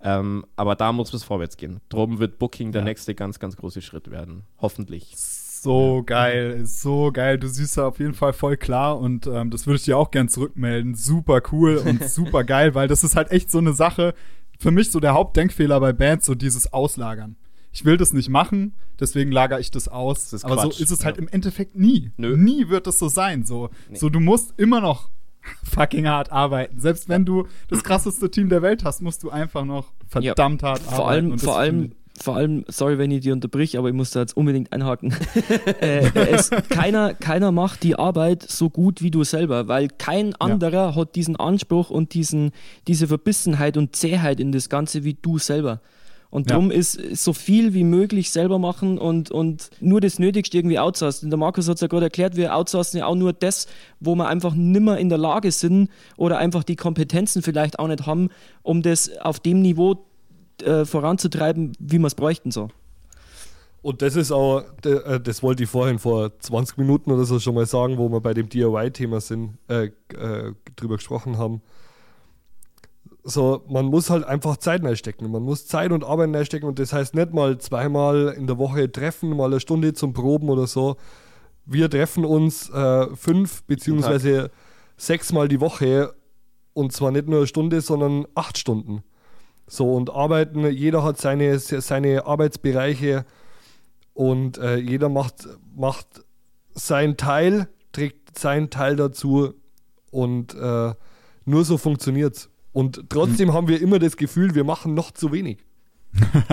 Ähm, 0.03 0.47
aber 0.57 0.75
da 0.75 0.93
muss 0.93 1.13
es 1.13 1.23
vorwärts 1.23 1.59
gehen. 1.59 1.83
Drum 1.91 2.19
wird 2.19 2.39
Booking 2.39 2.73
der 2.73 2.81
ja. 2.81 2.87
nächste 2.87 3.15
ganz, 3.15 3.39
ganz 3.39 3.59
große 3.59 3.83
Schritt 3.83 4.11
werden. 4.11 4.45
Hoffentlich 4.59 5.13
so 5.19 6.03
geil, 6.03 6.61
ist 6.63 6.81
so 6.81 7.13
geil. 7.13 7.39
Du 7.39 7.49
siehst 7.49 7.77
da 7.77 7.89
auf 7.89 7.99
jeden 7.99 8.15
Fall 8.15 8.33
voll 8.33 8.57
klar 8.57 8.99
und 8.99 9.27
ähm, 9.27 9.51
das 9.51 9.67
würde 9.67 9.77
ich 9.77 9.83
dir 9.83 9.99
auch 9.99 10.11
gern 10.11 10.31
zurückmelden. 10.31 10.95
Super 10.95 11.43
cool 11.53 11.77
und 11.77 12.05
super 12.09 12.43
geil, 12.43 12.75
weil 12.75 12.89
das 12.89 13.05
ist 13.05 13.17
halt 13.17 13.33
echt 13.33 13.51
so 13.51 13.59
eine 13.59 13.75
Sache. 13.75 14.15
Für 14.59 14.71
mich 14.71 14.91
so 14.91 14.99
der 14.99 15.13
Hauptdenkfehler 15.13 15.79
bei 15.79 15.93
Bands, 15.93 16.25
so 16.25 16.35
dieses 16.35 16.73
Auslagern. 16.73 17.37
Ich 17.77 17.85
will 17.85 17.99
das 17.99 18.15
nicht 18.15 18.31
machen, 18.31 18.73
deswegen 18.99 19.31
lagere 19.31 19.61
ich 19.61 19.71
das 19.71 19.87
aus. 19.87 20.31
Das 20.31 20.45
Aber 20.47 20.55
Quatsch. 20.55 20.77
so 20.79 20.83
ist 20.83 20.91
es 20.91 21.05
halt 21.05 21.19
ja. 21.19 21.23
im 21.23 21.29
Endeffekt 21.29 21.77
nie. 21.77 22.11
Nö. 22.17 22.35
Nie 22.35 22.71
wird 22.71 22.87
es 22.87 22.99
so 22.99 23.09
sein. 23.09 23.45
So, 23.45 23.69
nee. 23.91 23.99
so 23.99 24.09
du 24.09 24.19
musst 24.19 24.55
immer 24.57 24.81
noch 24.81 25.11
fucking 25.63 26.09
hart 26.09 26.33
arbeiten. 26.33 26.81
Selbst 26.81 27.11
wenn 27.11 27.27
du 27.27 27.47
das 27.69 27.85
krasseste 27.85 28.31
Team 28.31 28.49
der 28.49 28.63
Welt 28.63 28.83
hast, 28.83 29.03
musst 29.03 29.23
du 29.25 29.29
einfach 29.29 29.67
noch 29.67 29.93
verdammt 30.09 30.63
ja, 30.63 30.69
hart 30.69 30.81
vor 30.81 31.05
arbeiten. 31.05 31.27
Allem, 31.33 31.39
vor 31.39 31.59
allem 31.59 31.93
vor 32.19 32.37
allem, 32.37 32.65
sorry, 32.69 32.97
wenn 32.97 33.11
ich 33.11 33.21
dir 33.21 33.35
unterbrich, 33.35 33.77
aber 33.77 33.89
ich 33.89 33.95
muss 33.95 34.11
da 34.11 34.21
jetzt 34.21 34.39
unbedingt 34.39 34.73
einhaken. 34.73 35.15
äh, 35.83 36.09
es, 36.31 36.49
keiner, 36.71 37.13
keiner 37.13 37.53
macht 37.53 37.83
die 37.83 37.97
Arbeit 37.97 38.43
so 38.43 38.71
gut 38.71 39.03
wie 39.03 39.11
du 39.11 39.23
selber, 39.23 39.69
weil 39.69 39.89
kein 39.89 40.35
anderer 40.37 40.73
ja. 40.73 40.95
hat 40.95 41.15
diesen 41.15 41.37
Anspruch 41.37 41.91
und 41.91 42.15
diesen, 42.15 42.53
diese 42.89 43.09
Verbissenheit 43.09 43.77
und 43.77 43.95
Zähheit 43.95 44.41
in 44.41 44.51
das 44.51 44.71
Ganze 44.71 45.05
wie 45.05 45.13
du 45.13 45.39
selber. 45.39 45.83
Und 46.31 46.51
darum 46.51 46.71
ja. 46.71 46.79
ist 46.79 46.93
so 47.17 47.33
viel 47.33 47.73
wie 47.73 47.85
möglich 47.85 48.31
selber 48.31 48.59
machen 48.59 48.99
und, 48.99 49.31
und 49.31 49.71
nur 49.81 50.01
das 50.01 50.19
Nötigste 50.19 50.59
irgendwie 50.59 50.79
outsourcen. 50.79 51.31
Der 51.31 51.39
Markus 51.39 51.69
hat 51.69 51.77
es 51.77 51.81
ja 51.81 51.87
gerade 51.87 52.07
erklärt, 52.07 52.37
wir 52.37 52.55
outsourcen 52.55 52.99
ja 52.99 53.07
auch 53.07 53.15
nur 53.15 53.33
das, 53.33 53.67
wo 54.01 54.15
wir 54.15 54.29
einfach 54.29 54.55
nimmer 54.55 54.99
in 54.99 55.09
der 55.09 55.19
Lage 55.19 55.53
sind 55.53 55.89
oder 56.17 56.39
einfach 56.39 56.65
die 56.65 56.77
Kompetenzen 56.77 57.43
vielleicht 57.43 57.79
auch 57.79 57.89
nicht 57.89 58.07
haben, 58.07 58.31
um 58.63 58.83
das 58.83 59.17
auf 59.19 59.41
dem 59.41 59.63
Niveau 59.63 60.05
äh, 60.63 60.85
voranzutreiben, 60.85 61.73
wie 61.79 61.99
wir 61.99 62.07
es 62.07 62.15
bräuchten 62.15 62.51
so. 62.51 62.69
Und 63.83 64.03
das 64.03 64.17
ist 64.17 64.33
auch, 64.33 64.65
äh, 64.85 65.21
das 65.21 65.45
wollte 65.45 65.63
ich 65.63 65.71
vorhin 65.71 66.01
vor 66.01 66.37
20 66.41 66.77
Minuten 66.77 67.13
oder 67.13 67.25
so 67.25 67.39
schon 67.39 67.55
mal 67.55 67.67
sagen, 67.67 67.99
wo 67.99 68.09
wir 68.09 68.21
bei 68.21 68.35
dem 68.35 68.49
DIY-Thema 68.49 69.21
sind, 69.21 69.59
äh, 69.69 69.91
äh, 70.15 70.53
drüber 70.75 70.97
gesprochen 70.97 71.39
haben. 71.39 71.63
So, 73.29 73.65
man 73.69 73.87
muss 73.87 74.09
halt 74.09 74.23
einfach 74.23 74.57
Zeit 74.57 74.85
reinstecken. 74.85 75.29
Man 75.29 75.43
muss 75.43 75.67
Zeit 75.67 75.91
und 75.91 76.05
Arbeit 76.05 76.33
reinstecken 76.33 76.69
und 76.69 76.79
das 76.79 76.93
heißt 76.93 77.17
nicht 77.17 77.35
mal 77.35 77.59
zweimal 77.59 78.33
in 78.39 78.47
der 78.47 78.57
Woche 78.57 78.91
treffen, 78.93 79.37
mal 79.37 79.47
eine 79.47 79.59
Stunde 79.59 79.95
zum 79.95 80.13
Proben 80.13 80.49
oder 80.49 80.69
so. 80.69 80.97
Wir 81.65 81.91
treffen 81.91 82.25
uns 82.25 82.71
äh, 82.71 83.09
fünf 83.17 83.65
beziehungsweise 83.65 84.53
sechsmal 84.97 85.49
die 85.49 85.61
Woche 85.61 86.15
und 86.73 86.93
zwar 86.93 87.11
nicht 87.11 87.27
nur 87.27 87.39
eine 87.39 87.47
Stunde, 87.49 87.81
sondern 87.81 88.29
acht 88.37 88.59
Stunden. 88.59 89.03
So 89.67 89.93
und 89.93 90.09
arbeiten, 90.11 90.65
jeder 90.71 91.03
hat 91.03 91.19
seine, 91.19 91.59
seine 91.59 92.27
Arbeitsbereiche 92.27 93.25
und 94.15 94.59
äh, 94.59 94.77
jeder 94.77 95.09
macht, 95.09 95.49
macht 95.75 96.07
seinen 96.75 97.17
Teil, 97.17 97.69
trägt 97.91 98.39
seinen 98.39 98.71
Teil 98.71 98.95
dazu 98.95 99.55
und 100.13 100.55
äh, 100.55 100.95
nur 101.45 101.65
so 101.65 101.77
funktioniert 101.77 102.37
es. 102.37 102.51
Und 102.77 103.09
trotzdem 103.09 103.49
mhm. 103.49 103.53
haben 103.55 103.69
wir 103.69 103.81
immer 103.81 103.99
das 103.99 104.19
Gefühl, 104.19 104.55
wir 104.55 104.63
machen 104.63 104.93
noch 104.93 105.11
zu 105.11 105.33
wenig. 105.33 105.65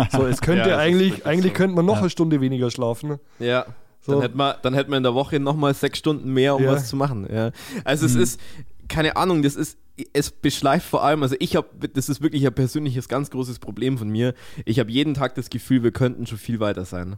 So, 0.10 0.26
es 0.26 0.40
könnte 0.42 0.70
ja, 0.70 0.78
eigentlich, 0.78 1.26
eigentlich 1.26 1.52
so. 1.52 1.58
könnte 1.58 1.76
man 1.76 1.86
noch 1.86 1.96
ja. 1.96 2.00
eine 2.00 2.10
Stunde 2.10 2.40
weniger 2.40 2.72
schlafen. 2.72 3.20
Ja. 3.40 3.66
So. 4.00 4.14
Dann 4.14 4.22
hätte 4.22 4.38
man, 4.38 4.56
dann 4.62 4.74
hätte 4.74 4.90
man 4.90 4.98
in 4.98 5.04
der 5.04 5.16
Woche 5.16 5.42
nochmal 5.42 5.74
sechs 5.74 6.00
Stunden 6.00 6.32
mehr, 6.32 6.56
um 6.56 6.64
ja. 6.64 6.72
was 6.72 6.88
zu 6.88 6.96
machen. 6.96 7.28
Ja. 7.30 7.52
Also 7.84 8.08
mhm. 8.08 8.14
es 8.14 8.36
ist, 8.36 8.42
keine 8.88 9.18
Ahnung, 9.18 9.44
das 9.44 9.58
ist, 9.58 9.78
es 10.14 10.32
beschleift 10.32 10.88
vor 10.88 11.04
allem, 11.04 11.24
also 11.24 11.36
ich 11.40 11.58
habe, 11.58 11.68
das 11.90 12.08
ist 12.08 12.22
wirklich 12.22 12.48
ein 12.48 12.56
persönliches, 12.56 13.10
ganz 13.10 13.30
großes 13.30 13.60
Problem 13.60 13.98
von 13.98 14.08
mir. 14.08 14.34
Ich 14.64 14.80
habe 14.80 14.90
jeden 14.92 15.16
Tag 15.16 15.36
das 15.36 15.50
Gefühl, 15.50 15.84
wir 15.84 15.92
könnten 15.92 16.26
schon 16.26 16.38
viel 16.38 16.62
weiter 16.62 16.86
sein. 16.86 17.18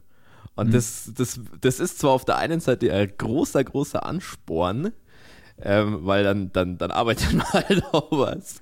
Und 0.56 0.70
mhm. 0.70 0.72
das, 0.72 1.12
das, 1.16 1.40
das 1.62 1.80
ist 1.80 2.00
zwar 2.00 2.10
auf 2.10 2.26
der 2.26 2.38
einen 2.38 2.60
Seite 2.60 2.92
ein 2.92 3.12
großer, 3.16 3.64
großer 3.64 4.04
Ansporn, 4.04 4.94
ähm, 5.62 6.00
weil 6.02 6.24
dann, 6.24 6.52
dann, 6.52 6.78
dann 6.78 6.92
arbeitet 6.92 7.34
man 7.34 7.48
halt 7.54 7.84
auch 7.92 8.12
was. 8.12 8.60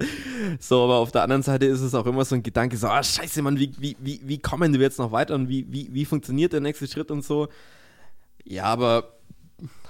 So, 0.60 0.84
aber 0.84 0.98
auf 0.98 1.12
der 1.12 1.24
anderen 1.24 1.42
Seite 1.42 1.66
ist 1.66 1.82
es 1.82 1.96
auch 1.96 2.06
immer 2.06 2.24
so 2.26 2.36
ein 2.36 2.44
Gedanke, 2.44 2.78
so, 2.78 2.88
ah, 2.88 3.04
scheiße, 3.04 3.42
Mann, 3.42 3.60
wie, 3.60 3.72
wie, 3.80 3.98
wie, 4.00 4.22
wie 4.24 4.38
kommen 4.38 4.74
wir 4.74 4.82
jetzt 4.82 5.00
noch 5.00 5.12
weiter 5.12 5.36
und 5.36 5.50
wie, 5.50 5.66
wie, 5.70 5.90
wie 5.92 6.06
funktioniert 6.06 6.54
der 6.54 6.62
nächste 6.62 6.88
Schritt 6.88 7.10
und 7.10 7.24
so. 7.24 7.48
Ja, 8.44 8.66
aber 8.66 9.13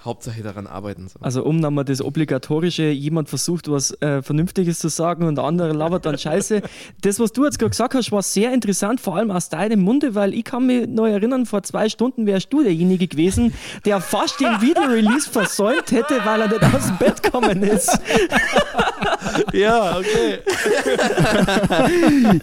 Hauptsache 0.04 0.44
daran 0.44 0.68
arbeiten. 0.68 1.08
So. 1.08 1.20
Also 1.22 1.44
um 1.44 1.60
nochmal 1.60 1.86
das 1.86 2.02
obligatorische, 2.02 2.84
jemand 2.90 3.30
versucht 3.30 3.72
was 3.72 3.92
äh, 4.02 4.22
Vernünftiges 4.22 4.80
zu 4.80 4.90
sagen 4.90 5.26
und 5.26 5.36
der 5.36 5.46
andere 5.46 5.72
labert 5.72 6.06
dann 6.06 6.18
Scheiße. 6.18 6.62
das, 7.02 7.20
was 7.20 7.32
du 7.32 7.46
jetzt 7.46 7.58
gerade 7.58 7.70
gesagt 7.70 7.96
hast, 7.96 8.12
war 8.12 8.22
sehr 8.22 8.54
interessant, 8.54 9.00
vor 9.00 9.16
allem 9.16 9.32
aus 9.32 9.50
deinem 9.50 9.82
Munde, 9.82 10.14
weil 10.14 10.34
ich 10.34 10.44
kann 10.44 10.66
mich 10.66 10.88
noch 10.88 11.06
erinnern, 11.06 11.46
vor 11.46 11.64
zwei 11.64 11.88
Stunden 11.88 12.26
wärst 12.26 12.52
du 12.52 12.64
derjenige 12.64 13.08
gewesen, 13.08 13.54
der 13.86 14.02
fast 14.02 14.40
den 14.42 14.62
Videorelease 14.62 15.30
versäumt 15.30 15.92
hätte, 15.92 16.20
weil 16.26 16.42
er 16.42 16.48
nicht 16.48 16.64
aus 16.64 16.88
dem 16.88 16.98
Bett 16.98 17.24
gekommen 17.24 17.64
ist. 17.64 17.98
ja, 19.54 19.98
okay. 19.98 20.40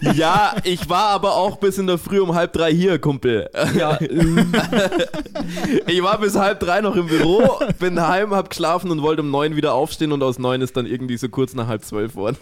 ja, 0.15 0.55
ich 0.63 0.89
war 0.89 1.09
aber 1.09 1.35
auch 1.35 1.57
bis 1.57 1.77
in 1.77 1.87
der 1.87 1.97
Früh 1.97 2.19
um 2.19 2.33
halb 2.35 2.53
drei 2.53 2.73
hier, 2.73 2.99
Kumpel. 2.99 3.49
Ja. 3.77 3.99
ich 5.87 6.03
war 6.03 6.19
bis 6.19 6.35
halb 6.35 6.59
drei 6.59 6.81
noch 6.81 6.95
im 6.95 7.07
Büro 7.07 7.59
bin 7.79 8.01
heim, 8.01 8.31
hab 8.31 8.49
geschlafen 8.49 8.91
und 8.91 9.01
wollte 9.01 9.21
um 9.21 9.31
neun 9.31 9.55
wieder 9.55 9.73
aufstehen 9.73 10.11
und 10.11 10.23
aus 10.23 10.39
neun 10.39 10.61
ist 10.61 10.77
dann 10.77 10.85
irgendwie 10.85 11.17
so 11.17 11.29
kurz 11.29 11.53
nach 11.53 11.67
halb 11.67 11.83
zwölf 11.83 12.15
worden. 12.15 12.37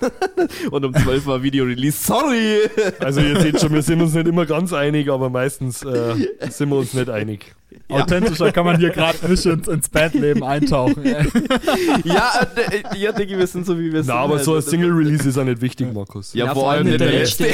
und 0.71 0.85
um 0.85 0.93
zwölf 0.93 1.25
war 1.25 1.43
Video-Release. 1.43 2.05
Sorry! 2.05 2.59
Also 2.99 3.21
ihr 3.21 3.39
seht 3.41 3.59
schon, 3.59 3.73
wir 3.73 3.81
sind 3.81 4.01
uns 4.01 4.13
nicht 4.13 4.27
immer 4.27 4.45
ganz 4.45 4.73
einig, 4.73 5.09
aber 5.09 5.29
meistens 5.29 5.83
äh, 5.83 6.15
sind 6.49 6.69
wir 6.69 6.77
uns 6.77 6.93
nicht 6.93 7.09
einig. 7.09 7.55
Ja. 7.87 7.97
Authentischer 7.97 8.51
kann 8.51 8.65
man 8.65 8.77
hier 8.79 8.89
gerade 8.89 9.27
nicht 9.27 9.45
ins, 9.45 9.67
ins 9.67 9.89
Bandleben 9.89 10.43
eintauchen. 10.43 11.03
ja, 12.03 12.47
äh, 12.55 12.97
ja, 12.97 13.11
Diggi, 13.11 13.37
wir 13.37 13.45
sind 13.45 13.65
so 13.65 13.77
wie 13.77 13.93
wir 13.93 14.03
sind. 14.03 14.13
Na, 14.13 14.21
aber 14.21 14.35
halt. 14.35 14.45
so 14.45 14.55
ein 14.55 14.61
Single-Release 14.61 15.29
ist 15.29 15.37
ja 15.37 15.43
nicht 15.43 15.61
wichtig, 15.61 15.93
Markus. 15.93 16.33
Ja, 16.33 16.45
ja 16.45 16.53
vor, 16.53 16.71
allem 16.71 16.87
nicht 16.87 16.99
der, 16.99 17.09
der 17.09 17.19
letzte. 17.19 17.47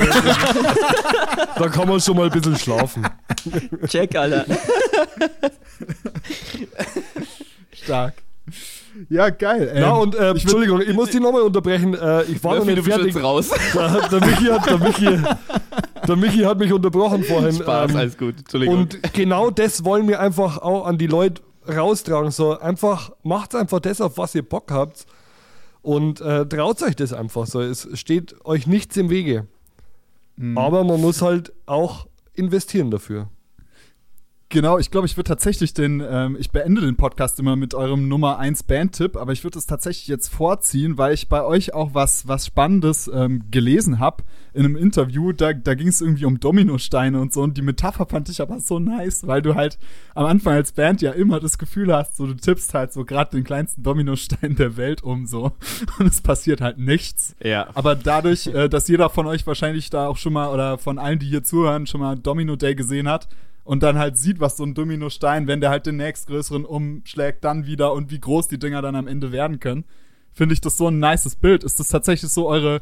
da 1.58 1.68
kann 1.68 1.88
man 1.88 2.00
schon 2.00 2.16
mal 2.16 2.28
ein 2.28 2.32
bisschen 2.32 2.56
schlafen. 2.58 3.06
Check, 3.88 4.16
Alter. 4.16 4.46
Stark. 7.74 8.14
Ja, 9.10 9.30
geil. 9.30 9.72
Ähm, 9.74 9.82
Na 9.82 9.92
und 9.96 10.16
äh, 10.16 10.34
ich 10.34 10.44
Entschuldigung, 10.44 10.82
ich 10.82 10.94
muss 10.94 11.10
dich 11.10 11.20
nochmal 11.20 11.42
unterbrechen. 11.42 11.94
Äh, 11.94 12.24
ich 12.24 12.44
war 12.44 12.56
noch 12.56 12.66
nicht 12.66 12.84
fertig. 12.84 13.16
raus. 13.22 13.50
Der, 13.74 14.08
der, 14.10 14.26
Michi 14.26 14.46
hat, 14.46 14.70
der, 14.70 14.78
Michi, 14.78 15.20
der 16.08 16.16
Michi 16.16 16.40
hat 16.40 16.60
mich 16.60 16.72
unterbrochen 16.72 17.24
vorhin. 17.28 17.54
Spaß, 17.54 17.92
ähm, 17.92 17.98
alles 17.98 18.18
gut. 18.18 18.40
Entschuldigung. 18.40 18.78
Und 18.78 19.14
genau 19.14 19.50
das 19.50 19.84
wollen 19.84 20.08
wir 20.08 20.20
einfach 20.20 20.58
auch 20.58 20.86
an 20.86 20.98
die 20.98 21.08
Leute 21.08 21.42
raustragen. 21.68 22.32
So 22.32 22.58
einfach, 22.60 23.12
macht 23.24 23.56
einfach 23.56 23.80
das, 23.80 24.02
auf 24.02 24.18
was 24.18 24.36
ihr 24.36 24.44
Bock 24.44 24.72
habt. 24.72 25.06
Und 25.82 26.20
äh, 26.22 26.48
traut 26.48 26.82
euch 26.82 26.96
das 26.96 27.14
einfach 27.14 27.46
so. 27.46 27.62
Es 27.62 27.88
steht 27.94 28.36
euch 28.46 28.66
nichts 28.66 28.98
im 28.98 29.10
Wege. 29.10 29.48
Mhm. 30.36 30.58
Aber 30.58 30.84
man 30.84 31.00
muss 31.00 31.22
halt 31.22 31.54
auch 31.66 32.08
investieren 32.34 32.92
dafür. 32.92 33.30
Genau, 34.56 34.80
ich 34.80 34.90
glaube, 34.90 35.06
ich 35.06 35.18
würde 35.18 35.28
tatsächlich 35.28 35.74
den, 35.74 36.02
ähm, 36.10 36.38
ich 36.40 36.50
beende 36.50 36.80
den 36.80 36.96
Podcast 36.96 37.42
immer 37.42 37.58
mit 37.58 37.74
eurem 37.74 38.08
Nummer 38.08 38.40
1 38.40 38.64
Bandtipp, 38.64 39.18
aber 39.18 39.34
ich 39.34 39.44
würde 39.44 39.60
es 39.60 39.66
tatsächlich 39.66 40.08
jetzt 40.08 40.30
vorziehen, 40.30 40.98
weil 40.98 41.14
ich 41.14 41.28
bei 41.28 41.44
euch 41.44 41.74
auch 41.74 41.94
was, 41.94 42.26
was 42.30 42.46
Spannendes 42.46 43.12
ähm, 43.14 43.44
gelesen 43.52 44.00
habe 44.00 44.24
in 44.54 44.64
einem 44.64 44.78
Interview. 44.78 45.34
Da, 45.34 45.52
da 45.52 45.74
ging 45.74 45.90
es 45.90 46.00
irgendwie 46.00 46.24
um 46.24 46.40
Dominosteine 46.40 47.20
und 47.20 47.34
so 47.34 47.42
und 47.42 47.58
die 47.58 47.62
Metapher 47.64 48.06
fand 48.06 48.30
ich 48.30 48.40
aber 48.40 48.62
so 48.62 48.80
nice, 48.80 49.28
weil 49.28 49.42
du 49.42 49.56
halt 49.56 49.78
am 50.14 50.26
Anfang 50.26 50.54
als 50.54 50.72
Band 50.72 51.02
ja 51.02 51.12
immer 51.12 51.42
das 51.42 51.58
Gefühl 51.58 51.94
hast, 51.94 52.16
so 52.16 52.26
du 52.26 52.34
tippst 52.34 52.74
halt 52.74 52.94
so 52.94 53.04
gerade 53.04 53.32
den 53.32 53.44
kleinsten 53.44 53.84
Dominostein 53.84 54.56
der 54.56 54.78
Welt 54.78 55.04
um 55.04 55.26
so 55.26 55.52
und 56.00 56.08
es 56.08 56.22
passiert 56.22 56.62
halt 56.62 56.78
nichts. 56.78 57.36
Ja. 57.44 57.68
Aber 57.74 57.94
dadurch, 57.94 58.48
äh, 58.48 58.70
dass 58.70 58.88
jeder 58.88 59.10
von 59.10 59.28
euch 59.28 59.46
wahrscheinlich 59.46 59.90
da 59.90 60.08
auch 60.08 60.16
schon 60.16 60.32
mal 60.32 60.54
oder 60.54 60.78
von 60.78 60.98
allen, 60.98 61.20
die 61.20 61.28
hier 61.28 61.44
zuhören, 61.44 61.88
schon 61.88 62.00
mal 62.00 62.16
Domino 62.16 62.56
Day 62.56 62.74
gesehen 62.74 63.10
hat 63.10 63.28
und 63.66 63.84
dann 63.84 63.98
halt 63.98 64.18
sieht, 64.18 64.40
was 64.40 64.56
so 64.56 64.64
ein 64.64 64.74
Dominostein, 64.74 65.48
wenn 65.48 65.60
der 65.60 65.72
halt 65.72 65.86
den 65.86 65.98
nächstgrößeren 65.98 66.64
umschlägt, 66.64 67.44
dann 67.44 67.66
wieder 67.66 67.92
und 67.92 68.10
wie 68.12 68.20
groß 68.20 68.48
die 68.48 68.60
Dinger 68.60 68.82
dann 68.82 68.96
am 68.96 69.08
Ende 69.08 69.34
werden 69.34 69.60
können, 69.60 69.84
finde 70.32 70.54
ich 70.54 70.62
das 70.62 70.78
so 70.78 70.88
ein 70.88 71.00
nices 71.00 71.36
Bild. 71.36 71.66
Ist 71.66 71.80
das 71.80 71.90
tatsächlich 71.90 72.32
so 72.32 72.48
eure 72.48 72.82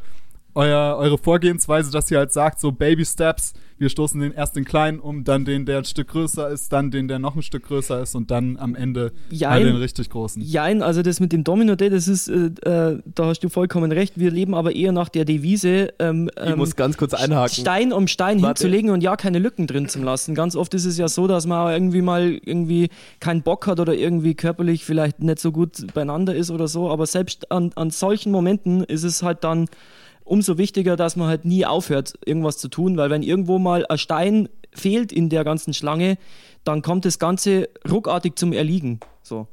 euer, 0.54 0.96
eure 0.96 1.18
Vorgehensweise, 1.18 1.90
dass 1.90 2.10
ihr 2.10 2.18
halt 2.18 2.32
sagt, 2.32 2.60
so 2.60 2.72
Baby 2.72 3.04
Steps, 3.04 3.54
wir 3.78 3.88
stoßen 3.88 4.20
den 4.20 4.32
erst 4.32 4.56
den 4.56 4.64
kleinen 4.64 5.00
um, 5.00 5.24
dann 5.24 5.44
den, 5.44 5.66
der 5.66 5.78
ein 5.78 5.84
Stück 5.84 6.08
größer 6.08 6.48
ist, 6.48 6.72
dann 6.72 6.90
den, 6.90 7.08
der 7.08 7.18
noch 7.18 7.36
ein 7.36 7.42
Stück 7.42 7.64
größer 7.64 8.02
ist 8.02 8.14
und 8.14 8.30
dann 8.30 8.56
am 8.56 8.74
Ende 8.74 9.12
Jein. 9.30 9.64
den 9.64 9.76
richtig 9.76 10.10
großen. 10.10 10.42
Jein, 10.42 10.82
also 10.82 11.02
das 11.02 11.20
mit 11.20 11.32
dem 11.32 11.44
Domino 11.44 11.74
Day, 11.74 11.90
das 11.90 12.08
ist, 12.08 12.28
äh, 12.28 12.50
äh, 12.62 13.00
da 13.04 13.26
hast 13.26 13.40
du 13.40 13.48
vollkommen 13.48 13.90
recht. 13.92 14.18
Wir 14.18 14.30
leben 14.30 14.54
aber 14.54 14.74
eher 14.74 14.92
nach 14.92 15.08
der 15.08 15.24
Devise, 15.24 15.92
ähm, 15.98 16.30
Ich 16.36 16.50
ähm, 16.50 16.58
muss 16.58 16.76
ganz 16.76 16.96
kurz 16.96 17.14
einhaken. 17.14 17.54
Stein 17.54 17.92
um 17.92 18.06
Stein 18.06 18.42
Warte. 18.42 18.62
hinzulegen 18.62 18.90
und 18.90 19.02
ja 19.02 19.16
keine 19.16 19.38
Lücken 19.38 19.66
drin 19.66 19.88
zu 19.88 20.00
lassen. 20.02 20.34
Ganz 20.34 20.56
oft 20.56 20.72
ist 20.74 20.84
es 20.84 20.96
ja 20.96 21.08
so, 21.08 21.26
dass 21.26 21.46
man 21.46 21.72
irgendwie 21.72 22.02
mal 22.02 22.38
irgendwie 22.44 22.90
keinen 23.20 23.42
Bock 23.42 23.66
hat 23.66 23.80
oder 23.80 23.94
irgendwie 23.94 24.34
körperlich 24.34 24.84
vielleicht 24.84 25.20
nicht 25.20 25.38
so 25.38 25.52
gut 25.52 25.92
beieinander 25.94 26.34
ist 26.34 26.50
oder 26.50 26.68
so, 26.68 26.90
aber 26.90 27.06
selbst 27.06 27.50
an, 27.50 27.70
an 27.74 27.90
solchen 27.90 28.30
Momenten 28.30 28.84
ist 28.84 29.02
es 29.02 29.22
halt 29.22 29.44
dann 29.44 29.66
umso 30.24 30.58
wichtiger, 30.58 30.96
dass 30.96 31.16
man 31.16 31.28
halt 31.28 31.44
nie 31.44 31.64
aufhört, 31.66 32.14
irgendwas 32.24 32.58
zu 32.58 32.68
tun, 32.68 32.96
weil 32.96 33.10
wenn 33.10 33.22
irgendwo 33.22 33.58
mal 33.58 33.86
ein 33.86 33.98
Stein 33.98 34.48
fehlt 34.72 35.12
in 35.12 35.28
der 35.28 35.44
ganzen 35.44 35.74
Schlange, 35.74 36.18
dann 36.64 36.82
kommt 36.82 37.04
das 37.04 37.18
Ganze 37.18 37.68
ruckartig 37.88 38.36
zum 38.36 38.52
Erliegen. 38.52 39.00
So. 39.22 39.46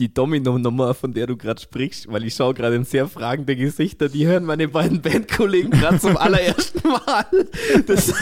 Die 0.00 0.12
Domino-Nummer, 0.12 0.94
von 0.94 1.12
der 1.12 1.26
du 1.26 1.36
gerade 1.36 1.60
sprichst, 1.60 2.10
weil 2.10 2.24
ich 2.24 2.34
schaue 2.34 2.54
gerade 2.54 2.74
in 2.74 2.84
sehr 2.84 3.06
fragende 3.06 3.54
Gesichter, 3.54 4.08
die 4.08 4.26
hören 4.26 4.44
meine 4.44 4.66
beiden 4.66 5.00
Bandkollegen 5.02 5.70
gerade 5.70 6.00
zum 6.00 6.16
allerersten 6.16 6.80
Mal. 6.88 7.26
Das, 7.86 8.12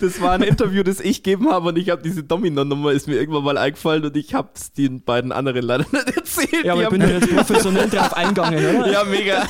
das 0.00 0.20
war 0.20 0.32
ein 0.32 0.42
Interview, 0.42 0.82
das 0.82 1.00
ich 1.00 1.22
gegeben 1.22 1.50
habe 1.50 1.68
und 1.68 1.78
ich 1.78 1.90
habe 1.90 2.02
diese 2.02 2.22
Domino-Nummer, 2.24 2.90
ist 2.92 3.06
mir 3.06 3.14
irgendwann 3.14 3.44
mal 3.44 3.56
eingefallen 3.56 4.04
und 4.04 4.16
ich 4.16 4.34
habe 4.34 4.50
es 4.54 4.72
den 4.72 5.02
beiden 5.02 5.30
anderen 5.32 5.62
leider 5.62 5.84
nicht 5.92 6.16
erzählt. 6.16 6.64
Ja, 6.64 6.72
aber 6.72 6.80
Die 6.82 6.84
ich 6.86 6.90
bin 6.90 7.02
haben- 7.02 7.10
ja 7.10 7.18
jetzt 7.18 7.34
professionell 7.34 7.88
drauf 7.88 8.12
eingegangen, 8.14 8.76
oder? 8.76 8.92
ja, 8.92 9.04
mega. 9.04 9.46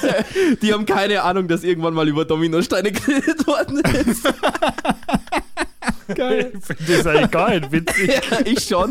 Die 0.63 0.73
haben 0.75 0.85
keine 0.85 1.23
Ahnung, 1.23 1.49
dass 1.49 1.65
irgendwann 1.65 1.95
mal 1.95 2.07
über 2.07 2.25
Dominosteine 2.27 2.93
geredet 2.93 3.47
worden 3.47 3.79
ist. 3.81 4.25
Geil. 6.15 6.53
Ich 6.57 6.65
finde 6.65 6.97
das 6.99 7.07
eigentlich 7.07 7.31
gar 7.31 7.51
nicht 7.51 7.73
witzig. 7.73 8.09
Ja, 8.31 8.39
ich 8.45 8.61
schon. 8.61 8.91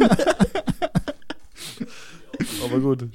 Aber 2.66 2.80
gut. 2.80 3.06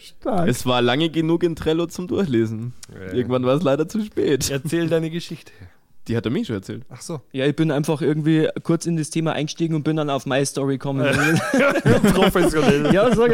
Es 0.46 0.66
war 0.66 0.82
lange 0.82 1.10
genug 1.10 1.42
in 1.42 1.56
Trello 1.56 1.86
zum 1.86 2.06
Durchlesen. 2.08 2.72
Irgendwann 3.12 3.44
war 3.44 3.54
es 3.54 3.62
leider 3.62 3.88
zu 3.88 4.02
spät. 4.04 4.50
Erzähl 4.50 4.88
deine 4.88 5.10
Geschichte. 5.10 5.52
Die 6.08 6.16
hat 6.16 6.24
er 6.24 6.30
mir 6.32 6.44
schon 6.44 6.56
erzählt. 6.56 6.84
Ach 6.88 7.00
so. 7.00 7.20
Ja, 7.32 7.46
ich 7.46 7.54
bin 7.54 7.70
einfach 7.70 8.00
irgendwie 8.02 8.48
kurz 8.62 8.86
in 8.86 8.96
das 8.96 9.10
Thema 9.10 9.32
eingestiegen 9.32 9.74
und 9.74 9.82
bin 9.84 9.96
dann 9.96 10.10
auf 10.10 10.26
My 10.26 10.44
Story 10.44 10.74
gekommen. 10.74 11.04
Professionell. 12.14 12.92
ja, 12.92 13.14
sag 13.14 13.32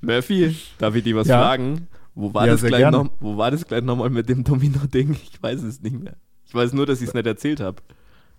Murphy, 0.00 0.56
darf 0.78 0.94
ich 0.94 1.04
dir 1.04 1.16
was 1.16 1.28
Ja. 1.28 1.40
fragen? 1.40 1.88
Wo 2.14 2.32
war, 2.32 2.46
Ja, 2.46 2.52
das 2.52 2.62
gleich 2.62 2.80
gerne. 2.80 2.96
noch, 2.98 3.10
wo 3.20 3.36
war 3.36 3.50
das 3.50 3.66
gleich 3.66 3.82
nochmal 3.82 4.10
mit 4.10 4.28
dem 4.28 4.42
Domino-Ding? 4.44 5.12
Ich 5.32 5.42
weiß 5.42 5.62
es 5.62 5.82
nicht 5.82 6.02
mehr. 6.02 6.14
Ich 6.46 6.54
weiß 6.54 6.72
nur, 6.72 6.86
dass 6.86 7.00
ich 7.02 7.08
es 7.08 7.14
nicht 7.14 7.26
erzählt 7.26 7.60
habe. 7.60 7.82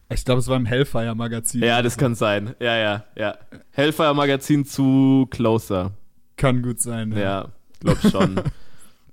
Ich 0.09 0.23
glaube, 0.23 0.39
es 0.39 0.47
war 0.47 0.55
im 0.55 0.65
Hellfire-Magazin. 0.65 1.61
Ja, 1.61 1.81
das 1.81 1.97
kann 1.97 2.15
sein. 2.15 2.55
Ja, 2.59 2.77
ja, 2.77 3.03
ja. 3.15 3.37
Hellfire 3.71 4.15
Magazin 4.15 4.65
zu 4.65 5.27
Closer. 5.29 5.91
Kann 6.37 6.61
gut 6.61 6.79
sein. 6.79 7.11
Ja. 7.11 7.19
Ja, 7.19 7.47
glaub 7.81 7.97
schon. 7.99 8.39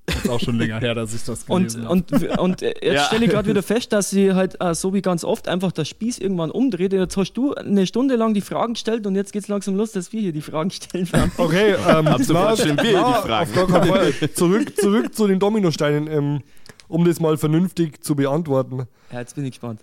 Ist 0.07 0.29
auch 0.29 0.39
schon 0.39 0.59
länger 0.59 0.81
her, 0.81 0.95
dass 0.95 1.15
ich 1.15 1.25
das 1.25 1.45
Und, 1.45 1.63
gelesen 1.63 1.85
habe. 1.85 1.93
und, 1.95 2.13
und 2.39 2.61
äh, 2.63 2.75
jetzt 2.83 2.85
Ja. 2.95 3.05
stelle 3.05 3.25
ich 3.25 3.31
gerade 3.31 3.49
wieder 3.49 3.63
fest, 3.63 3.91
dass 3.95 4.11
sie 4.11 4.35
halt 4.35 4.61
äh, 4.61 4.75
so 4.75 4.93
wie 4.93 5.01
ganz 5.01 5.25
oft 5.25 5.49
einfach 5.49 5.73
der 5.73 5.87
Spieß 5.87 6.19
irgendwann 6.19 6.51
umdreht. 6.51 6.93
Jetzt 6.93 7.17
hast 7.17 7.33
du 7.33 7.55
eine 7.55 7.87
Stunde 7.87 8.17
lang 8.17 8.35
die 8.35 8.43
Fragen 8.43 8.75
gestellt 8.75 9.07
und 9.07 9.15
jetzt 9.17 9.33
geht 9.33 9.45
es 9.45 9.49
langsam 9.49 9.77
los, 9.77 9.93
dass 9.93 10.13
wir 10.13 10.21
hier 10.21 10.33
die 10.35 10.43
Fragen 10.43 10.71
stellen 10.71 11.11
werden. 11.11 11.33
Okay, 11.39 11.75
ähm, 11.89 12.07
Ab 12.09 12.23
sofort 12.23 12.59
stellen 12.59 12.77
wir 12.77 12.85
die 12.85 12.97
auf 12.99 13.23
Fragen. 13.25 13.53
gar 13.55 13.67
keinen 13.67 13.89
Fall. 13.89 14.13
Zurück, 14.35 14.77
zurück 14.79 15.15
zu 15.15 15.27
den 15.27 15.39
Dominosteinen, 15.39 16.07
ähm, 16.07 16.43
um 16.87 17.07
das 17.07 17.19
mal 17.19 17.39
vernünftig 17.39 18.05
zu 18.05 18.15
beantworten. 18.15 18.87
Ja, 19.11 19.21
jetzt 19.21 19.35
bin 19.37 19.45
ich 19.47 19.53
gespannt. 19.53 19.81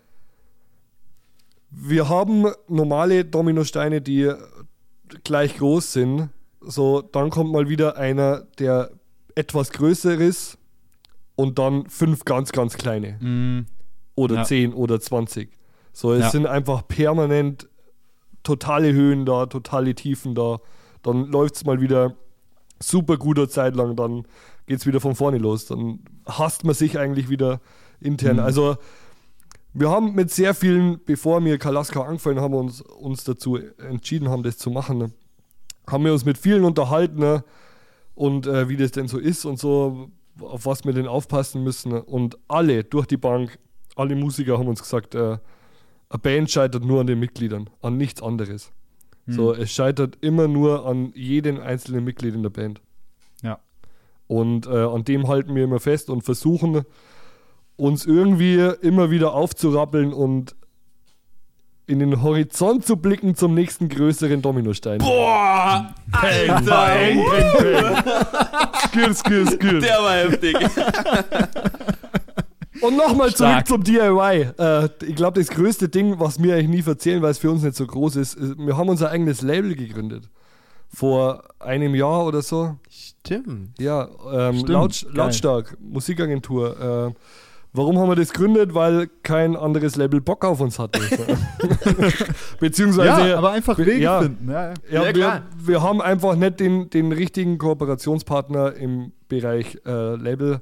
Wir 1.71 2.09
haben 2.09 2.45
normale 2.67 3.25
Dominosteine, 3.25 4.01
die 4.01 4.31
gleich 5.23 5.57
groß 5.57 5.93
sind. 5.93 6.29
So, 6.61 7.01
dann 7.01 7.29
kommt 7.29 7.51
mal 7.51 7.69
wieder 7.69 7.97
einer, 7.97 8.43
der 8.59 8.91
etwas 9.35 9.71
größer 9.71 10.13
ist 10.15 10.57
und 11.35 11.57
dann 11.59 11.87
fünf 11.89 12.25
ganz, 12.25 12.51
ganz 12.51 12.75
kleine. 12.77 13.13
Mm, 13.19 13.65
Oder 14.15 14.35
Ja. 14.35 14.43
10 14.43 14.73
oder 14.73 14.99
20. 14.99 15.49
So, 15.93 16.13
es 16.13 16.19
Ja. 16.21 16.29
sind 16.29 16.45
einfach 16.45 16.87
permanent 16.87 17.67
totale 18.43 18.91
Höhen 18.93 19.25
da, 19.25 19.45
totale 19.45 19.95
Tiefen 19.95 20.35
da. 20.35 20.59
Dann 21.01 21.27
läuft 21.31 21.55
es 21.55 21.65
mal 21.65 21.79
wieder 21.81 22.15
super 22.79 23.17
guter 23.17 23.47
Zeit 23.49 23.75
lang, 23.75 23.95
dann 23.95 24.25
geht 24.67 24.79
es 24.79 24.85
wieder 24.85 24.99
von 24.99 25.15
vorne 25.15 25.37
los. 25.37 25.65
Dann 25.65 25.99
hasst 26.25 26.63
man 26.65 26.75
sich 26.75 26.99
eigentlich 26.99 27.29
wieder 27.29 27.61
intern. 28.01 28.35
Mhm. 28.37 28.43
Also 28.43 28.77
wir 29.73 29.89
haben 29.89 30.13
mit 30.13 30.29
sehr 30.29 30.53
vielen, 30.53 30.99
bevor 31.05 31.43
wir 31.43 31.57
Kalaska 31.57 32.01
angefangen 32.03 32.41
haben, 32.41 32.53
uns, 32.53 32.81
uns 32.81 33.23
dazu 33.23 33.57
entschieden 33.57 34.29
haben, 34.29 34.43
das 34.43 34.57
zu 34.57 34.69
machen, 34.69 35.13
haben 35.87 36.05
wir 36.05 36.13
uns 36.13 36.25
mit 36.25 36.37
vielen 36.37 36.63
unterhalten 36.63 37.19
ne, 37.19 37.43
und 38.15 38.47
äh, 38.47 38.69
wie 38.69 38.77
das 38.77 38.91
denn 38.91 39.07
so 39.07 39.17
ist 39.17 39.45
und 39.45 39.59
so, 39.59 40.09
auf 40.39 40.65
was 40.65 40.85
wir 40.85 40.93
denn 40.93 41.07
aufpassen 41.07 41.63
müssen. 41.63 41.91
ne. 41.91 42.03
Und 42.03 42.37
alle 42.47 42.83
durch 42.83 43.07
die 43.07 43.17
Bank, 43.17 43.59
alle 43.95 44.15
Musiker 44.15 44.57
haben 44.57 44.67
uns 44.67 44.81
gesagt, 44.81 45.15
äh, 45.15 45.37
eine 46.09 46.19
Band 46.21 46.51
scheitert 46.51 46.83
nur 46.83 47.01
an 47.01 47.07
den 47.07 47.19
Mitgliedern, 47.19 47.69
an 47.81 47.97
nichts 47.97 48.21
anderes. 48.21 48.71
So, 49.27 49.53
es 49.53 49.71
scheitert 49.71 50.17
immer 50.21 50.47
nur 50.47 50.85
an 50.85 51.13
jedem 51.15 51.59
einzelnen 51.59 52.03
Mitglied 52.03 52.33
in 52.33 52.43
der 52.43 52.49
Band. 52.49 52.81
Ja. 53.43 53.59
Und 54.27 54.67
äh, 54.67 54.69
an 54.69 55.05
dem 55.05 55.27
halten 55.27 55.55
wir 55.55 55.63
immer 55.63 55.79
fest 55.79 56.09
und 56.09 56.23
versuchen 56.23 56.81
uns 57.77 58.05
irgendwie 58.05 58.55
immer 58.81 59.09
wieder 59.09 59.33
aufzurappeln 59.33 60.11
und 60.11 60.55
in 61.87 61.99
den 61.99 62.21
Horizont 62.21 62.85
zu 62.85 62.95
blicken 62.97 63.35
zum 63.35 63.53
nächsten 63.53 63.89
größeren 63.89 64.41
Dominostein. 64.41 64.99
Boah! 64.99 65.93
Alter! 66.11 66.61
Bang. 66.61 67.19
skür, 68.87 69.13
skür, 69.13 69.47
skür. 69.47 69.79
Der 69.81 69.97
war 70.01 70.15
heftig. 70.15 70.55
Und 72.81 72.97
nochmal 72.97 73.33
zurück 73.33 73.67
zum 73.67 73.83
DIY. 73.83 74.51
Äh, 74.57 74.89
ich 75.05 75.15
glaube, 75.15 75.39
das 75.39 75.49
größte 75.49 75.89
Ding, 75.89 76.19
was 76.19 76.41
wir 76.41 76.55
eigentlich 76.55 76.83
nie 76.85 76.89
erzählen, 76.89 77.21
weil 77.21 77.31
es 77.31 77.37
für 77.37 77.51
uns 77.51 77.63
nicht 77.63 77.75
so 77.75 77.85
groß 77.85 78.15
ist, 78.15 78.35
ist, 78.35 78.57
wir 78.57 78.75
haben 78.77 78.89
unser 78.89 79.11
eigenes 79.11 79.41
Label 79.41 79.75
gegründet. 79.75 80.29
Vor 80.89 81.43
einem 81.59 81.95
Jahr 81.95 82.25
oder 82.25 82.41
so. 82.41 82.77
Stimmt. 82.89 83.79
Ja, 83.79 84.09
ähm, 84.33 84.55
Stimmt, 84.55 84.69
laut, 84.69 85.01
geil. 85.03 85.11
lautstark, 85.13 85.77
Musikagentur. 85.79 87.13
Äh, 87.13 87.13
warum 87.73 87.97
haben 87.99 88.09
wir 88.09 88.15
das 88.15 88.33
gegründet? 88.33 88.73
Weil 88.73 89.07
kein 89.23 89.55
anderes 89.55 89.95
Label 89.95 90.21
Bock 90.21 90.45
auf 90.45 90.59
uns 90.61 90.79
hatte. 90.79 90.99
Beziehungsweise. 92.59 93.29
ja, 93.29 93.37
aber 93.37 93.51
einfach 93.51 93.77
Wege 93.77 93.97
ja. 93.97 94.21
finden. 94.21 94.49
Ja, 94.49 94.73
ja. 94.89 95.05
Ja, 95.05 95.15
wir, 95.15 95.43
wir 95.57 95.83
haben 95.83 96.01
einfach 96.01 96.35
nicht 96.35 96.59
den, 96.59 96.89
den 96.89 97.11
richtigen 97.11 97.57
Kooperationspartner 97.57 98.73
im 98.73 99.13
Bereich 99.27 99.79
äh, 99.85 100.15
Label 100.15 100.61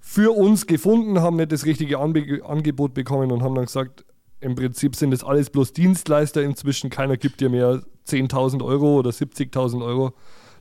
für 0.00 0.36
uns 0.36 0.66
gefunden, 0.66 1.20
haben 1.20 1.36
nicht 1.36 1.52
das 1.52 1.66
richtige 1.66 1.98
Anbe 1.98 2.40
Angebot 2.44 2.94
bekommen 2.94 3.30
und 3.30 3.42
haben 3.42 3.54
dann 3.54 3.66
gesagt, 3.66 4.04
im 4.40 4.54
Prinzip 4.54 4.96
sind 4.96 5.10
das 5.10 5.22
alles 5.22 5.50
bloß 5.50 5.74
Dienstleister 5.74 6.42
inzwischen. 6.42 6.88
Keiner 6.88 7.16
gibt 7.16 7.40
dir 7.40 7.50
mehr 7.50 7.82
10.000 8.08 8.64
Euro 8.64 8.98
oder 8.98 9.10
70.000 9.10 9.84
Euro, 9.84 10.14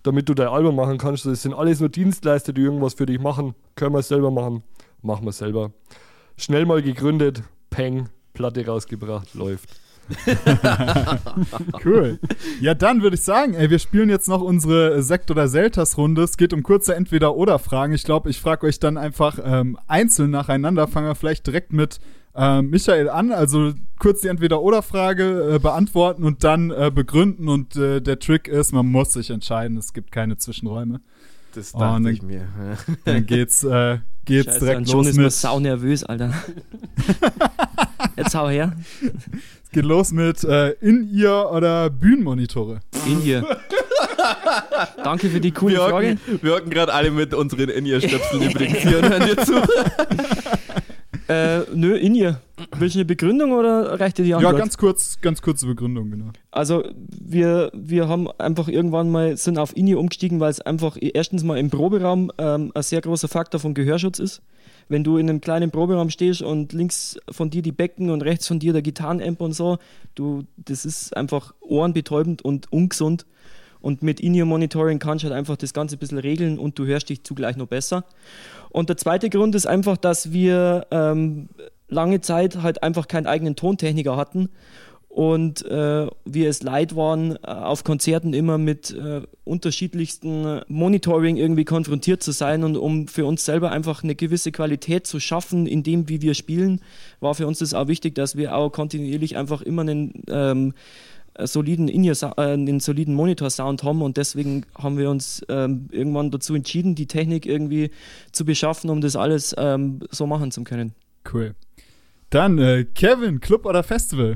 damit 0.03 0.27
du 0.27 0.33
dein 0.33 0.49
Album 0.49 0.75
machen 0.75 0.97
kannst. 0.97 1.25
Das 1.25 1.41
sind 1.41 1.53
alles 1.53 1.79
nur 1.79 1.87
Dienstleister, 1.87 2.51
die 2.51 2.61
irgendwas 2.61 2.95
für 2.95 3.05
dich 3.05 3.19
machen. 3.19 3.55
Können 3.75 3.93
wir 3.93 3.99
es 3.99 4.09
selber 4.09 4.31
machen, 4.31 4.63
machen 5.01 5.25
wir 5.25 5.31
selber. 5.31 5.71
Schnell 6.37 6.65
mal 6.65 6.81
gegründet, 6.81 7.43
Peng, 7.69 8.09
Platte 8.33 8.65
rausgebracht, 8.65 9.33
läuft. 9.33 9.69
Cool. 11.85 12.19
Ja, 12.61 12.73
dann 12.73 13.01
würde 13.01 13.15
ich 13.15 13.21
sagen, 13.21 13.53
ey, 13.53 13.69
wir 13.69 13.79
spielen 13.79 14.09
jetzt 14.09 14.27
noch 14.27 14.41
unsere 14.41 15.01
Sekt- 15.01 15.31
oder 15.31 15.47
Selters-Runde. 15.47 16.23
Es 16.23 16.37
geht 16.37 16.53
um 16.53 16.63
kurze 16.63 16.95
Entweder-Oder-Fragen. 16.95 17.93
Ich 17.93 18.03
glaube, 18.03 18.29
ich 18.29 18.39
frage 18.39 18.67
euch 18.67 18.79
dann 18.79 18.97
einfach 18.97 19.39
ähm, 19.43 19.77
einzeln 19.87 20.31
nacheinander. 20.31 20.87
Fangen 20.87 21.07
wir 21.07 21.15
vielleicht 21.15 21.45
direkt 21.47 21.73
mit 21.73 21.99
äh, 22.35 22.61
Michael 22.61 23.09
an. 23.09 23.31
Also 23.31 23.73
kurz 23.99 24.21
die 24.21 24.27
Entweder-Oder-Frage 24.27 25.55
äh, 25.55 25.59
beantworten 25.59 26.23
und 26.23 26.43
dann 26.43 26.71
äh, 26.71 26.91
begründen. 26.93 27.47
Und 27.47 27.75
äh, 27.75 28.01
der 28.01 28.19
Trick 28.19 28.47
ist, 28.47 28.71
man 28.73 28.87
muss 28.87 29.13
sich 29.13 29.29
entscheiden. 29.29 29.77
Es 29.77 29.93
gibt 29.93 30.11
keine 30.11 30.37
Zwischenräume. 30.37 31.01
Das 31.55 31.73
Oh, 31.73 31.79
dachte 31.79 32.01
ne- 32.01 32.11
ich 32.11 32.21
mir. 32.21 32.47
Dann 33.05 33.25
geht's, 33.25 33.63
äh, 33.63 33.99
geht's 34.25 34.45
Scheiße, 34.53 34.59
direkt 34.59 34.77
und 34.79 34.89
schon 34.89 34.97
los 34.99 35.07
ist 35.07 35.15
man 35.15 35.23
mit, 35.25 35.33
sau 35.33 35.59
nervös, 35.59 36.03
Alter. 36.03 36.33
Jetzt 38.15 38.35
hau 38.35 38.49
her. 38.49 38.73
geht 39.71 39.85
los 39.85 40.11
mit 40.11 40.43
äh, 40.43 40.71
In-Ear 40.81 41.51
oder 41.51 41.89
Bühnenmonitore. 41.89 42.79
In 43.07 43.23
ihr. 43.25 43.45
Danke 45.03 45.29
für 45.29 45.39
die 45.39 45.51
coole 45.51 45.75
Wir 45.75 45.89
Frage. 45.89 46.17
hocken, 46.27 46.39
wir 46.41 46.55
hocken 46.55 46.69
gerade 46.69 46.93
alle 46.93 47.11
mit 47.11 47.33
unseren 47.33 47.69
In-Ear-Stöpseln 47.69 48.43
übrigens 48.49 48.77
hier 48.79 48.99
und 48.99 49.09
hören 49.09 49.25
dir 49.25 49.37
zu. 49.37 49.61
Äh, 51.29 51.61
nö, 51.75 51.95
in 51.95 52.15
ihr. 52.15 52.41
Willst 52.77 52.95
du 52.95 52.99
eine 52.99 53.05
Begründung 53.05 53.51
oder 53.51 53.99
reicht 53.99 54.17
dir 54.17 54.23
die 54.23 54.29
Ja, 54.29 54.37
Antwort? 54.37 54.57
ganz 54.57 54.77
kurz, 54.77 55.21
ganz 55.21 55.41
kurze 55.41 55.67
Begründung, 55.67 56.09
genau. 56.09 56.31
Also 56.51 56.83
wir, 56.95 57.71
wir 57.73 58.07
haben 58.07 58.27
einfach 58.39 58.67
irgendwann 58.67 59.11
mal 59.11 59.37
sind 59.37 59.59
auf 59.59 59.77
INI 59.77 59.95
umgestiegen, 59.95 60.39
weil 60.39 60.49
es 60.49 60.59
einfach 60.59 60.97
erstens 60.99 61.43
mal 61.43 61.57
im 61.59 61.69
Proberaum 61.69 62.31
ähm, 62.39 62.71
ein 62.73 62.83
sehr 62.83 63.01
großer 63.01 63.27
Faktor 63.27 63.59
von 63.59 63.75
Gehörschutz 63.75 64.17
ist. 64.19 64.41
Wenn 64.87 65.03
du 65.03 65.17
in 65.17 65.29
einem 65.29 65.39
kleinen 65.39 65.69
Proberaum 65.69 66.09
stehst 66.09 66.41
und 66.41 66.73
links 66.73 67.17
von 67.29 67.51
dir 67.51 67.61
die 67.61 67.71
Becken 67.71 68.09
und 68.09 68.23
rechts 68.23 68.47
von 68.47 68.57
dir 68.57 68.73
der 68.73 68.81
Gitarrenamp 68.81 69.39
und 69.39 69.53
so, 69.53 69.77
du, 70.15 70.45
das 70.57 70.83
ist 70.83 71.15
einfach 71.15 71.53
ohrenbetäubend 71.61 72.41
und 72.41 72.71
ungesund. 72.73 73.27
Und 73.81 74.03
mit 74.03 74.19
In-Ear-Monitoring 74.19 74.99
kannst 74.99 75.23
du 75.23 75.29
halt 75.29 75.37
einfach 75.37 75.55
das 75.55 75.73
Ganze 75.73 75.95
ein 75.95 75.99
bisschen 75.99 76.17
regeln 76.17 76.59
und 76.59 76.77
du 76.77 76.85
hörst 76.85 77.07
dich 77.07 77.23
zugleich 77.23 77.55
noch 77.55 77.67
besser. 77.67 78.03
Und 78.69 78.89
der 78.89 78.97
zweite 78.97 79.29
Grund 79.29 79.55
ist 79.55 79.65
einfach, 79.65 79.97
dass 79.97 80.31
wir 80.31 80.87
ähm, 80.91 81.49
lange 81.87 82.21
Zeit 82.21 82.61
halt 82.61 82.83
einfach 82.83 83.07
keinen 83.07 83.27
eigenen 83.27 83.55
Tontechniker 83.55 84.15
hatten 84.15 84.49
und 85.09 85.65
äh, 85.65 86.07
wir 86.23 86.49
es 86.49 86.61
leid 86.61 86.95
waren, 86.95 87.35
äh, 87.37 87.47
auf 87.47 87.83
Konzerten 87.83 88.33
immer 88.33 88.59
mit 88.59 88.91
äh, 88.91 89.21
unterschiedlichsten 89.43 90.61
Monitoring 90.67 91.35
irgendwie 91.35 91.65
konfrontiert 91.65 92.21
zu 92.21 92.31
sein 92.31 92.63
und 92.63 92.77
um 92.77 93.07
für 93.07 93.25
uns 93.25 93.43
selber 93.43 93.71
einfach 93.71 94.03
eine 94.03 94.13
gewisse 94.13 94.51
Qualität 94.51 95.07
zu 95.07 95.19
schaffen 95.19 95.65
in 95.65 95.81
dem, 95.81 96.07
wie 96.09 96.21
wir 96.21 96.35
spielen, 96.35 96.81
war 97.19 97.33
für 97.33 97.47
uns 97.47 97.57
das 97.57 97.73
auch 97.73 97.87
wichtig, 97.87 98.13
dass 98.13 98.37
wir 98.37 98.55
auch 98.55 98.69
kontinuierlich 98.69 99.35
einfach 99.35 99.63
immer 99.63 99.81
einen 99.81 100.23
ähm, 100.29 100.69
äh, 100.69 100.73
soliden 101.47 101.87
in 101.87 102.03
äh, 102.03 102.15
einen 102.37 102.79
soliden 102.79 103.13
Monitor-Sound 103.15 103.83
haben 103.83 104.01
und 104.01 104.17
deswegen 104.17 104.65
haben 104.77 104.97
wir 104.97 105.09
uns 105.09 105.41
ähm, 105.49 105.87
irgendwann 105.91 106.31
dazu 106.31 106.55
entschieden, 106.55 106.95
die 106.95 107.07
Technik 107.07 107.45
irgendwie 107.45 107.91
zu 108.31 108.45
beschaffen, 108.45 108.89
um 108.89 109.01
das 109.01 109.15
alles 109.15 109.55
ähm, 109.57 109.99
so 110.11 110.25
machen 110.27 110.51
zu 110.51 110.63
können. 110.63 110.93
Cool. 111.31 111.55
Dann, 112.29 112.57
äh, 112.59 112.85
Kevin, 112.95 113.39
Club 113.39 113.65
oder 113.65 113.83
Festival? 113.83 114.35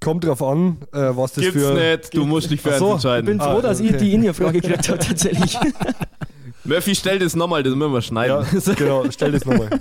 Kommt 0.00 0.24
drauf 0.24 0.42
an, 0.42 0.78
äh, 0.92 0.98
was 1.16 1.32
das 1.32 1.44
Gibt's 1.44 1.62
für. 1.62 1.74
nicht, 1.74 2.14
du 2.14 2.24
musst 2.26 2.50
dich 2.50 2.60
für 2.60 2.78
so, 2.78 2.88
Ich 2.88 2.92
entscheiden. 2.94 3.26
bin 3.26 3.38
froh, 3.40 3.58
Ah, 3.58 3.62
dass 3.62 3.80
okay. 3.80 3.90
ihr 3.90 3.96
die 3.96 4.12
In-Ear-Frage 4.12 4.60
gekriegt 4.60 4.88
habt, 4.88 5.02
tatsächlich. 5.06 5.56
Murphy, 6.64 6.94
stell 6.94 7.18
das 7.18 7.34
nochmal, 7.36 7.62
das 7.62 7.74
müssen 7.74 7.92
wir 7.92 8.02
schneiden. 8.02 8.46
Ja, 8.66 8.74
genau, 8.74 9.10
stell 9.10 9.32
das 9.32 9.44
nochmal. 9.44 9.70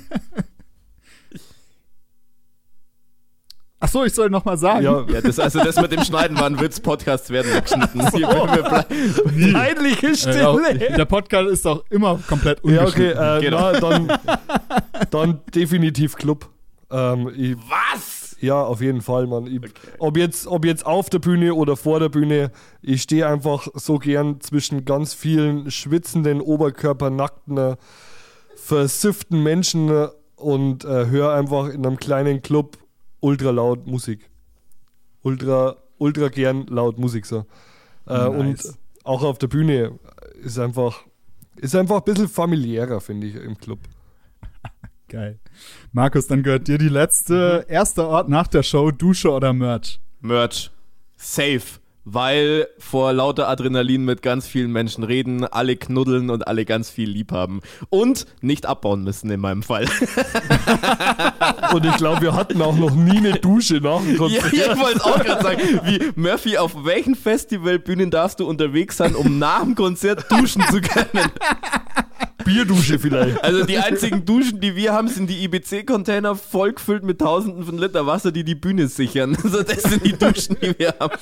Ach 3.79 3.83
so, 3.94 4.04
ich 4.04 4.14
soll 4.14 4.30
noch 4.30 4.44
mal 4.44 4.58
sagen. 4.58 4.84
Ja, 4.84 5.06
Ja, 5.08 5.22
das, 5.22 5.39
also 5.39 5.60
das 5.64 5.80
mit 5.80 5.91
dem 5.94 6.04
Schneiden 6.04 6.38
war 6.38 6.48
ein 6.48 6.60
Witz, 6.60 6.80
Podcasts 6.82 7.30
werden 7.30 7.50
geschnitten. 7.62 8.02
Hier, 8.14 8.28
blei- 8.28 9.54
peinliche 9.54 10.08
Äh, 10.30 10.44
auch, 10.44 10.60
der 10.98 11.06
Podcast 11.06 11.50
ist 11.50 11.66
auch 11.68 11.84
immer 11.89 12.20
komplett 12.28 12.60
Ja, 12.66 12.82
okay, 12.86 13.14
ungeschnitten. 13.14 13.38
äh, 13.38 13.41
Genau. 13.41 13.72
na, 13.72 13.80
dann, 13.80 14.20
dann 15.12 15.39
definitiv 15.56 16.16
Club. 16.16 16.50
Ähm, 16.91 17.32
ich, 17.36 17.56
Was? 17.58 18.36
ja, 18.41 18.62
auf 18.62 18.82
jeden 18.82 19.02
Fall, 19.02 19.26
Mann. 19.28 19.48
Ich, 19.48 19.62
ob, 20.00 20.18
jetzt, 20.18 20.48
ob 20.48 20.66
jetzt 20.66 20.86
auf 20.86 21.10
der 21.10 21.20
Bühne 21.20 21.54
oder 21.56 21.76
vor 21.78 22.00
der 22.00 22.10
Bühne, 22.10 22.52
ich 22.82 23.02
stehe 23.04 23.26
einfach 23.28 23.68
so 23.74 23.98
gern 24.00 24.41
zwischen 24.41 24.86
ganz 24.86 25.14
vielen 25.14 25.72
schwitzenden, 25.72 26.41
oberkörpernackten, 26.41 27.76
versifften 28.56 29.41
Menschen 29.44 29.89
äh, 29.89 30.08
und 30.36 30.84
äh, 30.86 31.08
höre 31.08 31.34
einfach 31.34 31.70
in 31.70 31.86
einem 31.86 31.98
kleinen 31.98 32.41
Club 32.41 32.78
ultra 33.24 33.51
laut 33.51 33.88
Musik. 33.88 34.30
Ultra, 35.24 35.78
ultra 35.97 36.28
gern 36.28 36.67
laut 36.67 36.99
Musik 36.99 37.26
so. 37.26 37.45
Äh, 38.07 38.30
Nice. 38.30 38.65
Und 38.65 38.78
auch 39.05 39.24
auf 39.24 39.38
der 39.38 39.47
Bühne 39.47 39.97
ist 40.43 40.59
einfach, 40.59 41.03
ist 41.55 41.76
einfach 41.76 41.97
ein 41.97 42.03
bisschen 42.03 42.28
familiärer, 42.28 42.99
finde 42.99 43.28
ich, 43.28 43.36
im 43.36 43.57
Club. 43.57 43.80
Geil. 45.07 45.39
Markus, 45.93 46.28
dann 46.28 46.43
gehört 46.43 46.67
dir 46.67 46.78
die 46.78 46.89
letzte, 46.89 47.65
erster 47.69 48.07
Ort 48.07 48.30
nach 48.30 48.47
der 48.47 48.63
Show, 48.63 48.91
Dusche 48.91 49.32
oder 49.32 49.53
Merch. 49.53 50.01
Merch. 50.19 50.71
Safe. 51.15 51.80
Weil 52.06 52.68
vor 52.80 53.14
lauter 53.14 53.47
Adrenalin 53.47 54.04
mit 54.04 54.22
ganz 54.22 54.45
vielen 54.45 54.72
Menschen 54.72 55.04
reden, 55.04 55.45
alle 55.45 55.78
knuddeln 55.78 56.30
und 56.30 56.47
alle 56.47 56.66
ganz 56.66 56.89
viel 56.89 57.10
lieb 57.10 57.32
haben. 57.32 57.62
Und 57.89 58.26
nicht 58.41 58.66
abbauen 58.66 59.04
müssen 59.04 59.30
in 59.30 59.39
meinem 59.39 59.64
Fall. 59.64 59.86
Und 61.74 61.86
ich 61.86 61.95
glaube, 61.97 62.22
wir 62.22 62.36
hatten 62.36 62.62
auch 62.62 62.76
noch 62.76 62.91
nie 62.91 63.18
eine 63.18 63.34
Dusche 63.34 63.76
nach 63.76 63.99
dem 64.01 64.12
Ja, 64.12 64.18
Konzert. 64.18 64.54
ich 64.54 64.80
wollte 64.80 64.97
es 64.97 65.01
auch 65.04 65.24
gerade 65.24 65.43
sagen. 65.43 65.62
Wie, 65.86 66.12
Murphy, 66.16 66.58
auf 66.58 66.86
welchen 66.86 67.16
Festivalbühnen 67.16 68.12
darfst 68.12 68.39
du 68.39 68.47
unterwegs 68.47 68.97
sein, 68.97 69.16
um 69.16 69.39
nach 69.39 69.64
dem 69.64 69.76
Konzert 69.76 70.26
duschen 70.30 70.62
zu 70.70 70.82
können? 70.82 71.32
Bierdusche 72.44 73.00
vielleicht. 73.00 73.44
Also 73.44 73.66
die 73.66 73.78
einzigen 73.78 74.26
Duschen, 74.26 74.60
die 74.60 74.76
wir 74.76 74.94
haben, 74.94 75.08
sind 75.08 75.30
die 75.30 75.44
IBC-Container 75.46 76.36
vollgefüllt 76.36 77.04
mit 77.04 77.20
tausenden 77.20 77.64
von 77.64 77.78
Liter 77.78 78.06
Wasser, 78.06 78.32
die 78.32 78.44
die 78.44 78.56
Bühne 78.56 78.88
sichern. 78.88 79.38
Also 79.44 79.62
das 79.62 79.84
sind 79.84 80.06
die 80.06 80.14
Duschen, 80.14 80.58
die 80.62 80.74
wir 80.80 80.94
haben. 81.00 81.14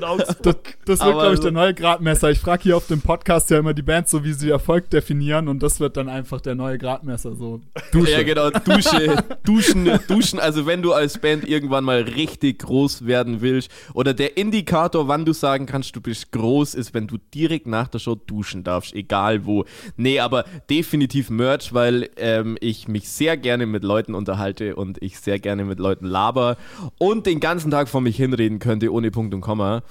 Das, 0.00 0.36
das 0.84 1.00
wird, 1.00 1.12
glaube 1.12 1.30
ich, 1.32 1.36
so- 1.36 1.42
der 1.42 1.52
neue 1.52 1.74
Gradmesser. 1.74 2.30
Ich 2.30 2.38
frage 2.40 2.62
hier 2.64 2.76
auf 2.76 2.86
dem 2.86 3.00
Podcast 3.00 3.50
ja 3.50 3.58
immer 3.58 3.74
die 3.74 3.82
Bands 3.82 4.10
so, 4.10 4.24
wie 4.24 4.32
sie 4.32 4.50
Erfolg 4.50 4.90
definieren 4.90 5.48
und 5.48 5.62
das 5.62 5.78
wird 5.80 5.96
dann 5.96 6.08
einfach 6.08 6.40
der 6.40 6.54
neue 6.54 6.78
Gradmesser. 6.78 7.34
So, 7.36 7.60
Dusche. 7.92 8.12
Ja, 8.12 8.22
genau, 8.22 8.50
Dusche, 8.50 9.24
Duschen, 9.44 9.88
Duschen. 10.08 10.38
Also 10.40 10.66
wenn 10.66 10.82
du 10.82 10.92
als 10.92 11.18
Band 11.18 11.46
irgendwann 11.48 11.84
mal 11.84 12.00
richtig 12.02 12.60
groß 12.60 13.06
werden 13.06 13.40
willst 13.40 13.70
oder 13.94 14.14
der 14.14 14.36
Indikator, 14.36 15.06
wann 15.08 15.24
du 15.24 15.32
sagen 15.32 15.66
kannst, 15.66 15.94
du 15.96 16.00
bist 16.00 16.32
groß, 16.32 16.74
ist, 16.74 16.94
wenn 16.94 17.06
du 17.06 17.18
direkt 17.34 17.66
nach 17.66 17.88
der 17.88 17.98
Show 17.98 18.14
duschen 18.14 18.64
darfst, 18.64 18.94
egal 18.94 19.44
wo. 19.46 19.64
Nee, 19.96 20.18
aber 20.20 20.44
definitiv 20.70 21.30
Merch, 21.30 21.72
weil 21.72 22.10
ähm, 22.16 22.56
ich 22.60 22.88
mich 22.88 23.08
sehr 23.08 23.36
gerne 23.36 23.66
mit 23.66 23.84
Leuten 23.84 24.14
unterhalte 24.14 24.76
und 24.76 25.02
ich 25.02 25.18
sehr 25.18 25.38
gerne 25.38 25.64
mit 25.64 25.78
Leuten 25.78 26.06
laber 26.06 26.56
und 26.98 27.26
den 27.26 27.40
ganzen 27.40 27.70
Tag 27.70 27.88
vor 27.88 28.00
mich 28.00 28.16
hinreden 28.16 28.58
könnte, 28.58 28.92
ohne 28.92 29.10
Punkt 29.10 29.34
und 29.34 29.40
Komma. 29.40 29.82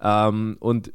Ähm, 0.00 0.56
und 0.60 0.92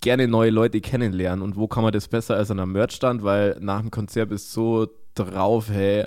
gerne 0.00 0.28
neue 0.28 0.50
Leute 0.50 0.80
kennenlernen. 0.80 1.42
Und 1.42 1.56
wo 1.56 1.68
kann 1.68 1.82
man 1.82 1.92
das 1.92 2.08
besser 2.08 2.36
als 2.36 2.50
an 2.50 2.60
einem 2.60 2.72
Merchstand? 2.72 3.22
Weil 3.22 3.56
nach 3.60 3.80
dem 3.80 3.90
Konzert 3.90 4.32
ist 4.32 4.52
so 4.52 4.88
drauf, 5.14 5.68
hey, 5.70 6.06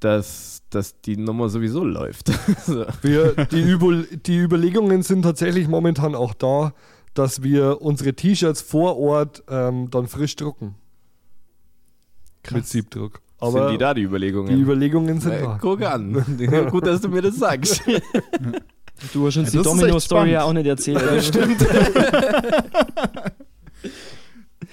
dass, 0.00 0.62
dass 0.70 1.00
die 1.00 1.16
Nummer 1.16 1.48
sowieso 1.48 1.84
läuft. 1.84 2.28
so. 2.66 2.84
Wir, 3.02 3.34
die, 3.46 3.60
Übel, 3.60 4.06
die 4.26 4.38
Überlegungen 4.38 5.02
sind 5.02 5.22
tatsächlich 5.22 5.68
momentan 5.68 6.14
auch 6.14 6.34
da, 6.34 6.72
dass 7.14 7.42
wir 7.42 7.82
unsere 7.82 8.14
T-Shirts 8.14 8.62
vor 8.62 8.98
Ort 8.98 9.42
ähm, 9.48 9.90
dann 9.90 10.06
frisch 10.06 10.36
drucken. 10.36 10.74
Mit 12.50 12.66
Siebdruck. 12.66 13.20
Aber 13.38 13.52
sind 13.68 13.72
die 13.72 13.78
da, 13.78 13.94
die 13.94 14.02
Überlegungen? 14.02 14.54
die 14.54 14.60
Überlegungen 14.62 15.20
sind 15.20 15.32
Na, 15.40 15.46
da. 15.46 15.58
guck 15.60 15.82
an. 15.82 16.12
Gut, 16.70 16.86
dass 16.86 17.00
du 17.00 17.08
mir 17.08 17.22
das 17.22 17.36
sagst. 17.36 17.82
Du 19.14 19.26
hast 19.26 19.36
uns 19.38 19.52
Ja, 19.52 19.62
die 19.62 19.64
Domino-Story 19.68 20.32
ja 20.32 20.42
auch 20.44 20.52
nicht 20.52 20.66
erzählt. 20.66 21.24
Stimmt. 21.24 21.56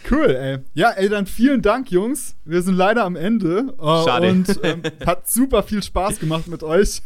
Cool, 0.10 0.30
ey. 0.36 0.60
Ja, 0.74 0.92
ey, 0.92 1.10
dann 1.10 1.26
vielen 1.26 1.62
Dank, 1.62 1.92
Jungs. 1.92 2.36
Wir 2.46 2.62
sind 2.62 2.76
leider 2.76 3.04
am 3.04 3.18
Ende. 3.18 3.74
Äh, 3.78 3.84
Schade. 4.06 4.30
Und 4.30 4.60
ähm, 4.64 4.82
hat 5.06 5.30
super 5.30 5.64
viel 5.64 5.84
Spaß 5.84 6.20
gemacht 6.20 6.48
mit 6.48 6.64
euch. 6.64 7.02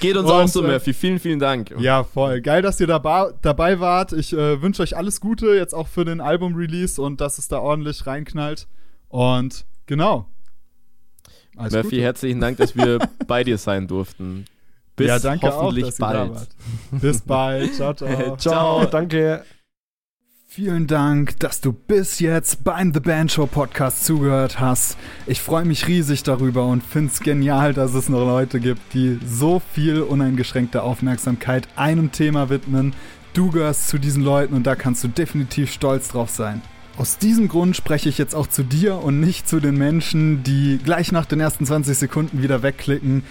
Geht 0.00 0.16
uns 0.16 0.30
Und, 0.30 0.32
auch 0.36 0.46
so, 0.46 0.62
äh, 0.62 0.68
Murphy. 0.68 0.92
Vielen, 0.92 1.18
vielen 1.18 1.40
Dank. 1.40 1.74
ja, 1.80 2.04
voll. 2.04 2.40
Geil, 2.40 2.62
dass 2.62 2.78
ihr 2.78 2.86
dabei, 2.86 3.30
dabei 3.42 3.80
wart. 3.80 4.12
Ich 4.12 4.32
äh, 4.32 4.62
wünsche 4.62 4.82
euch 4.82 4.96
alles 4.96 5.20
Gute, 5.20 5.54
jetzt 5.56 5.74
auch 5.74 5.88
für 5.88 6.04
den 6.04 6.20
Album-Release 6.20 7.02
und 7.02 7.20
dass 7.20 7.38
es 7.38 7.48
da 7.48 7.58
ordentlich 7.58 8.06
reinknallt. 8.06 8.68
Und 9.08 9.64
genau. 9.90 10.26
Alles 11.56 11.72
Murphy, 11.74 11.90
Gute. 11.96 12.02
herzlichen 12.02 12.40
Dank, 12.40 12.56
dass 12.58 12.76
wir 12.76 13.00
bei 13.26 13.42
dir 13.44 13.58
sein 13.58 13.88
durften. 13.88 14.44
Bis 14.94 15.08
ja, 15.08 15.18
danke 15.18 15.48
hoffentlich 15.52 15.84
auch, 15.84 15.88
dass 15.90 15.98
ihr 15.98 16.06
da 16.06 16.24
bald. 16.24 16.34
wart. 16.34 16.48
Bis 17.02 17.20
bald. 17.22 17.74
Ciao, 17.74 17.94
ciao. 17.94 18.36
Ciao, 18.36 18.86
danke. 18.86 19.44
Vielen 20.46 20.86
Dank, 20.86 21.38
dass 21.40 21.60
du 21.60 21.72
bis 21.72 22.18
jetzt 22.20 22.64
beim 22.64 22.92
The 22.94 23.00
Band 23.00 23.32
Show 23.32 23.46
Podcast 23.46 24.04
zugehört 24.04 24.58
hast. 24.60 24.96
Ich 25.26 25.40
freue 25.40 25.64
mich 25.64 25.86
riesig 25.86 26.22
darüber 26.22 26.66
und 26.66 26.82
finde 26.82 27.12
es 27.12 27.20
genial, 27.20 27.72
dass 27.74 27.94
es 27.94 28.08
noch 28.08 28.24
Leute 28.24 28.58
gibt, 28.60 28.94
die 28.94 29.18
so 29.24 29.60
viel 29.72 30.02
uneingeschränkte 30.02 30.82
Aufmerksamkeit 30.82 31.68
einem 31.76 32.10
Thema 32.12 32.48
widmen. 32.48 32.94
Du 33.32 33.50
gehörst 33.50 33.88
zu 33.88 33.98
diesen 33.98 34.22
Leuten 34.24 34.54
und 34.54 34.66
da 34.66 34.74
kannst 34.76 35.02
du 35.04 35.08
definitiv 35.08 35.72
stolz 35.72 36.08
drauf 36.08 36.30
sein. 36.30 36.62
Aus 37.00 37.16
diesem 37.16 37.48
Grund 37.48 37.74
spreche 37.76 38.10
ich 38.10 38.18
jetzt 38.18 38.34
auch 38.34 38.46
zu 38.46 38.62
dir 38.62 39.02
und 39.02 39.20
nicht 39.20 39.48
zu 39.48 39.58
den 39.58 39.74
Menschen, 39.78 40.42
die 40.42 40.78
gleich 40.84 41.12
nach 41.12 41.24
den 41.24 41.40
ersten 41.40 41.64
20 41.64 41.96
Sekunden 41.96 42.42
wieder 42.42 42.62
wegklicken. 42.62 43.22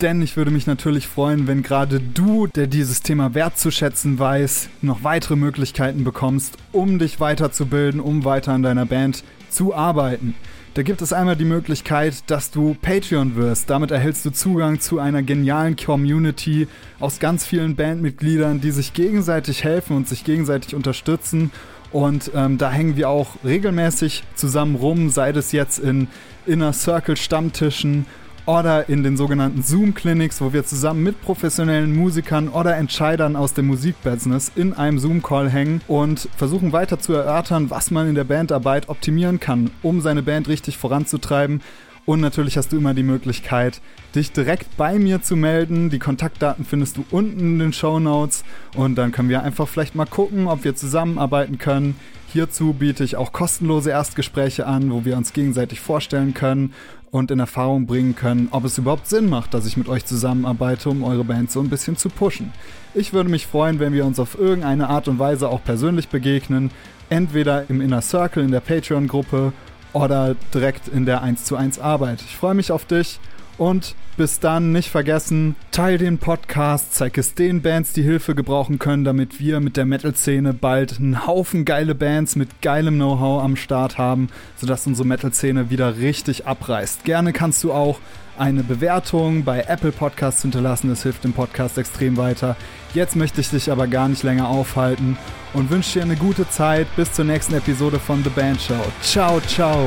denn 0.00 0.22
ich 0.22 0.38
würde 0.38 0.50
mich 0.50 0.66
natürlich 0.66 1.06
freuen, 1.06 1.46
wenn 1.46 1.62
gerade 1.62 2.00
du, 2.00 2.46
der 2.46 2.68
dieses 2.68 3.02
Thema 3.02 3.34
wertzuschätzen 3.34 4.18
weiß, 4.18 4.70
noch 4.80 5.04
weitere 5.04 5.36
Möglichkeiten 5.36 6.04
bekommst, 6.04 6.56
um 6.72 6.98
dich 6.98 7.20
weiterzubilden, 7.20 8.00
um 8.00 8.24
weiter 8.24 8.52
an 8.52 8.62
deiner 8.62 8.86
Band 8.86 9.24
zu 9.50 9.74
arbeiten. 9.74 10.34
Da 10.72 10.82
gibt 10.82 11.02
es 11.02 11.12
einmal 11.12 11.36
die 11.36 11.44
Möglichkeit, 11.44 12.30
dass 12.30 12.50
du 12.50 12.76
Patreon 12.80 13.36
wirst. 13.36 13.68
Damit 13.68 13.90
erhältst 13.90 14.24
du 14.24 14.30
Zugang 14.30 14.80
zu 14.80 15.00
einer 15.00 15.22
genialen 15.22 15.76
Community 15.76 16.68
aus 17.00 17.18
ganz 17.18 17.44
vielen 17.44 17.74
Bandmitgliedern, 17.74 18.60
die 18.60 18.70
sich 18.70 18.94
gegenseitig 18.94 19.64
helfen 19.64 19.96
und 19.96 20.08
sich 20.08 20.24
gegenseitig 20.24 20.74
unterstützen. 20.74 21.50
Und 21.90 22.30
ähm, 22.34 22.58
da 22.58 22.70
hängen 22.70 22.96
wir 22.96 23.08
auch 23.08 23.36
regelmäßig 23.44 24.24
zusammen 24.34 24.76
rum, 24.76 25.10
sei 25.10 25.30
es 25.30 25.52
jetzt 25.52 25.78
in 25.78 26.08
Inner 26.46 26.72
Circle 26.72 27.16
Stammtischen 27.16 28.06
oder 28.48 28.88
in 28.88 29.02
den 29.02 29.18
sogenannten 29.18 29.62
Zoom-Clinics, 29.62 30.40
wo 30.40 30.54
wir 30.54 30.64
zusammen 30.64 31.02
mit 31.02 31.20
professionellen 31.20 31.94
Musikern 31.94 32.48
oder 32.48 32.76
Entscheidern 32.76 33.36
aus 33.36 33.52
dem 33.52 33.66
Musikbusiness 33.66 34.50
in 34.56 34.72
einem 34.72 34.98
Zoom-Call 34.98 35.50
hängen 35.50 35.82
und 35.86 36.30
versuchen 36.34 36.72
weiter 36.72 36.98
zu 36.98 37.12
erörtern, 37.12 37.68
was 37.68 37.90
man 37.90 38.08
in 38.08 38.14
der 38.14 38.24
Bandarbeit 38.24 38.88
optimieren 38.88 39.38
kann, 39.38 39.70
um 39.82 40.00
seine 40.00 40.22
Band 40.22 40.48
richtig 40.48 40.78
voranzutreiben. 40.78 41.60
Und 42.08 42.22
natürlich 42.22 42.56
hast 42.56 42.72
du 42.72 42.78
immer 42.78 42.94
die 42.94 43.02
Möglichkeit, 43.02 43.82
dich 44.14 44.32
direkt 44.32 44.78
bei 44.78 44.98
mir 44.98 45.20
zu 45.20 45.36
melden. 45.36 45.90
Die 45.90 45.98
Kontaktdaten 45.98 46.64
findest 46.64 46.96
du 46.96 47.04
unten 47.10 47.38
in 47.38 47.58
den 47.58 47.74
Show 47.74 48.00
Notes. 48.00 48.44
Und 48.74 48.94
dann 48.94 49.12
können 49.12 49.28
wir 49.28 49.42
einfach 49.42 49.68
vielleicht 49.68 49.94
mal 49.94 50.06
gucken, 50.06 50.46
ob 50.46 50.64
wir 50.64 50.74
zusammenarbeiten 50.74 51.58
können. 51.58 51.96
Hierzu 52.32 52.72
biete 52.72 53.04
ich 53.04 53.16
auch 53.16 53.32
kostenlose 53.32 53.90
Erstgespräche 53.90 54.66
an, 54.66 54.90
wo 54.90 55.04
wir 55.04 55.18
uns 55.18 55.34
gegenseitig 55.34 55.80
vorstellen 55.80 56.32
können 56.32 56.72
und 57.10 57.30
in 57.30 57.40
Erfahrung 57.40 57.84
bringen 57.84 58.16
können, 58.16 58.48
ob 58.52 58.64
es 58.64 58.78
überhaupt 58.78 59.06
Sinn 59.06 59.28
macht, 59.28 59.52
dass 59.52 59.66
ich 59.66 59.76
mit 59.76 59.90
euch 59.90 60.06
zusammenarbeite, 60.06 60.88
um 60.88 61.04
eure 61.04 61.24
Band 61.24 61.50
so 61.50 61.60
ein 61.60 61.68
bisschen 61.68 61.98
zu 61.98 62.08
pushen. 62.08 62.54
Ich 62.94 63.12
würde 63.12 63.28
mich 63.28 63.46
freuen, 63.46 63.80
wenn 63.80 63.92
wir 63.92 64.06
uns 64.06 64.18
auf 64.18 64.38
irgendeine 64.38 64.88
Art 64.88 65.08
und 65.08 65.18
Weise 65.18 65.50
auch 65.50 65.62
persönlich 65.62 66.08
begegnen, 66.08 66.70
entweder 67.10 67.68
im 67.68 67.82
Inner 67.82 68.00
Circle 68.00 68.44
in 68.44 68.50
der 68.50 68.60
Patreon-Gruppe 68.60 69.52
oder 69.92 70.36
direkt 70.54 70.88
in 70.88 71.06
der 71.06 71.22
1 71.22 71.44
zu 71.44 71.56
1 71.56 71.78
Arbeit. 71.78 72.20
Ich 72.22 72.36
freue 72.36 72.54
mich 72.54 72.72
auf 72.72 72.84
dich 72.84 73.20
und 73.58 73.94
bis 74.16 74.40
dann 74.40 74.72
nicht 74.72 74.88
vergessen, 74.90 75.56
teil 75.70 75.98
den 75.98 76.18
Podcast, 76.18 76.94
zeig 76.94 77.18
es 77.18 77.34
den 77.34 77.62
Bands, 77.62 77.92
die 77.92 78.02
Hilfe 78.02 78.34
gebrauchen 78.34 78.78
können, 78.78 79.04
damit 79.04 79.40
wir 79.40 79.60
mit 79.60 79.76
der 79.76 79.84
Metal-Szene 79.84 80.54
bald 80.54 80.98
einen 80.98 81.26
Haufen 81.26 81.64
geile 81.64 81.94
Bands 81.94 82.36
mit 82.36 82.62
geilem 82.62 82.96
Know-how 82.96 83.42
am 83.42 83.56
Start 83.56 83.98
haben, 83.98 84.28
sodass 84.56 84.86
unsere 84.86 85.06
Metal-Szene 85.06 85.70
wieder 85.70 85.98
richtig 85.98 86.46
abreißt. 86.46 87.04
Gerne 87.04 87.32
kannst 87.32 87.62
du 87.64 87.72
auch 87.72 87.98
eine 88.38 88.62
Bewertung 88.62 89.44
bei 89.44 89.62
Apple 89.62 89.92
Podcasts 89.92 90.42
hinterlassen, 90.42 90.88
das 90.88 91.02
hilft 91.02 91.24
dem 91.24 91.32
Podcast 91.32 91.78
extrem 91.78 92.16
weiter. 92.16 92.56
Jetzt 92.94 93.16
möchte 93.16 93.40
ich 93.40 93.50
dich 93.50 93.70
aber 93.70 93.86
gar 93.86 94.08
nicht 94.08 94.22
länger 94.22 94.48
aufhalten 94.48 95.18
und 95.52 95.70
wünsche 95.70 95.98
dir 95.98 96.04
eine 96.04 96.16
gute 96.16 96.48
Zeit. 96.48 96.86
Bis 96.96 97.12
zur 97.12 97.24
nächsten 97.24 97.54
Episode 97.54 97.98
von 97.98 98.22
The 98.22 98.30
Band 98.30 98.60
Show. 98.60 98.84
Ciao, 99.02 99.40
ciao. 99.40 99.86